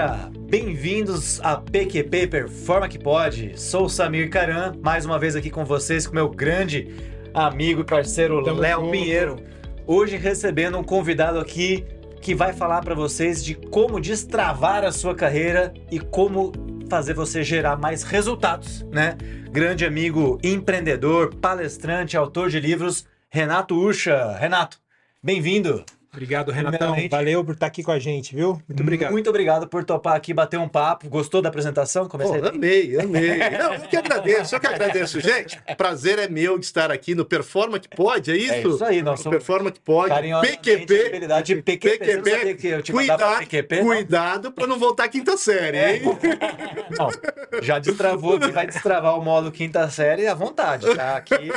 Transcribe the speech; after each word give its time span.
galera! 0.00 0.30
Bem-vindos 0.48 1.40
a 1.42 1.56
PQP 1.56 2.26
Performa 2.26 2.88
que 2.88 2.98
Pode. 2.98 3.60
Sou 3.60 3.84
o 3.84 3.88
Samir 3.88 4.30
Caran, 4.30 4.72
mais 4.82 5.04
uma 5.04 5.18
vez 5.18 5.36
aqui 5.36 5.50
com 5.50 5.64
vocês, 5.64 6.06
com 6.06 6.14
meu 6.14 6.28
grande 6.28 6.88
amigo 7.34 7.82
e 7.82 7.84
parceiro 7.84 8.40
Léo. 8.40 8.90
Pinheiro. 8.90 9.36
Hoje 9.86 10.16
recebendo 10.16 10.78
um 10.78 10.82
convidado 10.82 11.38
aqui 11.38 11.84
que 12.20 12.34
vai 12.34 12.52
falar 12.52 12.82
para 12.82 12.94
vocês 12.94 13.44
de 13.44 13.54
como 13.54 14.00
destravar 14.00 14.84
a 14.84 14.92
sua 14.92 15.14
carreira 15.14 15.72
e 15.90 16.00
como 16.00 16.52
fazer 16.88 17.14
você 17.14 17.44
gerar 17.44 17.76
mais 17.76 18.02
resultados, 18.02 18.82
né? 18.90 19.16
Grande 19.50 19.84
amigo 19.84 20.38
empreendedor, 20.42 21.34
palestrante, 21.34 22.16
autor 22.16 22.48
de 22.48 22.58
livros, 22.58 23.06
Renato 23.28 23.76
Ucha. 23.76 24.36
Renato, 24.38 24.78
bem-vindo. 25.22 25.84
Obrigado, 26.12 26.50
Renatão. 26.50 26.96
Valeu 27.08 27.44
por 27.44 27.54
estar 27.54 27.66
aqui 27.66 27.84
com 27.84 27.92
a 27.92 27.98
gente, 27.98 28.34
viu? 28.34 28.60
Muito 28.68 28.82
obrigado. 28.82 29.12
Muito 29.12 29.30
obrigado 29.30 29.68
por 29.68 29.84
topar 29.84 30.16
aqui, 30.16 30.34
bater 30.34 30.58
um 30.58 30.68
papo. 30.68 31.08
Gostou 31.08 31.40
da 31.40 31.48
apresentação? 31.48 32.08
Comecei 32.08 32.40
bem? 32.40 32.50
amei, 32.50 32.98
amei. 33.00 33.38
Não, 33.56 33.74
eu 33.74 33.80
que 33.82 33.96
agradeço, 33.96 34.56
eu 34.56 34.60
que 34.60 34.66
agradeço. 34.66 35.20
Gente, 35.20 35.60
prazer 35.76 36.18
é 36.18 36.28
meu 36.28 36.58
de 36.58 36.64
estar 36.66 36.90
aqui 36.90 37.14
no 37.14 37.24
Performa 37.24 37.78
que 37.78 37.88
Pode, 37.88 38.32
é 38.32 38.36
isso? 38.36 38.52
É 38.54 38.60
isso 38.62 38.84
aí, 38.84 39.02
nós 39.02 39.22
Performa 39.22 39.70
que 39.70 39.78
Pode, 39.78 40.12
PQP. 40.40 41.62
PQP. 41.62 42.82
Te 42.82 42.92
mandava 42.92 43.22
Cuidado, 43.22 43.38
PQP? 43.40 43.80
cuidado 43.82 44.52
pra 44.52 44.66
não 44.66 44.78
voltar 44.80 45.04
à 45.04 45.08
quinta 45.08 45.36
série, 45.36 45.76
É. 45.76 45.96
hein? 45.96 46.02
Não, 46.98 47.08
já 47.62 47.78
destravou, 47.78 48.38
que 48.40 48.50
vai 48.50 48.66
destravar 48.66 49.16
o 49.16 49.22
modo 49.22 49.52
quinta 49.52 49.88
série 49.90 50.26
à 50.26 50.34
vontade. 50.34 50.92
Tá 50.94 51.16
aqui, 51.16 51.34
Aqui 51.34 51.50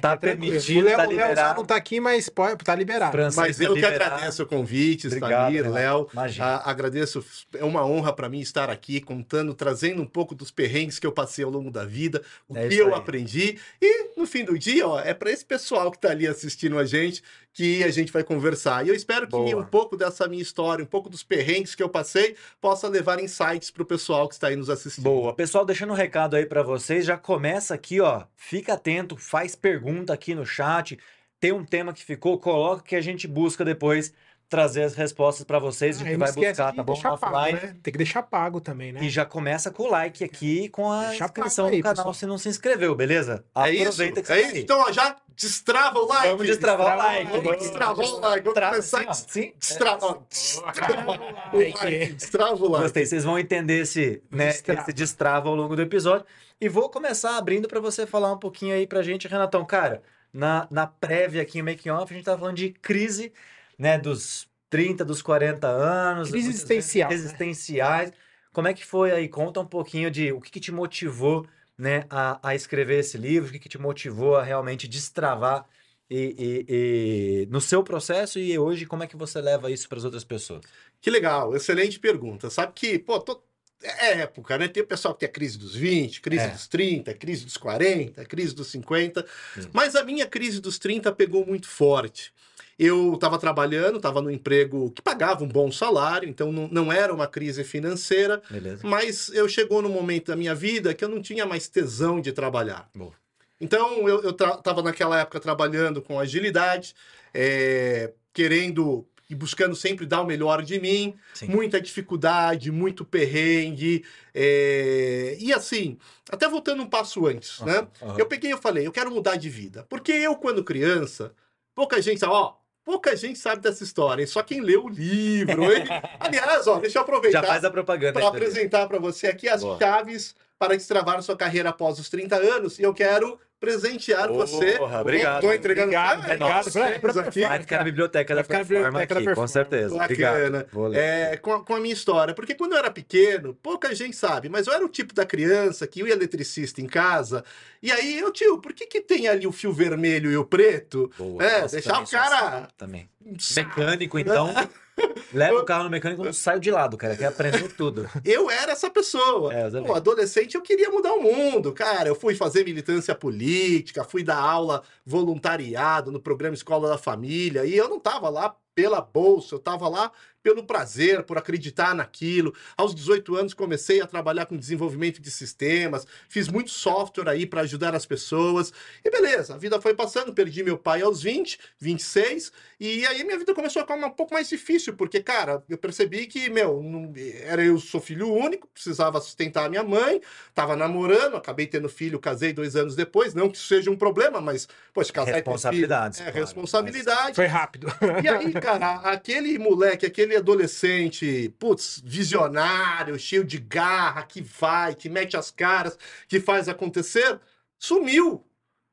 tá 0.00 0.12
é 0.12 0.16
tranquilo. 0.16 0.18
permitido, 0.20 0.80
o 0.80 0.84
Léo, 0.84 0.96
tá 0.96 1.02
o 1.02 1.06
Léo 1.06 1.10
liberado. 1.10 1.48
só 1.50 1.54
não 1.56 1.64
tá 1.66 1.76
aqui, 1.76 2.00
mas 2.00 2.28
pode, 2.30 2.56
tá 2.64 2.74
liberado. 2.74 3.12
Francês 3.12 3.36
Mas 3.36 3.56
tá 3.58 3.64
eu 3.64 3.68
que 3.68 3.74
liberado. 3.74 3.89
Agradeço 3.94 4.42
o 4.42 4.46
convite, 4.46 5.08
Renato. 5.08 5.70
Léo. 5.70 6.08
Imagina. 6.12 6.46
Ah, 6.46 6.70
agradeço, 6.70 7.24
é 7.54 7.64
uma 7.64 7.84
honra 7.84 8.12
para 8.12 8.28
mim 8.28 8.40
estar 8.40 8.70
aqui 8.70 9.00
contando, 9.00 9.54
trazendo 9.54 10.02
um 10.02 10.06
pouco 10.06 10.34
dos 10.34 10.50
perrengues 10.50 10.98
que 10.98 11.06
eu 11.06 11.12
passei 11.12 11.44
ao 11.44 11.50
longo 11.50 11.70
da 11.70 11.84
vida, 11.84 12.22
o 12.48 12.56
É 12.56 12.68
que 12.68 12.76
eu 12.76 12.88
aí. 12.88 12.94
aprendi. 12.94 13.58
E 13.80 14.10
no 14.16 14.26
fim 14.26 14.44
do 14.44 14.58
dia, 14.58 14.86
ó, 14.86 15.00
é 15.00 15.14
para 15.14 15.30
esse 15.30 15.44
pessoal 15.44 15.90
que 15.90 15.96
está 15.96 16.10
ali 16.10 16.26
assistindo 16.26 16.78
a 16.78 16.84
gente 16.84 17.22
que 17.52 17.82
a 17.82 17.90
gente 17.90 18.12
vai 18.12 18.22
conversar. 18.22 18.86
E 18.86 18.90
eu 18.90 18.94
espero 18.94 19.26
que 19.26 19.32
Boa. 19.32 19.56
um 19.56 19.64
pouco 19.64 19.96
dessa 19.96 20.28
minha 20.28 20.40
história, 20.42 20.84
um 20.84 20.86
pouco 20.86 21.10
dos 21.10 21.24
perrengues 21.24 21.74
que 21.74 21.82
eu 21.82 21.88
passei, 21.88 22.36
possa 22.60 22.86
levar 22.88 23.18
insights 23.20 23.72
para 23.72 23.82
o 23.82 23.86
pessoal 23.86 24.28
que 24.28 24.34
está 24.34 24.46
aí 24.48 24.56
nos 24.56 24.70
assistindo. 24.70 25.02
Boa. 25.02 25.34
Pessoal, 25.34 25.64
deixando 25.64 25.90
um 25.90 25.96
recado 25.96 26.36
aí 26.36 26.46
pra 26.46 26.62
vocês, 26.62 27.04
já 27.04 27.16
começa 27.16 27.74
aqui, 27.74 28.00
ó. 28.00 28.22
Fica 28.36 28.74
atento, 28.74 29.16
faz 29.16 29.56
pergunta 29.56 30.12
aqui 30.12 30.32
no 30.32 30.46
chat. 30.46 30.96
Tem 31.40 31.52
um 31.52 31.64
tema 31.64 31.92
que 31.92 32.04
ficou, 32.04 32.38
coloca 32.38 32.82
que 32.82 32.94
a 32.94 33.00
gente 33.00 33.26
busca 33.26 33.64
depois 33.64 34.12
trazer 34.48 34.82
as 34.82 34.94
respostas 34.94 35.44
pra 35.44 35.58
vocês 35.60 35.96
de 35.96 36.02
Ah, 36.02 36.06
que 36.08 36.12
e 36.12 36.16
não 36.16 36.26
vai 36.26 36.32
buscar, 36.34 36.70
de 36.70 36.76
tá 36.76 36.82
bom? 36.82 36.92
deixar 36.92 37.16
pago, 37.16 37.36
Offline. 37.36 37.60
né? 37.60 37.76
Tem 37.82 37.92
que 37.92 37.98
deixar 37.98 38.22
pago 38.24 38.60
também, 38.60 38.92
né? 38.92 39.00
E 39.04 39.08
já 39.08 39.24
começa 39.24 39.70
com 39.70 39.84
o 39.84 39.90
like 39.90 40.24
aqui 40.24 40.68
com 40.70 40.90
a 40.90 41.06
Deixa 41.10 41.24
inscrição 41.24 41.66
aí, 41.66 41.76
no 41.76 41.82
canal 41.84 41.96
pessoal. 41.96 42.14
se 42.14 42.26
não 42.26 42.36
se 42.36 42.48
inscreveu, 42.48 42.94
beleza? 42.96 43.44
É 43.56 43.70
isso? 43.70 43.82
Aproveita 44.02 44.20
que 44.22 44.26
você 44.26 44.32
É 44.32 44.36
tá 44.36 44.42
isso? 44.48 44.56
aí. 44.56 44.62
Então, 44.62 44.80
ó, 44.80 44.90
já 44.92 45.16
destrava 45.36 45.98
o 46.00 46.06
like. 46.06 46.28
Vamos 46.30 46.46
destravar 46.48 46.86
o 46.86 46.90
Destrava 46.90 47.08
o 47.08 47.14
like. 47.14 47.30
Vamos 47.30 47.58
destravar 47.62 48.06
o 48.06 48.20
like. 48.20 48.40
Vamos 48.42 48.54
Trava 48.54 48.70
começar 48.72 48.98
assim, 49.02 49.08
a 49.08 49.14
Sim. 49.14 49.52
destravar. 49.56 50.16
Destrava 50.28 51.10
o 51.12 51.56
like. 51.56 52.12
Destrava 52.14 52.54
o 52.56 52.68
like. 52.70 52.82
Gostei, 52.82 53.06
vocês 53.06 53.24
vão 53.24 53.38
entender 53.38 53.80
esse, 53.82 54.20
né, 54.32 54.46
Destrava. 54.48 54.80
esse 54.82 54.92
destrava 54.92 55.48
ao 55.48 55.54
longo 55.54 55.76
do 55.76 55.82
episódio. 55.82 56.26
E 56.60 56.68
vou 56.68 56.90
começar 56.90 57.36
abrindo 57.38 57.68
para 57.68 57.78
você 57.78 58.04
falar 58.04 58.32
um 58.32 58.38
pouquinho 58.38 58.74
aí 58.74 58.84
pra 58.86 59.00
gente, 59.00 59.28
Renatão. 59.28 59.64
Cara, 59.64 60.02
na, 60.32 60.66
na 60.70 60.86
prévia 60.86 61.42
aqui, 61.42 61.58
em 61.58 61.62
making 61.62 61.90
off, 61.90 62.12
a 62.12 62.16
gente 62.16 62.24
tava 62.24 62.38
falando 62.38 62.56
de 62.56 62.70
crise, 62.72 63.32
né, 63.78 63.98
dos 63.98 64.48
30, 64.68 65.04
dos 65.04 65.22
40 65.22 65.68
anos. 65.68 66.30
Crise 66.30 66.48
existencial, 66.50 67.10
né? 67.10 67.16
Existenciais. 67.16 68.12
Como 68.52 68.68
é 68.68 68.74
que 68.74 68.84
foi 68.84 69.12
aí? 69.12 69.28
Conta 69.28 69.60
um 69.60 69.66
pouquinho 69.66 70.10
de 70.10 70.32
o 70.32 70.40
que, 70.40 70.50
que 70.50 70.60
te 70.60 70.72
motivou, 70.72 71.46
né, 71.78 72.04
a, 72.10 72.48
a 72.50 72.54
escrever 72.54 72.98
esse 73.00 73.16
livro, 73.16 73.48
o 73.48 73.52
que, 73.52 73.58
que 73.58 73.68
te 73.68 73.78
motivou 73.78 74.36
a 74.36 74.42
realmente 74.42 74.86
destravar 74.88 75.66
e, 76.08 76.64
e- 76.68 77.42
e- 77.44 77.46
no 77.46 77.60
seu 77.60 77.82
processo 77.84 78.38
e 78.38 78.58
hoje 78.58 78.84
como 78.86 79.02
é 79.02 79.06
que 79.06 79.16
você 79.16 79.40
leva 79.40 79.70
isso 79.70 79.88
para 79.88 79.98
as 79.98 80.04
outras 80.04 80.24
pessoas? 80.24 80.62
Que 81.00 81.10
legal, 81.10 81.54
excelente 81.54 81.98
pergunta. 81.98 82.50
Sabe 82.50 82.72
que, 82.74 82.98
pô, 82.98 83.20
tô- 83.20 83.42
é 83.82 84.20
época, 84.20 84.58
né? 84.58 84.68
Tem 84.68 84.82
o 84.82 84.86
pessoal 84.86 85.14
que 85.14 85.20
tem 85.20 85.28
a 85.28 85.32
crise 85.32 85.56
dos 85.58 85.74
20, 85.74 86.20
crise 86.20 86.44
É. 86.44 86.48
dos 86.48 86.66
30, 86.68 87.14
crise 87.14 87.44
dos 87.44 87.56
40, 87.56 88.24
crise 88.26 88.54
dos 88.54 88.68
50. 88.68 89.24
Sim. 89.54 89.68
Mas 89.72 89.96
a 89.96 90.04
minha 90.04 90.26
crise 90.26 90.60
dos 90.60 90.78
30 90.78 91.10
pegou 91.12 91.46
muito 91.46 91.68
forte. 91.68 92.32
Eu 92.78 93.12
estava 93.14 93.38
trabalhando, 93.38 93.96
estava 93.96 94.22
no 94.22 94.30
emprego 94.30 94.90
que 94.92 95.02
pagava 95.02 95.44
um 95.44 95.48
bom 95.48 95.70
salário, 95.70 96.26
então 96.28 96.50
não, 96.50 96.66
não 96.68 96.90
era 96.92 97.12
uma 97.12 97.26
crise 97.26 97.62
financeira, 97.62 98.40
Beleza? 98.50 98.80
mas 98.86 99.28
eu 99.34 99.46
chegou 99.48 99.82
num 99.82 99.90
momento 99.90 100.28
da 100.28 100.36
minha 100.36 100.54
vida 100.54 100.94
que 100.94 101.04
eu 101.04 101.08
não 101.08 101.20
tinha 101.20 101.44
mais 101.44 101.68
tesão 101.68 102.22
de 102.22 102.32
trabalhar. 102.32 102.88
Boa. 102.94 103.12
Então 103.60 104.08
eu, 104.08 104.22
eu 104.22 104.30
estava 104.30 104.82
naquela 104.82 105.20
época 105.20 105.38
trabalhando 105.38 106.00
com 106.00 106.18
agilidade, 106.18 106.94
é, 107.34 108.12
querendo 108.32 109.06
e 109.30 109.34
buscando 109.34 109.76
sempre 109.76 110.04
dar 110.04 110.20
o 110.22 110.26
melhor 110.26 110.60
de 110.62 110.80
mim, 110.80 111.14
Sim. 111.32 111.46
muita 111.46 111.80
dificuldade, 111.80 112.70
muito 112.72 113.04
perrengue. 113.04 114.04
é, 114.34 115.36
E 115.38 115.52
assim, 115.52 115.96
até 116.30 116.48
voltando 116.48 116.82
um 116.82 116.88
passo 116.90 117.24
antes, 117.26 117.60
né? 117.60 117.86
Aham. 118.02 118.16
Eu 118.18 118.26
peguei 118.26 118.52
e 118.52 118.56
falei, 118.56 118.86
eu 118.86 118.92
quero 118.92 119.10
mudar 119.10 119.36
de 119.36 119.48
vida. 119.48 119.86
Porque 119.88 120.10
eu, 120.10 120.34
quando 120.34 120.64
criança, 120.64 121.32
pouca 121.74 122.02
gente 122.02 122.18
sabe, 122.18 122.32
ó, 122.32 122.54
pouca 122.84 123.14
gente 123.14 123.38
sabe 123.38 123.62
dessa 123.62 123.84
história, 123.84 124.26
só 124.26 124.42
quem 124.42 124.60
lê 124.60 124.76
o 124.76 124.88
livro. 124.88 125.72
hein? 125.72 125.84
Aliás, 126.18 126.66
ó, 126.66 126.80
deixa 126.80 126.98
eu 126.98 127.00
Já 127.00 127.02
aproveitar 127.02 127.42
faz 127.44 127.64
a 127.64 127.70
propaganda 127.70 128.12
para 128.18 128.26
apresentar 128.28 128.88
para 128.88 128.98
você 128.98 129.28
aqui 129.28 129.48
as 129.48 129.62
Boa. 129.62 129.78
chaves 129.78 130.34
para 130.58 130.76
destravar 130.76 131.22
sua 131.22 131.36
carreira 131.36 131.68
após 131.70 131.98
os 132.00 132.10
30 132.10 132.36
anos. 132.36 132.78
E 132.78 132.82
eu 132.82 132.92
quero 132.92 133.38
presentear 133.60 134.28
Porra, 134.28 134.46
você. 134.46 134.78
obrigado. 134.80 135.42
Tô 135.42 135.52
entregando 135.52 135.88
Obrigado, 135.88 136.20
Ah, 136.22 136.24
obrigado. 136.34 136.64
vocês 136.64 136.98
Pra- 136.98 137.12
pra- 137.12 137.22
aqui. 137.22 137.40
Vai 137.42 137.60
ficar 137.60 137.76
na 137.78 137.84
biblioteca 137.84 138.34
da 138.34 138.42
da 138.42 138.98
aqui, 139.02 139.34
com 139.34 139.46
certeza. 139.46 139.96
Bacana. 139.96 140.66
Obrigado. 140.72 140.94
É, 140.96 141.36
com, 141.36 141.52
a, 141.52 141.64
com 141.64 141.74
a 141.74 141.80
minha 141.80 141.92
história. 141.92 142.32
Porque 142.34 142.54
quando 142.54 142.72
eu 142.72 142.78
era 142.78 142.90
pequeno, 142.90 143.54
pouca 143.62 143.94
gente 143.94 144.16
sabe, 144.16 144.48
mas 144.48 144.66
eu 144.66 144.72
era 144.72 144.84
o 144.84 144.88
tipo 144.88 145.12
da 145.14 145.26
criança 145.26 145.86
que 145.86 146.00
ia 146.02 146.10
eletricista 146.12 146.80
em 146.80 146.86
casa. 146.86 147.44
E 147.82 147.90
aí, 147.90 148.18
eu, 148.18 148.30
tio, 148.30 148.58
por 148.60 148.72
que, 148.74 148.86
que 148.86 149.00
tem 149.00 149.26
ali 149.26 149.46
o 149.46 149.52
fio 149.52 149.72
vermelho 149.72 150.30
e 150.30 150.36
o 150.36 150.44
preto? 150.44 151.10
Boa. 151.16 151.42
é, 151.42 151.62
Nossa, 151.62 151.76
deixar 151.76 151.90
também 151.92 152.04
o 152.04 152.10
cara- 152.10 152.56
assim, 152.58 152.66
Também. 152.76 153.10
Mecânico, 153.56 154.18
então. 154.18 154.48
leva 155.32 155.60
o 155.60 155.64
carro 155.64 155.84
no 155.84 155.90
mecânico 155.90 156.26
e 156.28 156.34
saio 156.34 156.60
de 156.60 156.70
lado, 156.70 156.96
cara. 156.98 157.16
Quer 157.16 157.26
aprender 157.26 157.72
tudo. 157.74 158.06
Eu 158.22 158.50
era 158.50 158.72
essa 158.72 158.90
pessoa. 158.90 159.54
É. 159.54 159.70
Pô, 159.80 159.94
adolescente, 159.94 160.54
eu 160.56 160.60
queria 160.62 160.90
mudar 160.90 161.14
o 161.14 161.22
mundo, 161.22 161.72
cara. 161.72 162.08
Eu 162.08 162.14
fui 162.14 162.34
fazer 162.34 162.64
militância 162.64 163.14
política, 163.14 164.04
fui 164.04 164.22
dar 164.22 164.36
aula 164.38 164.82
voluntariado 165.06 166.10
no 166.12 166.20
programa 166.20 166.54
Escola 166.54 166.88
da 166.88 166.98
Família, 166.98 167.64
e 167.64 167.74
eu 167.76 167.88
não 167.88 167.98
tava 167.98 168.28
lá 168.28 168.54
pela 168.74 169.00
bolsa, 169.00 169.54
eu 169.54 169.58
tava 169.58 169.88
lá 169.88 170.10
pelo 170.42 170.64
prazer, 170.64 171.22
por 171.22 171.36
acreditar 171.38 171.94
naquilo. 171.94 172.54
Aos 172.76 172.94
18 172.94 173.36
anos 173.36 173.54
comecei 173.54 174.00
a 174.00 174.06
trabalhar 174.06 174.46
com 174.46 174.56
desenvolvimento 174.56 175.20
de 175.20 175.30
sistemas, 175.30 176.06
fiz 176.28 176.48
muito 176.48 176.70
software 176.70 177.28
aí 177.28 177.46
para 177.46 177.60
ajudar 177.62 177.94
as 177.94 178.06
pessoas. 178.06 178.72
E 179.04 179.10
beleza, 179.10 179.54
a 179.54 179.58
vida 179.58 179.80
foi 179.80 179.94
passando, 179.94 180.32
perdi 180.32 180.62
meu 180.62 180.78
pai 180.78 181.02
aos 181.02 181.22
20, 181.22 181.58
26, 181.78 182.52
e 182.78 183.04
aí 183.06 183.22
minha 183.24 183.38
vida 183.38 183.54
começou 183.54 183.80
a 183.82 183.84
ficar 183.86 183.96
um 183.96 184.10
pouco 184.10 184.32
mais 184.34 184.48
difícil, 184.48 184.94
porque, 184.94 185.20
cara, 185.22 185.62
eu 185.68 185.76
percebi 185.76 186.26
que, 186.26 186.48
meu, 186.48 186.82
não- 186.82 187.12
era 187.44 187.62
eu 187.62 187.78
sou 187.78 188.00
filho 188.00 188.32
único, 188.32 188.66
precisava 188.68 189.20
sustentar 189.20 189.66
a 189.66 189.68
minha 189.68 189.82
mãe, 189.82 190.20
tava 190.54 190.74
namorando, 190.76 191.36
acabei 191.36 191.66
tendo 191.66 191.88
filho, 191.88 192.18
casei 192.18 192.52
dois 192.52 192.76
anos 192.76 192.96
depois, 192.96 193.34
não 193.34 193.50
que 193.50 193.56
isso 193.58 193.66
seja 193.66 193.90
um 193.90 193.96
problema, 193.96 194.40
mas, 194.40 194.66
poxa, 194.92 195.12
casar 195.12 195.30
Responsabilidades, 195.34 196.20
É, 196.20 196.24
claro, 196.24 196.38
responsabilidade. 196.38 197.34
Foi 197.34 197.46
rápido. 197.46 197.86
E 198.22 198.28
aí, 198.28 198.52
cara, 198.52 198.94
aquele 199.00 199.58
moleque, 199.58 200.06
aquele 200.06 200.29
adolescente, 200.36 201.54
putz, 201.58 202.00
visionário, 202.04 203.18
cheio 203.18 203.44
de 203.44 203.58
garra, 203.58 204.22
que 204.22 204.40
vai, 204.40 204.94
que 204.94 205.08
mete 205.08 205.36
as 205.36 205.50
caras, 205.50 205.98
que 206.28 206.40
faz 206.40 206.68
acontecer, 206.68 207.38
sumiu. 207.78 208.44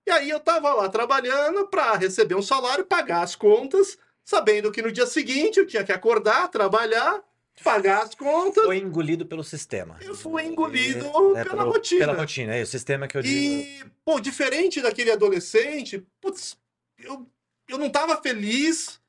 E 0.06 0.12
aí 0.12 0.30
eu 0.30 0.40
tava 0.40 0.74
lá 0.74 0.88
trabalhando 0.90 1.68
para 1.68 1.96
receber 1.96 2.36
um 2.36 2.42
salário, 2.42 2.86
pagar 2.86 3.22
as 3.24 3.36
contas, 3.36 3.98
sabendo 4.24 4.72
que 4.72 4.82
no 4.82 4.92
dia 4.92 5.06
seguinte 5.06 5.60
eu 5.60 5.68
tinha 5.68 5.84
que 5.84 5.92
acordar, 5.92 6.48
trabalhar, 6.50 7.22
pagar 7.64 8.04
as 8.04 8.16
contas. 8.16 8.64
Foi 8.64 8.78
engolido 8.78 9.26
pelo 9.26 9.44
sistema. 9.44 9.98
Eu 10.02 10.16
fui 10.16 10.44
engolido 10.44 11.06
É, 11.36 11.44
pela 11.44 11.58
pelo- 11.58 11.72
rotina. 11.72 12.00
Pela 12.06 12.14
rotina, 12.18 12.56
é 12.56 12.62
o 12.62 12.68
sistema 12.68 13.08
que 13.08 13.18
eu 13.18 13.22
digo. 13.22 13.36
E, 13.38 13.86
pô, 14.06 14.20
diferente 14.20 14.82
daquele 14.82 15.12
adolescente, 15.12 16.06
putz, 16.22 16.58
eu, 17.00 17.28
eu 17.68 17.78
não 17.78 17.90
tava 17.90 18.22
feliz, 18.22 19.00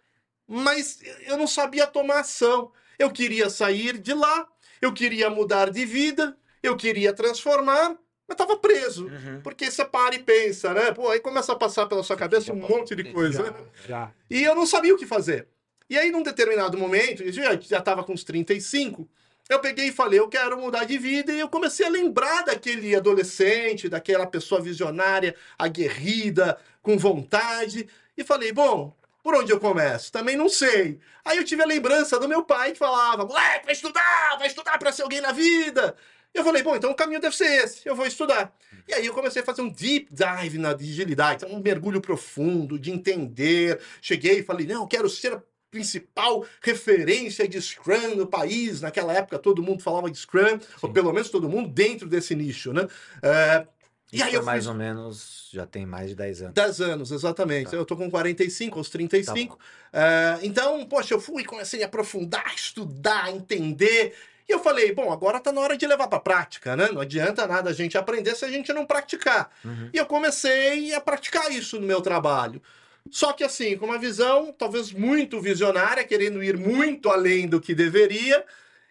mas 0.49 0.99
eu 1.27 1.37
não 1.37 1.47
sabia 1.47 1.87
tomar 1.87 2.21
ação. 2.21 2.73
Eu 2.99 3.11
queria 3.11 3.51
sair 3.51 3.99
de 3.99 4.15
lá, 4.15 4.49
eu 4.81 4.93
queria 4.93 5.29
mudar 5.29 5.71
de 5.71 5.85
vida, 5.85 6.37
eu 6.63 6.75
queria 6.77 7.13
transformar, 7.13 7.97
mas 8.27 8.37
tava 8.37 8.57
preso. 8.57 9.07
Uhum. 9.07 9.41
Porque 9.43 9.71
você 9.71 9.85
para 9.85 10.15
e 10.15 10.19
pensa, 10.19 10.73
né? 10.73 10.91
Pô, 10.93 11.09
aí 11.11 11.21
começa 11.21 11.53
a 11.53 11.57
passar 11.57 11.87
pela 11.87 12.03
sua 12.03 12.17
cabeça 12.17 12.53
um 12.53 12.57
monte 12.57 12.97
de 12.97 13.05
coisa. 13.13 13.43
né? 13.43 13.55
Já. 13.87 14.11
E 14.31 14.43
eu 14.43 14.55
não 14.55 14.67
sabia 14.67 14.95
o 14.95 14.99
que 14.99 15.07
fazer. 15.07 15.47
E 15.89 15.99
aí, 15.99 16.11
num 16.11 16.23
determinado 16.23 16.77
momento, 16.77 17.23
eu 17.23 17.33
já, 17.33 17.59
já 17.59 17.81
tava 17.81 18.05
com 18.05 18.13
uns 18.13 18.25
35, 18.25 19.09
eu 19.49 19.59
peguei 19.61 19.87
e 19.89 19.93
falei, 19.93 20.19
eu 20.19 20.29
quero 20.29 20.61
mudar 20.61 20.85
de 20.85 20.99
vida, 20.99 21.33
e 21.33 21.41
eu 21.41 21.49
comecei 21.49 21.87
a 21.87 21.89
lembrar 21.89 22.45
daquele 22.45 22.95
adolescente, 22.95 23.89
daquela 23.89 24.27
pessoa 24.27 24.61
visionária, 24.61 25.35
aguerrida, 25.59 26.59
com 26.83 26.99
vontade, 26.99 27.89
e 28.17 28.23
falei, 28.23 28.53
bom, 28.53 28.95
por 29.23 29.35
onde 29.35 29.53
eu 29.53 29.61
começo? 29.61 30.13
Também 30.13 30.37
não 30.37 30.49
sei. 30.49 30.99
Aí 31.25 31.37
eu 31.37 31.45
tive 31.45 31.63
a 31.63 31.67
lembrança 31.67 32.19
do 32.19 32.29
meu 32.29 32.43
pai 32.43 32.73
que 32.73 32.79
falava, 32.79 33.25
moleque, 33.25 33.65
vai 33.65 33.75
estudar, 33.75 34.37
vai 34.39 34.47
estudar 34.47 34.79
para 34.79 34.93
ser 34.93 35.03
alguém 35.03 35.21
na 35.21 35.33
vida. 35.33 35.95
Eu 36.33 36.45
falei, 36.45 36.63
bom, 36.63 36.77
então 36.77 36.91
o 36.91 36.95
caminho 36.95 37.21
deve 37.21 37.37
ser 37.37 37.65
esse, 37.65 37.87
eu 37.87 37.97
vou 37.97 38.07
estudar. 38.07 38.55
E 38.87 38.95
aí 38.95 39.07
eu 39.07 39.15
comecei 39.15 39.43
a 39.43 39.45
fazer 39.45 39.63
um 39.63 39.69
deep 39.69 40.09
dive 40.13 40.59
na 40.59 40.71
agilidade, 40.71 41.45
um 41.45 41.61
mergulho 41.61 42.01
profundo 42.01 42.79
de 42.79 42.91
entender. 42.91 43.81
Cheguei 44.01 44.41
e 44.41 44.43
falei, 44.43 44.67
não, 44.67 44.83
eu 44.83 44.87
quero 44.87 45.09
ser 45.09 45.35
a 45.35 45.43
principal 45.71 46.47
referência 46.63 47.47
de 47.47 47.61
Scrum 47.61 48.15
no 48.15 48.27
país. 48.27 48.81
Naquela 48.81 49.13
época 49.13 49.39
todo 49.39 49.63
mundo 49.63 49.83
falava 49.83 50.11
de 50.11 50.19
Scrum, 50.19 50.59
Sim. 50.61 50.67
ou 50.83 50.93
pelo 50.93 51.13
menos 51.13 51.29
todo 51.31 51.49
mundo 51.49 51.69
dentro 51.69 52.09
desse 52.09 52.35
nicho, 52.35 52.73
né? 52.73 52.87
É, 53.23 53.67
e 54.13 54.23
aí 54.23 54.33
eu 54.33 54.43
mais 54.43 54.65
fiz... 54.65 54.69
ou 54.69 54.75
menos, 54.75 55.49
já 55.53 55.67
tem 55.67 55.85
mais 55.85 56.11
de 56.11 56.15
10 56.15 56.43
anos. 56.43 56.55
10 56.55 56.81
anos, 56.81 57.11
exatamente. 57.11 57.71
Tá. 57.71 57.77
Eu 57.77 57.85
tô 57.85 57.97
com 57.97 58.11
45, 58.11 58.79
aos 58.79 58.89
35. 58.89 59.59
Tá 59.91 60.39
uh, 60.41 60.45
então, 60.45 60.85
poxa, 60.87 61.15
eu 61.15 61.21
fui, 61.21 61.45
comecei 61.45 61.83
a 61.83 61.87
aprofundar, 61.87 62.55
estudar, 62.55 63.31
entender. 63.31 64.15
E 64.49 64.53
eu 64.53 64.61
falei, 64.61 64.95
bom, 64.95 65.13
agora 65.13 65.39
tá 65.39 65.53
na 65.53 65.61
hora 65.61 65.77
de 65.77 65.87
levar 65.87 66.09
pra 66.09 66.19
prática, 66.19 66.75
né? 66.75 66.89
Não 66.91 67.03
adianta 67.03 67.47
nada 67.47 67.69
a 67.69 67.73
gente 67.75 67.99
aprender 67.99 68.35
se 68.35 68.47
a 68.47 68.51
gente 68.51 68.73
não 68.73 68.87
praticar. 68.87 69.51
Uhum. 69.63 69.91
E 69.93 69.99
eu 69.99 70.07
comecei 70.07 70.95
a 70.95 71.01
praticar 71.01 71.53
isso 71.53 71.79
no 71.79 71.87
meu 71.87 72.01
trabalho. 72.01 72.63
Só 73.11 73.35
que 73.35 73.45
assim, 73.45 73.77
com 73.77 73.87
uma 73.87 73.99
visão 73.99 74.55
talvez 74.57 74.91
muito 74.91 75.39
visionária, 75.41 76.03
querendo 76.03 76.43
ir 76.43 76.57
muito 76.57 77.11
além 77.11 77.47
do 77.47 77.61
que 77.61 77.75
deveria. 77.75 78.43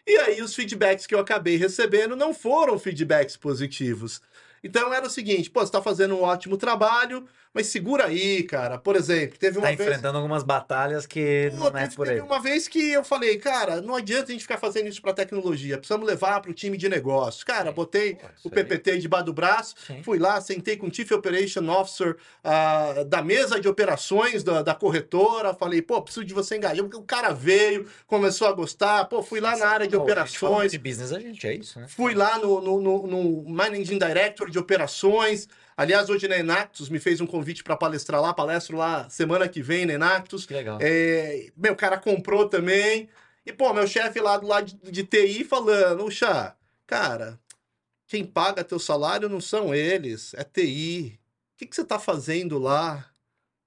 E 0.06 0.16
aí 0.20 0.42
os 0.44 0.54
feedbacks 0.54 1.08
que 1.08 1.16
eu 1.16 1.20
acabei 1.20 1.58
recebendo 1.58 2.16
não 2.16 2.36
foram 2.36 2.78
feedbacks 2.78 3.36
positivos. 3.36 4.22
Então 4.68 4.94
era 4.94 5.08
o 5.08 5.10
seguinte, 5.10 5.50
pô, 5.50 5.62
você 5.62 5.72
tá 5.72 5.82
fazendo 5.82 6.16
um 6.16 6.24
ótimo 6.24 6.58
trabalho, 6.58 7.26
mas 7.58 7.68
segura 7.68 8.06
aí, 8.06 8.44
cara. 8.44 8.78
Por 8.78 8.96
exemplo, 8.96 9.36
teve 9.40 9.58
uma 9.58 9.68
tá 9.68 9.76
vez... 9.76 9.90
enfrentando 9.90 10.18
algumas 10.20 10.44
batalhas 10.44 11.08
que 11.08 11.52
Pô, 11.58 11.72
não 11.72 11.80
é 11.80 11.88
por 11.90 12.08
aí. 12.08 12.16
Teve 12.16 12.28
uma 12.28 12.40
vez 12.40 12.68
que 12.68 12.92
eu 12.92 13.04
falei, 13.04 13.40
cara, 13.40 13.82
não 13.82 13.96
adianta 13.96 14.26
a 14.26 14.32
gente 14.32 14.42
ficar 14.42 14.60
fazendo 14.60 14.88
isso 14.88 15.02
para 15.02 15.12
tecnologia, 15.12 15.76
precisamos 15.76 16.06
levar 16.06 16.40
para 16.40 16.52
o 16.52 16.54
time 16.54 16.78
de 16.78 16.88
negócio. 16.88 17.44
Cara, 17.44 17.72
botei 17.72 18.14
Pô, 18.14 18.28
o 18.44 18.50
PPT 18.52 18.92
aí. 18.92 19.00
debaixo 19.00 19.26
do 19.26 19.34
braço, 19.34 19.74
Sim. 19.88 20.04
fui 20.04 20.20
lá, 20.20 20.40
sentei 20.40 20.78
com 20.78 20.86
o 20.86 20.94
Chief 20.94 21.10
Operation 21.12 21.68
Officer 21.68 22.16
uh, 22.46 23.04
da 23.06 23.24
mesa 23.24 23.60
de 23.60 23.68
operações 23.68 24.44
da, 24.44 24.62
da, 24.62 24.76
corretora, 24.76 25.52
falei, 25.56 25.82
pô, 25.82 26.00
preciso 26.00 26.24
de 26.24 26.36
você 26.36 26.58
engajar, 26.58 26.84
porque 26.84 26.98
o 26.98 27.02
cara 27.02 27.32
veio, 27.34 27.88
começou 28.06 28.48
a 28.48 28.52
gostar, 28.52 29.06
pô, 29.06 29.24
fui 29.24 29.40
lá 29.40 29.58
na 29.58 29.68
área 29.68 29.88
de 29.88 29.96
pô, 29.96 30.04
operações. 30.04 30.72
De 30.74 30.78
business 30.78 31.12
a 31.12 31.20
gente 31.20 31.48
é 31.48 31.56
isso, 31.56 31.80
né? 31.80 31.88
Fui 31.90 32.14
lá 32.14 32.38
no, 32.38 32.62
no, 32.62 32.80
no, 32.80 33.08
no 33.08 33.50
Managing 33.50 33.98
Director 33.98 34.48
de 34.52 34.60
operações, 34.60 35.48
Aliás, 35.78 36.10
hoje 36.10 36.28
na 36.28 36.40
Enactus 36.40 36.90
me 36.90 37.00
fez 37.00 37.22
um 37.22 37.28
convite 37.28 37.64
para 37.64 37.78
palestrar 37.78 38.20
lá, 38.20 38.34
palestro 38.34 38.76
lá 38.76 39.08
semana 39.12 39.48
que 39.48 39.62
vem 39.62 39.86
na 39.86 39.94
Enactus. 39.94 40.44
Que 40.44 40.54
legal. 40.56 40.80
É, 40.82 41.52
meu, 41.56 41.76
cara 41.76 42.00
comprou 42.00 42.50
também. 42.50 43.08
E, 43.46 43.54
pô, 43.54 43.72
meu 43.72 43.86
chefe 43.88 44.20
lá 44.20 44.38
do 44.38 44.48
lado 44.48 44.66
de, 44.66 44.92
de 44.92 45.04
TI 45.04 45.44
falando, 45.44 46.10
Chá, 46.10 46.58
cara, 46.88 47.40
quem 48.08 48.26
paga 48.26 48.64
teu 48.64 48.80
salário 48.80 49.30
não 49.30 49.40
são 49.40 49.74
eles, 49.74 50.34
é 50.34 50.44
TI. 50.44 51.20
O 51.54 51.58
que, 51.58 51.68
que 51.68 51.76
você 51.76 51.86
tá 51.86 52.00
fazendo 52.00 52.58
lá? 52.58 53.06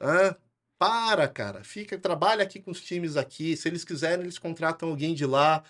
Hã? 0.00 0.34
Para, 0.78 1.28
cara. 1.28 1.62
Fica, 1.62 1.96
trabalha 1.96 2.42
aqui 2.42 2.58
com 2.58 2.72
os 2.72 2.80
times 2.80 3.16
aqui. 3.16 3.56
Se 3.56 3.68
eles 3.68 3.84
quiserem, 3.84 4.24
eles 4.24 4.38
contratam 4.38 4.88
alguém 4.88 5.14
de 5.14 5.26
lá. 5.26 5.62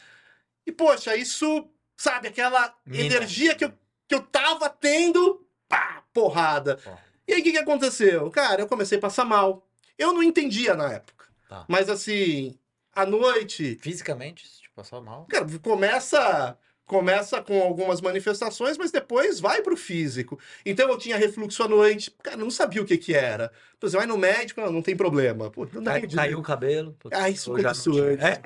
E, 0.66 0.72
poxa, 0.72 1.14
isso, 1.16 1.69
sabe, 1.96 2.28
aquela 2.28 2.75
Mina. 2.87 3.04
energia 3.04 3.54
que 3.54 3.64
eu, 3.64 3.72
que 4.08 4.14
eu 4.14 4.22
tava 4.22 4.70
tendo 4.70 5.46
pá, 5.70 6.02
porrada. 6.12 6.78
E 7.26 7.32
aí 7.32 7.40
o 7.40 7.44
que, 7.44 7.52
que 7.52 7.58
aconteceu? 7.58 8.28
Cara, 8.31 8.61
eu 8.61 8.67
comecei 8.67 8.99
a 8.99 9.00
passar 9.00 9.25
mal. 9.25 9.64
Eu 9.96 10.12
não 10.12 10.22
entendia 10.22 10.75
na 10.75 10.93
época. 10.93 11.26
Tá. 11.49 11.64
Mas 11.69 11.88
assim, 11.88 12.58
à 12.93 13.06
noite. 13.06 13.78
Fisicamente, 13.81 14.44
te 14.44 14.70
passou 14.75 15.00
mal? 15.00 15.26
Cara, 15.26 15.46
começa 15.62 16.58
começa 16.90 17.40
com 17.40 17.62
algumas 17.62 18.00
manifestações, 18.00 18.76
mas 18.76 18.90
depois 18.90 19.38
vai 19.38 19.62
pro 19.62 19.76
físico. 19.76 20.37
Então 20.66 20.90
eu 20.90 20.98
tinha 20.98 21.16
refluxo 21.16 21.62
à 21.62 21.69
noite, 21.69 22.12
cara, 22.20 22.37
não 22.37 22.50
sabia 22.50 22.82
o 22.82 22.84
que 22.84 22.98
que 22.98 23.14
era. 23.14 23.52
Pô, 23.78 23.88
você 23.88 23.96
vai 23.96 24.06
no 24.06 24.19
médico, 24.19 24.60
não, 24.60 24.72
não 24.72 24.82
tem 24.82 24.96
problema. 24.96 25.50
Pô, 25.50 25.66
não 25.72 25.84
Cai, 25.84 26.02
caiu 26.02 26.38
o 26.40 26.42
cabelo. 26.42 26.94
Pô, 26.98 27.08
ah, 27.12 27.31
isso 27.31 27.52
começou 27.52 28.02
antes. 28.02 28.25
É? 28.25 28.40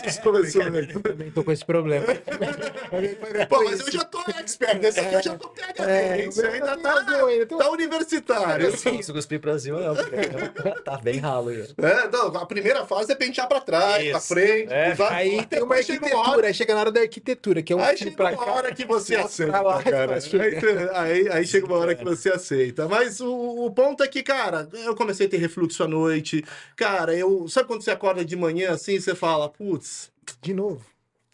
Isso 0.08 0.20
começou 0.20 0.62
antes. 0.62 1.00
Também 1.00 1.30
tô 1.30 1.44
com 1.44 1.52
esse 1.52 1.64
problema. 1.64 2.06
Pô, 3.48 3.64
mas 3.64 3.80
eu 3.80 3.92
já 3.92 4.04
tô 4.04 4.18
expert, 4.30 4.80
nesse 4.80 4.98
aqui 4.98 5.14
eu 5.14 5.22
já 5.22 5.36
tô 5.36 5.48
PHD. 5.50 5.82
É, 5.82 6.26
isso 6.26 6.44
ainda 6.44 6.76
tá, 6.78 7.04
tá 7.04 7.70
universitário. 7.70 8.76
Sim, 8.76 9.00
se 9.00 9.12
cuspir 9.12 9.40
pra 9.40 9.58
cima, 9.58 9.80
não. 9.80 9.94
tá 10.82 10.98
bem 10.98 11.18
ralo. 11.18 11.54
Já. 11.54 11.66
É, 11.78 12.08
não, 12.08 12.36
a 12.36 12.46
primeira 12.46 12.84
fase 12.84 13.12
é 13.12 13.14
pentear 13.14 13.46
pra 13.46 13.60
trás, 13.60 14.02
isso. 14.02 14.10
pra 14.10 14.20
frente. 14.20 14.72
É. 14.72 14.96
Aí 15.10 15.44
tem 15.46 15.62
uma 15.62 15.76
arquitetura, 15.76 16.46
aí 16.48 16.54
chega 16.54 16.74
na 16.74 16.80
hora 16.80 16.90
da 16.90 17.00
arquitetura 17.00 17.25
arquitetura, 17.26 17.62
que 17.62 17.72
é 17.72 17.76
um 17.76 17.80
aí 17.80 17.96
chega 17.96 18.22
uma 18.22 18.36
cá, 18.36 18.52
hora 18.52 18.74
que 18.74 18.84
você 18.84 19.16
aceita, 19.16 19.60
lá, 19.60 19.82
cara. 19.82 20.14
Aí, 20.14 20.88
aí, 20.94 21.28
aí, 21.28 21.46
chega 21.46 21.66
uma 21.66 21.78
hora 21.78 21.94
que 21.94 22.04
você 22.04 22.30
aceita. 22.30 22.86
Mas 22.88 23.20
o, 23.20 23.66
o, 23.66 23.70
ponto 23.70 24.02
é 24.04 24.08
que, 24.08 24.22
cara, 24.22 24.68
eu 24.72 24.94
comecei 24.94 25.26
a 25.26 25.30
ter 25.30 25.38
refluxo 25.38 25.82
à 25.82 25.88
noite. 25.88 26.44
Cara, 26.76 27.14
eu. 27.14 27.48
Sabe 27.48 27.66
quando 27.66 27.82
você 27.82 27.90
acorda 27.90 28.24
de 28.24 28.36
manhã 28.36 28.72
assim, 28.72 29.00
você 29.00 29.14
fala, 29.14 29.48
putz. 29.48 30.10
De 30.40 30.54
novo. 30.54 30.84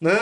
Né? 0.00 0.18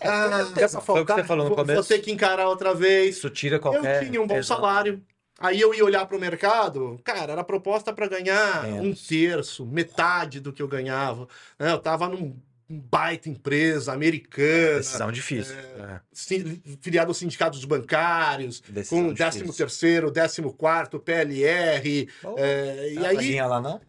Ah, 0.00 0.50
essa 0.56 0.80
foi 0.80 1.02
o 1.02 1.06
que 1.06 1.12
você 1.12 1.24
falou 1.24 1.50
no 1.50 1.54
começo. 1.54 1.74
Vou 1.74 1.84
ter 1.84 1.98
que 1.98 2.10
encarar 2.10 2.48
outra 2.48 2.74
vez. 2.74 3.16
Isso 3.16 3.28
tira 3.28 3.58
qualquer. 3.58 4.02
Eu 4.02 4.08
tinha 4.08 4.22
um 4.22 4.26
bom 4.26 4.36
Exato. 4.36 4.60
salário. 4.60 5.02
Aí 5.40 5.60
eu 5.60 5.72
ia 5.72 5.84
olhar 5.84 6.04
para 6.04 6.16
o 6.16 6.20
mercado, 6.20 6.98
cara, 7.04 7.30
era 7.30 7.44
proposta 7.44 7.92
para 7.92 8.08
ganhar 8.08 8.64
um 8.64 8.92
terço, 8.92 9.64
metade 9.64 10.40
do 10.40 10.52
que 10.52 10.60
eu 10.60 10.66
ganhava. 10.66 11.28
Né? 11.56 11.70
Eu 11.70 11.78
tava 11.78 12.08
num 12.08 12.36
baita 12.68 13.30
empresa 13.30 13.92
americana. 13.92 14.78
Decisão 14.78 15.10
difícil. 15.10 15.56
É, 15.56 15.92
é. 15.94 16.76
Filiado 16.82 17.10
aos 17.10 17.16
sindicatos 17.16 17.64
bancários, 17.64 18.60
Decisão 18.68 19.08
com 19.08 19.14
13 19.14 19.56
terceiro, 19.56 20.12
14 20.12 20.42
quarto 20.56 20.98
PLR. 20.98 22.08
Oh, 22.22 22.34
é, 22.36 22.92
e 22.92 23.06
aí... 23.06 23.40
lá 23.40 23.60
não? 23.60 23.80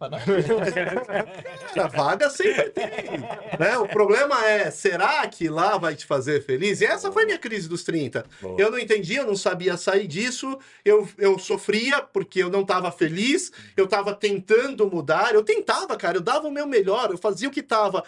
a 1.76 1.86
vaga 1.88 2.30
sempre 2.30 2.70
tem. 2.70 2.86
Né? 3.58 3.76
O 3.78 3.88
problema 3.88 4.46
é, 4.46 4.70
será 4.70 5.26
que 5.28 5.48
lá 5.48 5.76
vai 5.76 5.94
te 5.94 6.06
fazer 6.06 6.42
feliz? 6.42 6.80
E 6.80 6.86
essa 6.86 7.12
foi 7.12 7.24
a 7.24 7.26
minha 7.26 7.38
crise 7.38 7.68
dos 7.68 7.84
30. 7.84 8.24
Boa. 8.40 8.56
Eu 8.58 8.70
não 8.70 8.78
entendia, 8.78 9.18
eu 9.18 9.26
não 9.26 9.36
sabia 9.36 9.76
sair 9.76 10.06
disso, 10.06 10.58
eu, 10.84 11.06
eu 11.18 11.38
sofria 11.38 12.00
porque 12.00 12.42
eu 12.42 12.48
não 12.48 12.62
estava 12.62 12.90
feliz, 12.90 13.52
eu 13.76 13.84
estava 13.84 14.14
tentando 14.14 14.88
mudar, 14.90 15.34
eu 15.34 15.42
tentava, 15.42 15.96
cara, 15.96 16.16
eu 16.16 16.22
dava 16.22 16.48
o 16.48 16.50
meu 16.50 16.66
melhor, 16.66 17.10
eu 17.10 17.18
fazia 17.18 17.48
o 17.48 17.52
que 17.52 17.60
estava 17.60 18.02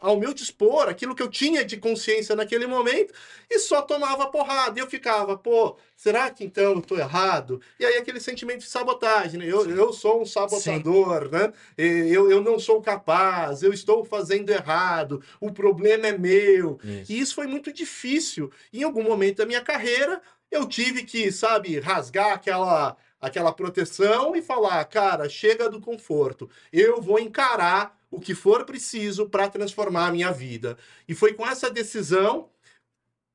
ao 0.00 0.16
meu 0.16 0.32
dispor, 0.32 0.88
aquilo 0.88 1.14
que 1.14 1.22
eu 1.22 1.28
tinha 1.28 1.64
de 1.64 1.76
consciência 1.76 2.36
naquele 2.36 2.66
momento, 2.66 3.12
e 3.50 3.58
só 3.58 3.82
tomava 3.82 4.26
porrada. 4.26 4.78
E 4.78 4.82
eu 4.82 4.86
ficava, 4.86 5.36
pô, 5.36 5.76
será 5.96 6.30
que 6.30 6.44
então 6.44 6.74
eu 6.74 6.80
tô 6.80 6.96
errado? 6.96 7.60
E 7.78 7.84
aí 7.84 7.96
aquele 7.96 8.20
sentimento 8.20 8.60
de 8.60 8.68
sabotagem, 8.68 9.38
né? 9.38 9.46
Eu, 9.46 9.68
eu 9.68 9.92
sou 9.92 10.22
um 10.22 10.26
sabotador, 10.26 11.24
Sim. 11.24 11.30
né? 11.30 11.52
Eu, 11.76 12.30
eu 12.30 12.40
não 12.40 12.58
sou 12.58 12.80
capaz, 12.80 13.62
eu 13.62 13.72
estou 13.72 14.04
fazendo 14.04 14.50
errado, 14.50 15.22
o 15.40 15.52
problema 15.52 16.06
é 16.06 16.16
meu. 16.16 16.78
Isso. 16.84 17.12
E 17.12 17.20
isso 17.20 17.34
foi 17.34 17.46
muito 17.46 17.72
difícil. 17.72 18.50
Em 18.72 18.82
algum 18.82 19.02
momento 19.02 19.38
da 19.38 19.46
minha 19.46 19.60
carreira, 19.60 20.20
eu 20.50 20.66
tive 20.66 21.04
que, 21.04 21.32
sabe, 21.32 21.78
rasgar 21.80 22.32
aquela 22.32 22.96
aquela 23.22 23.52
proteção 23.52 24.34
e 24.34 24.42
falar, 24.42 24.84
cara, 24.86 25.28
chega 25.28 25.70
do 25.70 25.80
conforto. 25.80 26.50
Eu 26.72 27.00
vou 27.00 27.20
encarar 27.20 27.96
o 28.12 28.20
que 28.20 28.34
for 28.34 28.64
preciso 28.66 29.26
para 29.28 29.48
transformar 29.48 30.08
a 30.08 30.12
minha 30.12 30.30
vida. 30.30 30.76
E 31.08 31.14
foi 31.14 31.32
com 31.32 31.46
essa 31.46 31.70
decisão, 31.70 32.50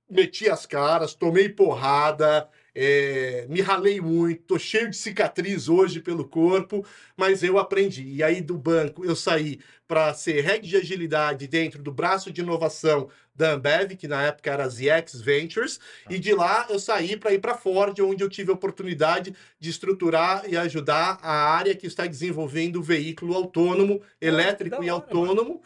meti 0.07 0.47
as 0.47 0.67
caras, 0.67 1.15
tomei 1.15 1.49
porrada, 1.49 2.47
é, 2.75 3.47
me 3.49 3.59
ralei 3.59 3.99
muito, 3.99 4.43
tô 4.43 4.59
cheio 4.59 4.87
de 4.87 4.95
cicatriz 4.95 5.67
hoje 5.67 5.99
pelo 5.99 6.27
corpo, 6.29 6.85
mas 7.17 7.41
eu 7.41 7.57
aprendi. 7.57 8.03
E 8.03 8.21
aí 8.21 8.39
do 8.39 8.55
banco 8.55 9.03
eu 9.03 9.15
saí 9.15 9.59
para 9.87 10.13
ser 10.13 10.41
head 10.41 10.67
de 10.67 10.75
agilidade 10.75 11.47
dentro 11.47 11.81
do 11.81 11.91
braço 11.91 12.31
de 12.31 12.41
inovação 12.41 13.09
da 13.37 13.51
Ambev, 13.51 13.95
que 13.95 14.07
na 14.07 14.23
época 14.23 14.51
era 14.51 14.67
ZX 14.67 15.21
Ventures, 15.21 15.79
ah. 16.05 16.13
e 16.13 16.17
de 16.17 16.33
lá 16.33 16.65
eu 16.69 16.79
saí 16.79 17.15
para 17.15 17.31
ir 17.31 17.39
para 17.39 17.55
Ford, 17.55 17.97
onde 17.99 18.23
eu 18.23 18.29
tive 18.29 18.49
a 18.49 18.55
oportunidade 18.55 19.33
de 19.59 19.69
estruturar 19.69 20.43
e 20.47 20.57
ajudar 20.57 21.19
a 21.21 21.31
área 21.31 21.75
que 21.75 21.85
está 21.85 22.07
desenvolvendo 22.07 22.77
o 22.77 22.81
veículo 22.81 23.35
autônomo, 23.35 24.01
elétrico 24.19 24.83
e 24.83 24.89
autônomo, 24.89 25.61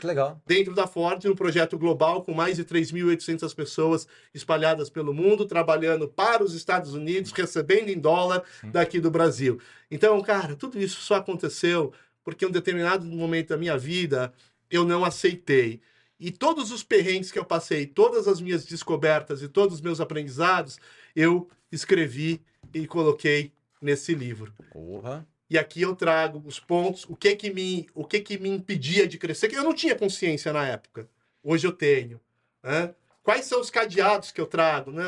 dentro 0.45 0.75
da 0.75 0.85
Ford, 0.85 1.23
um 1.25 1.35
projeto 1.35 1.77
global 1.77 2.21
com 2.23 2.33
mais 2.33 2.57
de 2.57 2.65
3.800 2.65 3.55
pessoas 3.55 4.05
espalhadas 4.33 4.89
pelo 4.89 5.13
mundo, 5.13 5.45
trabalhando 5.45 6.09
para 6.09 6.43
os 6.43 6.53
Estados 6.53 6.93
Unidos, 6.93 7.31
recebendo 7.31 7.87
em 7.87 7.97
dólar 7.97 8.43
daqui 8.65 8.99
do 8.99 9.09
Brasil. 9.09 9.59
Então, 9.89 10.19
cara, 10.21 10.55
tudo 10.55 10.79
isso 10.79 11.01
só 11.01 11.15
aconteceu 11.15 11.93
porque 12.23 12.45
em 12.45 12.47
um 12.47 12.51
determinado 12.51 13.05
momento 13.05 13.49
da 13.49 13.57
minha 13.57 13.77
vida 13.77 14.33
eu 14.69 14.85
não 14.85 15.03
aceitei. 15.03 15.81
E 16.19 16.31
todos 16.31 16.71
os 16.71 16.83
perrengues 16.83 17.31
que 17.31 17.39
eu 17.39 17.45
passei, 17.45 17.85
todas 17.85 18.27
as 18.27 18.39
minhas 18.39 18.63
descobertas 18.65 19.41
e 19.41 19.47
todos 19.47 19.75
os 19.75 19.81
meus 19.81 19.99
aprendizados, 19.99 20.79
eu 21.15 21.49
escrevi 21.71 22.41
e 22.73 22.85
coloquei 22.85 23.51
nesse 23.81 24.13
livro. 24.13 24.53
Porra. 24.71 25.27
E 25.49 25.57
aqui 25.57 25.81
eu 25.81 25.95
trago 25.95 26.41
os 26.45 26.59
pontos, 26.59 27.05
o 27.09 27.15
que 27.15 27.35
que 27.35 27.51
me, 27.51 27.89
o 27.93 28.05
que 28.05 28.19
que 28.19 28.37
me 28.37 28.49
impedia 28.49 29.07
de 29.07 29.17
crescer, 29.17 29.49
que 29.49 29.55
eu 29.55 29.63
não 29.63 29.73
tinha 29.73 29.95
consciência 29.95 30.53
na 30.53 30.65
época. 30.65 31.09
Hoje 31.43 31.67
eu 31.67 31.71
tenho. 31.71 32.21
Né? 32.63 32.93
Quais 33.23 33.45
são 33.45 33.61
os 33.61 33.69
cadeados 33.69 34.31
que 34.31 34.41
eu 34.41 34.47
trago? 34.47 34.91
Né? 34.91 35.03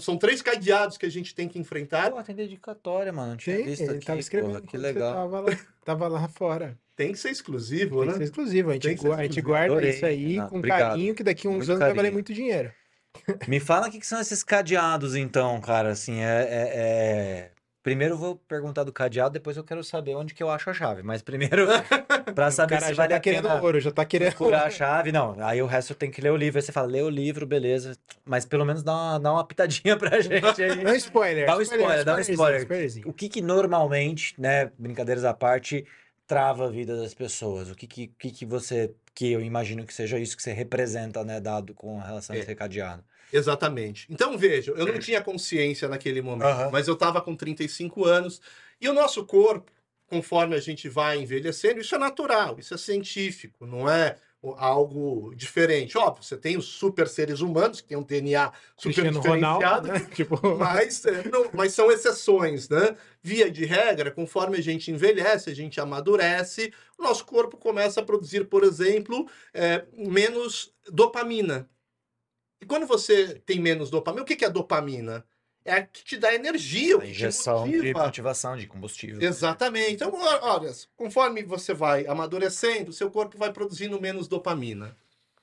São, 0.00 0.16
três 0.16 0.40
cadeados 0.40 0.96
que 0.96 1.04
a 1.04 1.10
gente 1.10 1.34
tem 1.34 1.48
que 1.48 1.58
enfrentar. 1.58 2.10
Pô, 2.12 2.22
tem 2.22 2.34
dedicatória, 2.34 3.12
mano. 3.12 3.30
Não 3.30 3.36
tinha 3.36 3.56
Sim, 3.56 3.64
visto 3.64 3.82
ele 3.82 3.96
aqui. 3.96 4.06
tava 4.06 4.20
escrevendo. 4.20 4.50
porra, 4.54 4.62
que 4.66 4.76
legal. 4.76 5.12
Tava 5.14 5.40
lá, 5.40 5.56
tava 5.84 6.08
lá 6.08 6.28
fora. 6.28 6.78
Tem 6.94 7.12
que 7.12 7.18
ser 7.18 7.30
exclusivo, 7.30 7.98
Tem 8.00 8.06
né? 8.06 8.12
que 8.12 8.18
ser 8.18 8.24
exclusivo. 8.24 8.70
A 8.70 8.72
gente, 8.74 8.82
Tem 8.82 8.94
que 8.94 9.00
ser 9.02 9.06
gua- 9.08 9.16
a 9.16 9.22
gente 9.22 9.30
exclusivo. 9.38 9.48
guarda 9.48 9.72
Adorei, 9.72 9.90
isso 9.90 10.06
aí 10.06 10.32
Renato. 10.34 10.50
com 10.50 10.58
Obrigado. 10.58 10.80
carinho, 10.90 11.14
que 11.14 11.22
daqui 11.24 11.46
a 11.46 11.50
uns 11.50 11.56
Muito 11.56 11.68
anos 11.70 11.78
vai 11.80 11.88
carinho. 11.88 11.96
valer 11.96 12.12
muito 12.12 12.32
dinheiro. 12.32 12.72
Me 13.48 13.58
fala 13.58 13.88
o 13.88 13.90
que, 13.90 13.98
que 13.98 14.06
são 14.06 14.20
esses 14.20 14.44
cadeados, 14.44 15.16
então, 15.16 15.60
cara. 15.60 15.90
Assim, 15.90 16.20
é, 16.20 16.24
é- 16.24 16.72
é- 16.74 17.50
Primeiro 17.88 18.14
eu 18.14 18.18
vou 18.18 18.36
perguntar 18.36 18.84
do 18.84 18.92
cadeado, 18.92 19.32
depois 19.32 19.56
eu 19.56 19.64
quero 19.64 19.82
saber 19.82 20.14
onde 20.14 20.34
que 20.34 20.42
eu 20.42 20.50
acho 20.50 20.68
a 20.70 20.74
chave. 20.74 21.02
Mas 21.02 21.22
primeiro, 21.22 21.66
pra 22.34 22.48
o 22.48 22.50
saber 22.50 22.80
se 22.80 22.88
já 22.88 22.94
vale 22.94 23.10
tá 23.10 23.16
a 23.16 23.20
querendo 23.20 23.48
pena 23.48 23.62
ouro, 23.62 23.80
já 23.80 23.90
tá 23.90 24.04
querendo 24.04 24.32
furar 24.32 24.66
a 24.66 24.70
chave. 24.70 25.10
Não, 25.12 25.34
aí 25.40 25.60
o 25.62 25.66
resto 25.66 25.94
tem 25.94 26.10
que 26.10 26.20
ler 26.20 26.30
o 26.30 26.36
livro. 26.36 26.58
Aí 26.58 26.62
você 26.62 26.72
fala, 26.72 26.86
lê 26.86 27.02
o 27.02 27.08
livro, 27.08 27.46
beleza. 27.46 27.96
Mas 28.24 28.44
pelo 28.44 28.64
menos 28.64 28.82
dá 28.82 28.92
uma, 28.92 29.18
dá 29.18 29.32
uma 29.32 29.44
pitadinha 29.46 29.96
pra 29.96 30.20
gente 30.20 30.62
aí. 30.62 30.84
Dá 30.84 30.90
um 30.90 30.94
spoiler. 30.94 31.46
Dá 31.46 31.56
um 31.56 31.60
spoiler, 31.62 32.04
dá 32.04 32.14
um 32.16 32.18
spoiler. 32.20 32.60
spoilerzinho. 32.62 33.08
O 33.08 33.12
que 33.12 33.28
que 33.28 33.40
normalmente, 33.40 34.34
né, 34.38 34.70
brincadeiras 34.78 35.24
à 35.24 35.32
parte, 35.32 35.86
trava 36.26 36.66
a 36.66 36.70
vida 36.70 36.96
das 36.96 37.14
pessoas? 37.14 37.70
O 37.70 37.74
que 37.74 37.86
que, 37.86 38.06
que 38.18 38.30
que 38.30 38.44
você, 38.46 38.92
que 39.14 39.32
eu 39.32 39.40
imagino 39.40 39.84
que 39.86 39.94
seja 39.94 40.18
isso 40.18 40.36
que 40.36 40.42
você 40.42 40.52
representa, 40.52 41.24
né, 41.24 41.40
dado 41.40 41.74
com 41.74 41.98
relação 41.98 42.34
a 42.34 42.38
É. 42.38 42.42
esse 42.42 42.54
cadeado? 42.54 43.02
Exatamente. 43.32 44.06
Então, 44.10 44.36
veja, 44.36 44.72
eu 44.72 44.86
não 44.86 44.98
tinha 44.98 45.20
consciência 45.22 45.88
naquele 45.88 46.22
momento, 46.22 46.46
Aham. 46.48 46.70
mas 46.70 46.88
eu 46.88 46.94
estava 46.94 47.20
com 47.20 47.34
35 47.36 48.04
anos 48.04 48.40
e 48.80 48.88
o 48.88 48.92
nosso 48.92 49.24
corpo, 49.24 49.70
conforme 50.06 50.54
a 50.56 50.60
gente 50.60 50.88
vai 50.88 51.18
envelhecendo, 51.20 51.80
isso 51.80 51.94
é 51.94 51.98
natural, 51.98 52.58
isso 52.58 52.74
é 52.74 52.78
científico, 52.78 53.66
não 53.66 53.88
é 53.88 54.16
algo 54.56 55.34
diferente. 55.34 55.98
Óbvio, 55.98 56.22
você 56.22 56.36
tem 56.36 56.56
os 56.56 56.66
super 56.66 57.08
seres 57.08 57.40
humanos 57.40 57.80
que 57.80 57.88
têm 57.88 57.98
um 57.98 58.02
DNA 58.04 58.52
super 58.76 58.94
Cristiano 59.02 59.20
diferenciado, 59.20 59.88
Ronaldo, 59.88 59.88
né? 59.88 60.00
Tipo, 60.14 60.40
mas, 60.56 61.04
é, 61.04 61.28
não- 61.28 61.50
mas 61.52 61.72
são 61.74 61.90
exceções, 61.90 62.68
né? 62.68 62.96
Via 63.22 63.50
de 63.50 63.64
regra, 63.64 64.10
conforme 64.12 64.56
a 64.56 64.62
gente 64.62 64.90
envelhece, 64.92 65.50
a 65.50 65.54
gente 65.54 65.80
amadurece, 65.80 66.72
o 66.96 67.02
nosso 67.02 67.24
corpo 67.26 67.56
começa 67.56 68.00
a 68.00 68.04
produzir, 68.04 68.44
por 68.44 68.62
exemplo, 68.62 69.28
é, 69.52 69.84
menos 69.92 70.72
dopamina. 70.90 71.68
E 72.60 72.66
quando 72.66 72.86
você 72.86 73.40
tem 73.46 73.60
menos 73.60 73.90
dopamina, 73.90 74.22
o 74.22 74.26
que 74.26 74.36
que 74.36 74.44
é 74.44 74.50
dopamina? 74.50 75.24
É 75.64 75.72
a 75.74 75.82
que 75.86 76.02
te 76.02 76.16
dá 76.16 76.34
energia, 76.34 76.98
A 76.98 77.06
injeção 77.06 77.68
de 77.68 77.76
motiva. 77.76 78.04
motivação, 78.04 78.56
de 78.56 78.66
combustível. 78.66 79.20
Exatamente. 79.20 79.94
Então, 79.94 80.12
olha, 80.14 80.72
conforme 80.96 81.42
você 81.42 81.74
vai 81.74 82.06
amadurecendo, 82.06 82.92
seu 82.92 83.10
corpo 83.10 83.36
vai 83.36 83.52
produzindo 83.52 84.00
menos 84.00 84.26
dopamina. 84.28 84.96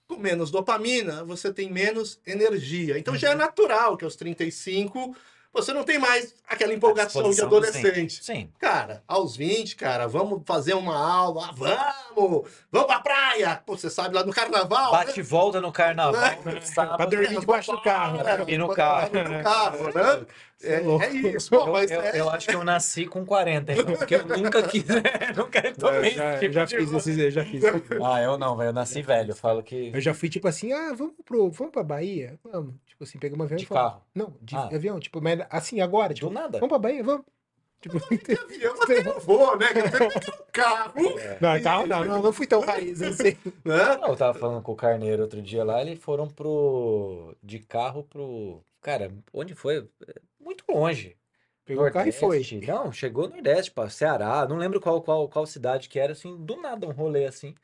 Com 0.08 0.18
menos 0.18 0.50
dopamina, 0.52 1.24
você 1.24 1.54
tem 1.54 1.72
menos 1.72 2.20
energia. 2.26 2.98
Então 2.98 3.16
já 3.16 3.32
é 3.32 3.36
natural 3.36 3.98
que 3.98 4.04
aos 4.06 4.16
35 4.16 5.16
você 5.56 5.74
não 5.74 5.84
tem 5.84 5.98
mais 5.98 6.36
aquela 6.48 6.74
empolgação 6.74 7.30
de 7.32 7.42
adolescente. 7.42 8.24
Sim. 8.24 8.50
Cara, 8.60 9.02
aos 9.08 9.36
20, 9.36 9.76
cara, 9.76 10.08
vamos 10.08 10.42
fazer 10.46 10.74
uma 10.74 10.96
aula, 10.96 11.50
ah, 11.50 11.96
vamos, 12.16 12.48
vamos 12.72 12.88
pra 12.88 13.00
praia. 13.00 13.62
Pô, 13.66 13.78
você 13.78 13.90
sabe, 13.90 14.14
lá 14.14 14.24
no 14.24 14.34
carnaval. 14.34 14.92
né? 14.92 14.98
Bate 15.06 15.20
e 15.20 15.24
volta 15.24 15.62
no 15.62 15.72
carnaval, 15.72 16.22
sábado. 16.62 16.98
Pra 16.98 17.06
dormir 17.06 17.40
debaixo 17.40 17.72
do 17.72 17.82
carro. 17.82 18.24
Cara, 18.24 18.44
E 18.48 18.58
no 18.58 18.70
carro. 18.70 19.10
No 19.14 19.44
carro, 19.44 19.94
né? 19.94 20.26
É 20.66 20.76
É, 20.76 20.80
louco. 20.80 21.04
é 21.06 21.12
isso, 21.12 21.50
pô, 21.50 21.56
Eu, 21.58 21.72
mas 21.74 21.92
eu- 21.92 22.02
é- 22.02 22.20
eu 22.20 22.30
acho 22.30 22.48
que 22.48 22.56
eu 22.56 22.64
nasci 22.64 23.06
com 23.06 23.26
40, 23.26 23.74
então, 23.74 23.96
porque 23.96 24.16
eu 24.16 24.26
nunca 24.26 24.64
quis, 24.64 24.84
nunca 25.36 25.60
Eu 25.68 25.76
tomei 25.78 26.12
já, 26.12 26.40
tipo 26.40 26.54
já 26.54 26.66
de 26.66 26.78
fiz 26.78 26.92
esses, 26.94 27.18
eu 27.18 27.32
já 27.32 27.46
fiz. 27.46 27.64
Ah, 28.04 28.22
eu 28.22 28.38
não, 28.38 28.56
velho, 28.58 28.70
eu 28.70 28.74
nasci 28.74 29.02
velho, 29.02 29.32
eu 29.32 29.36
falo 29.36 29.62
que 29.64 29.92
Eu 29.94 30.02
já 30.02 30.14
fui 30.14 30.30
tipo 30.30 30.48
assim, 30.48 30.74
ah, 30.74 30.94
vamos 30.94 31.14
pro, 31.24 31.50
vamos 31.52 31.72
pra 31.72 31.84
Bahia? 31.84 32.40
Vamos. 32.44 32.74
Tipo 32.86 33.04
assim, 33.04 33.20
pegamos 33.20 33.42
um 33.42 33.46
avião 33.46 33.58
de 33.58 33.64
e 33.66 33.68
carro, 33.68 34.02
Não, 34.16 34.34
de 34.42 34.56
Ah. 34.56 34.70
avião, 34.74 35.00
tipo, 35.00 35.22
mas 35.22 35.40
assim, 35.50 35.82
agora, 35.82 36.10
do 36.14 36.16
tipo, 36.16 36.30
nada. 36.32 36.60
vamos 36.60 36.70
pra 36.70 36.80
Bahia, 36.80 37.04
vamos. 37.04 37.26
Tipo, 37.82 37.98
avião 38.46 38.82
até 38.82 39.04
não 39.04 39.20
vou, 39.20 39.58
né? 39.60 39.68
Eu 39.76 40.10
que 40.20 40.32
um 40.32 40.46
carro, 40.52 40.94
não, 41.42 41.62
carro 41.62 41.86
não, 41.86 42.06
não, 42.06 42.22
não 42.24 42.34
fui 42.34 42.48
tão 42.48 42.62
raiz 42.62 43.02
assim. 43.02 43.36
né? 43.64 44.00
Eu 44.08 44.16
tava 44.16 44.34
falando 44.40 44.64
com 44.64 44.72
o 44.72 44.76
Carneiro 44.76 45.22
outro 45.24 45.42
dia 45.42 45.64
lá, 45.64 45.82
eles 45.82 46.00
foram 46.00 46.28
pro. 46.28 47.36
de 47.44 47.60
carro 47.60 48.04
pro. 48.04 48.64
Cara, 48.82 49.12
onde 49.34 49.54
foi? 49.54 49.88
Muito 50.46 50.64
longe. 50.70 51.18
Pegou 51.66 51.88
o 51.88 51.92
carro 51.92 52.08
e 52.08 52.12
foi. 52.12 52.46
Não, 52.68 52.92
chegou 52.92 53.28
no 53.28 53.34
Nordeste, 53.34 53.72
pra 53.72 53.90
Ceará. 53.90 54.46
Não 54.48 54.56
lembro 54.58 54.80
qual, 54.80 55.02
qual, 55.02 55.28
qual 55.28 55.46
cidade 55.48 55.90
que 55.90 56.00
era, 56.00 56.12
assim, 56.14 56.38
do 56.38 56.56
nada, 56.62 56.86
um 56.88 56.92
rolê 56.92 57.26
assim. 57.26 57.56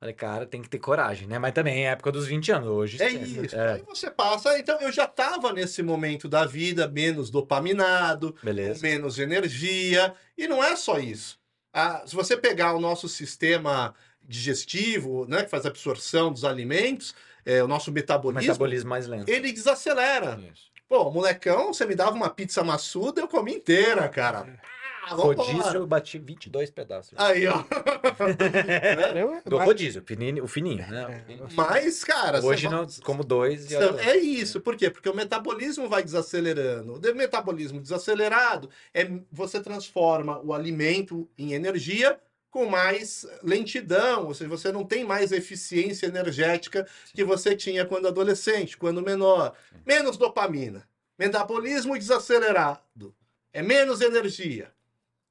Falei, 0.00 0.14
cara, 0.14 0.46
tem 0.46 0.60
que 0.62 0.68
ter 0.68 0.78
coragem, 0.78 1.28
né? 1.28 1.38
Mas 1.38 1.52
também 1.52 1.84
é 1.86 1.90
época 1.90 2.10
dos 2.10 2.26
20 2.26 2.50
anos, 2.52 2.68
hoje. 2.68 3.00
É 3.00 3.08
isso. 3.10 3.54
É, 3.54 3.74
Aí 3.74 3.82
você 3.86 4.10
passa. 4.10 4.58
Então, 4.58 4.80
eu 4.80 4.90
já 4.90 5.04
estava 5.04 5.52
nesse 5.52 5.82
momento 5.82 6.26
da 6.28 6.44
vida 6.44 6.88
menos 6.88 7.30
dopaminado, 7.30 8.34
beleza. 8.42 8.82
menos 8.82 9.18
energia. 9.18 10.12
E 10.36 10.48
não 10.48 10.64
é 10.64 10.74
só 10.74 10.98
isso. 10.98 11.38
Ah, 11.72 12.02
se 12.06 12.16
você 12.16 12.36
pegar 12.36 12.74
o 12.74 12.80
nosso 12.80 13.08
sistema 13.08 13.94
digestivo, 14.22 15.26
né, 15.28 15.44
que 15.44 15.50
faz 15.50 15.66
a 15.66 15.68
absorção 15.68 16.32
dos 16.32 16.44
alimentos, 16.44 17.14
é, 17.44 17.62
o 17.62 17.68
nosso 17.68 17.90
O 17.90 17.94
metabolismo, 17.94 18.48
metabolismo 18.52 18.90
mais 18.90 19.06
lento. 19.06 19.28
ele 19.28 19.52
desacelera. 19.52 20.40
Isso. 20.52 20.69
Pô, 20.90 21.08
molecão, 21.08 21.72
você 21.72 21.86
me 21.86 21.94
dava 21.94 22.10
uma 22.16 22.28
pizza 22.28 22.64
maçuda, 22.64 23.20
eu 23.20 23.28
comi 23.28 23.54
inteira, 23.54 24.08
cara. 24.08 24.58
Ah, 25.06 25.14
vambora. 25.14 25.38
Rodízio, 25.52 25.74
eu 25.76 25.86
bati 25.86 26.18
22 26.18 26.68
pedaços. 26.68 27.12
Aí, 27.16 27.46
ó. 27.46 27.62
Eu- 29.16 29.40
Do 29.46 29.58
rodízio, 29.58 30.02
o 30.02 30.04
fininho, 30.04 30.42
o 30.42 30.48
fininho, 30.48 30.84
né? 30.88 31.22
É. 31.28 31.36
Mas, 31.54 32.02
cara, 32.02 32.44
Hoje 32.44 32.68
não, 32.68 32.84
como 33.04 33.22
dois 33.22 33.70
e 33.70 33.74
Então, 33.76 33.98
é 34.00 34.16
isso, 34.16 34.60
por 34.60 34.74
quê? 34.76 34.90
Porque 34.90 35.08
o 35.08 35.14
metabolismo 35.14 35.88
vai 35.88 36.02
desacelerando. 36.02 36.94
O 36.94 37.14
metabolismo 37.14 37.80
desacelerado 37.80 38.68
é 38.92 39.08
você 39.30 39.60
transforma 39.60 40.40
o 40.44 40.52
alimento 40.52 41.28
em 41.38 41.52
energia 41.52 42.18
com 42.50 42.66
mais 42.66 43.26
lentidão, 43.42 44.26
ou 44.26 44.34
seja, 44.34 44.50
você 44.50 44.72
não 44.72 44.84
tem 44.84 45.04
mais 45.04 45.30
eficiência 45.30 46.06
energética 46.06 46.86
que 47.14 47.24
você 47.24 47.54
tinha 47.54 47.84
quando 47.84 48.08
adolescente, 48.08 48.76
quando 48.76 49.02
menor. 49.02 49.54
Menos 49.86 50.16
dopamina. 50.16 50.88
Metabolismo 51.18 51.96
desacelerado. 51.98 53.14
É 53.52 53.62
menos 53.62 54.00
energia. 54.00 54.72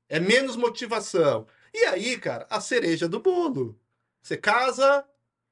É 0.07 0.19
menos 0.19 0.55
motivação. 0.55 1.45
E 1.73 1.85
aí, 1.85 2.17
cara, 2.17 2.47
a 2.49 2.61
cereja 2.61 3.07
do 3.07 3.19
bolo. 3.19 3.77
Você 4.21 4.37
casa, 4.37 5.05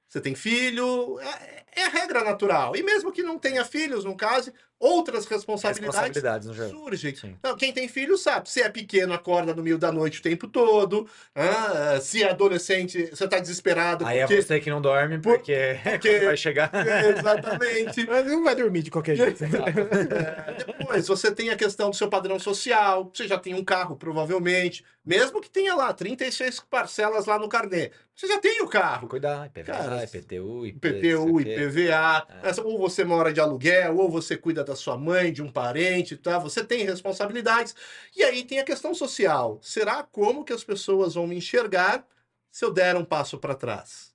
você 0.07 0.21
tem 0.21 0.36
filho, 0.36 1.19
é, 1.19 1.65
é 1.81 1.86
a 1.86 1.89
regra 1.89 2.24
natural. 2.24 2.75
E 2.75 2.83
mesmo 2.83 3.12
que 3.12 3.24
não 3.24 3.38
tenha 3.38 3.65
filhos, 3.65 4.05
no 4.05 4.15
caso, 4.15 4.53
outras 4.79 5.25
responsabilidades, 5.25 6.48
responsabilidades 6.48 6.72
surgem. 6.72 7.36
Então, 7.39 7.55
quem 7.57 7.74
tem 7.74 7.88
filho 7.88 8.17
sabe, 8.17 8.50
se 8.50 8.62
é 8.62 8.69
pequeno, 8.69 9.13
acorda 9.13 9.53
no 9.53 9.63
meio 9.63 9.77
da 9.77 9.91
noite 9.91 10.19
o 10.19 10.24
tempo 10.24 10.48
todo. 10.48 11.07
Ah, 11.36 12.00
se 12.01 12.22
é 12.24 12.29
adolescente, 12.29 13.07
você 13.07 13.27
tá 13.27 13.39
desesperado 13.39 14.05
Aí 14.05 14.19
é 14.19 14.27
porque... 14.27 14.41
você 14.41 14.60
que 14.60 14.69
não 14.69 14.81
dorme, 14.81 15.19
porque, 15.19 15.79
porque- 15.84 16.19
vai 16.19 16.38
chegar. 16.38 16.69
É, 16.88 17.10
exatamente. 17.10 18.05
Mas 18.07 18.25
não 18.27 18.43
vai 18.43 18.55
dormir 18.55 18.84
de 18.84 18.91
qualquer 18.91 19.15
jeito. 19.15 19.43
É, 19.48 20.63
depois, 20.65 21.07
você 21.07 21.31
tem 21.31 21.50
a 21.50 21.55
questão 21.55 21.89
do 21.89 21.96
seu 21.96 22.10
padrão 22.10 22.39
social, 22.39 23.10
você 23.13 23.27
já 23.27 23.38
tem 23.38 23.53
um 23.53 23.63
carro, 23.63 23.96
provavelmente, 23.96 24.84
mesmo 25.05 25.41
que 25.41 25.50
tenha 25.50 25.74
lá 25.75 25.91
36 25.93 26.60
parcelas 26.69 27.25
lá 27.25 27.38
no 27.39 27.48
carnê, 27.50 27.91
você 28.15 28.27
já 28.27 28.39
tem 28.39 28.62
o 28.62 28.67
carro. 28.67 29.07
Cuidar, 29.07 29.46
IPVA, 29.48 29.63
Cara, 29.74 30.03
IPTU, 30.03 30.65
IP, 30.65 30.79
PTU, 30.79 31.25
não 31.27 31.39
sei 31.39 31.41
o 31.41 31.43
quê. 31.43 31.63
IPVA, 31.63 32.27
É. 32.43 32.62
ou 32.63 32.77
você 32.79 33.03
mora 33.03 33.31
de 33.34 33.39
aluguel, 33.39 33.98
ou 33.98 34.10
você 34.10 34.36
cuida 34.38 34.63
da 34.67 34.75
sua 34.75 34.97
mãe, 34.97 35.31
de 35.31 35.41
um 35.41 35.51
parente, 35.51 36.15
tá? 36.15 36.38
Você 36.38 36.63
tem 36.63 36.83
responsabilidades. 36.83 37.75
E 38.15 38.24
aí 38.24 38.43
tem 38.43 38.59
a 38.59 38.65
questão 38.65 38.93
social. 38.93 39.59
Será 39.62 40.03
como 40.03 40.43
que 40.43 40.53
as 40.53 40.63
pessoas 40.63 41.15
vão 41.15 41.25
me 41.25 41.38
enxergar 41.38 42.05
se 42.51 42.63
eu 42.63 42.71
der 42.71 42.95
um 42.95 43.05
passo 43.05 43.38
para 43.39 43.55
trás? 43.55 44.13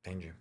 Entendi. 0.00 0.34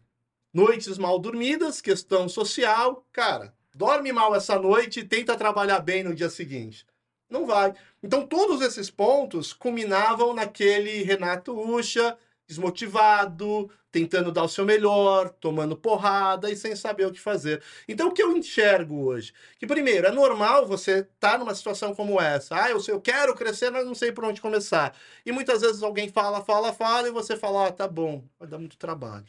Noites 0.54 0.98
mal 0.98 1.18
dormidas, 1.18 1.82
questão 1.82 2.28
social. 2.28 3.08
Cara, 3.12 3.56
dorme 3.74 4.12
mal 4.12 4.36
essa 4.36 4.60
noite 4.60 5.00
e 5.00 5.08
tenta 5.08 5.38
trabalhar 5.38 5.80
bem 5.80 6.04
no 6.04 6.14
dia 6.14 6.30
seguinte. 6.30 6.86
Não 7.30 7.48
vai. 7.48 7.74
Então, 8.04 8.28
todos 8.28 8.62
esses 8.62 8.92
pontos 8.92 9.54
culminavam 9.54 10.34
naquele 10.34 11.02
Renato 11.02 11.58
Ucha, 11.58 12.16
desmotivado, 12.48 13.70
tentando 13.92 14.32
dar 14.32 14.44
o 14.44 14.50
seu 14.50 14.66
melhor, 14.66 15.30
tomando 15.30 15.78
porrada 15.78 16.50
e 16.52 16.56
sem 16.56 16.76
saber 16.76 17.06
o 17.06 17.12
que 17.12 17.20
fazer. 17.20 17.62
Então, 17.88 18.08
o 18.10 18.12
que 18.12 18.22
eu 18.24 18.36
enxergo 18.36 19.04
hoje? 19.06 19.34
Que, 19.60 19.68
primeiro, 19.68 20.08
é 20.08 20.12
normal 20.12 20.66
você 20.66 21.00
estar 21.00 21.38
numa 21.38 21.54
situação 21.56 21.94
como 21.94 22.20
essa. 22.20 22.56
Ah, 22.62 22.70
eu, 22.70 22.80
sei, 22.80 22.94
eu 22.94 23.02
quero 23.02 23.36
crescer, 23.36 23.70
mas 23.72 23.86
não 23.86 23.96
sei 23.96 24.12
por 24.12 24.26
onde 24.26 24.42
começar. 24.42 24.96
E 25.26 25.32
muitas 25.32 25.62
vezes 25.62 25.84
alguém 25.84 26.10
fala, 26.10 26.44
fala, 26.44 26.74
fala, 26.74 27.08
e 27.08 27.12
você 27.12 27.36
fala, 27.38 27.68
ah, 27.68 27.72
tá 27.72 27.88
bom, 27.88 28.24
vai 28.40 28.48
dar 28.48 28.58
muito 28.58 28.78
trabalho. 28.78 29.28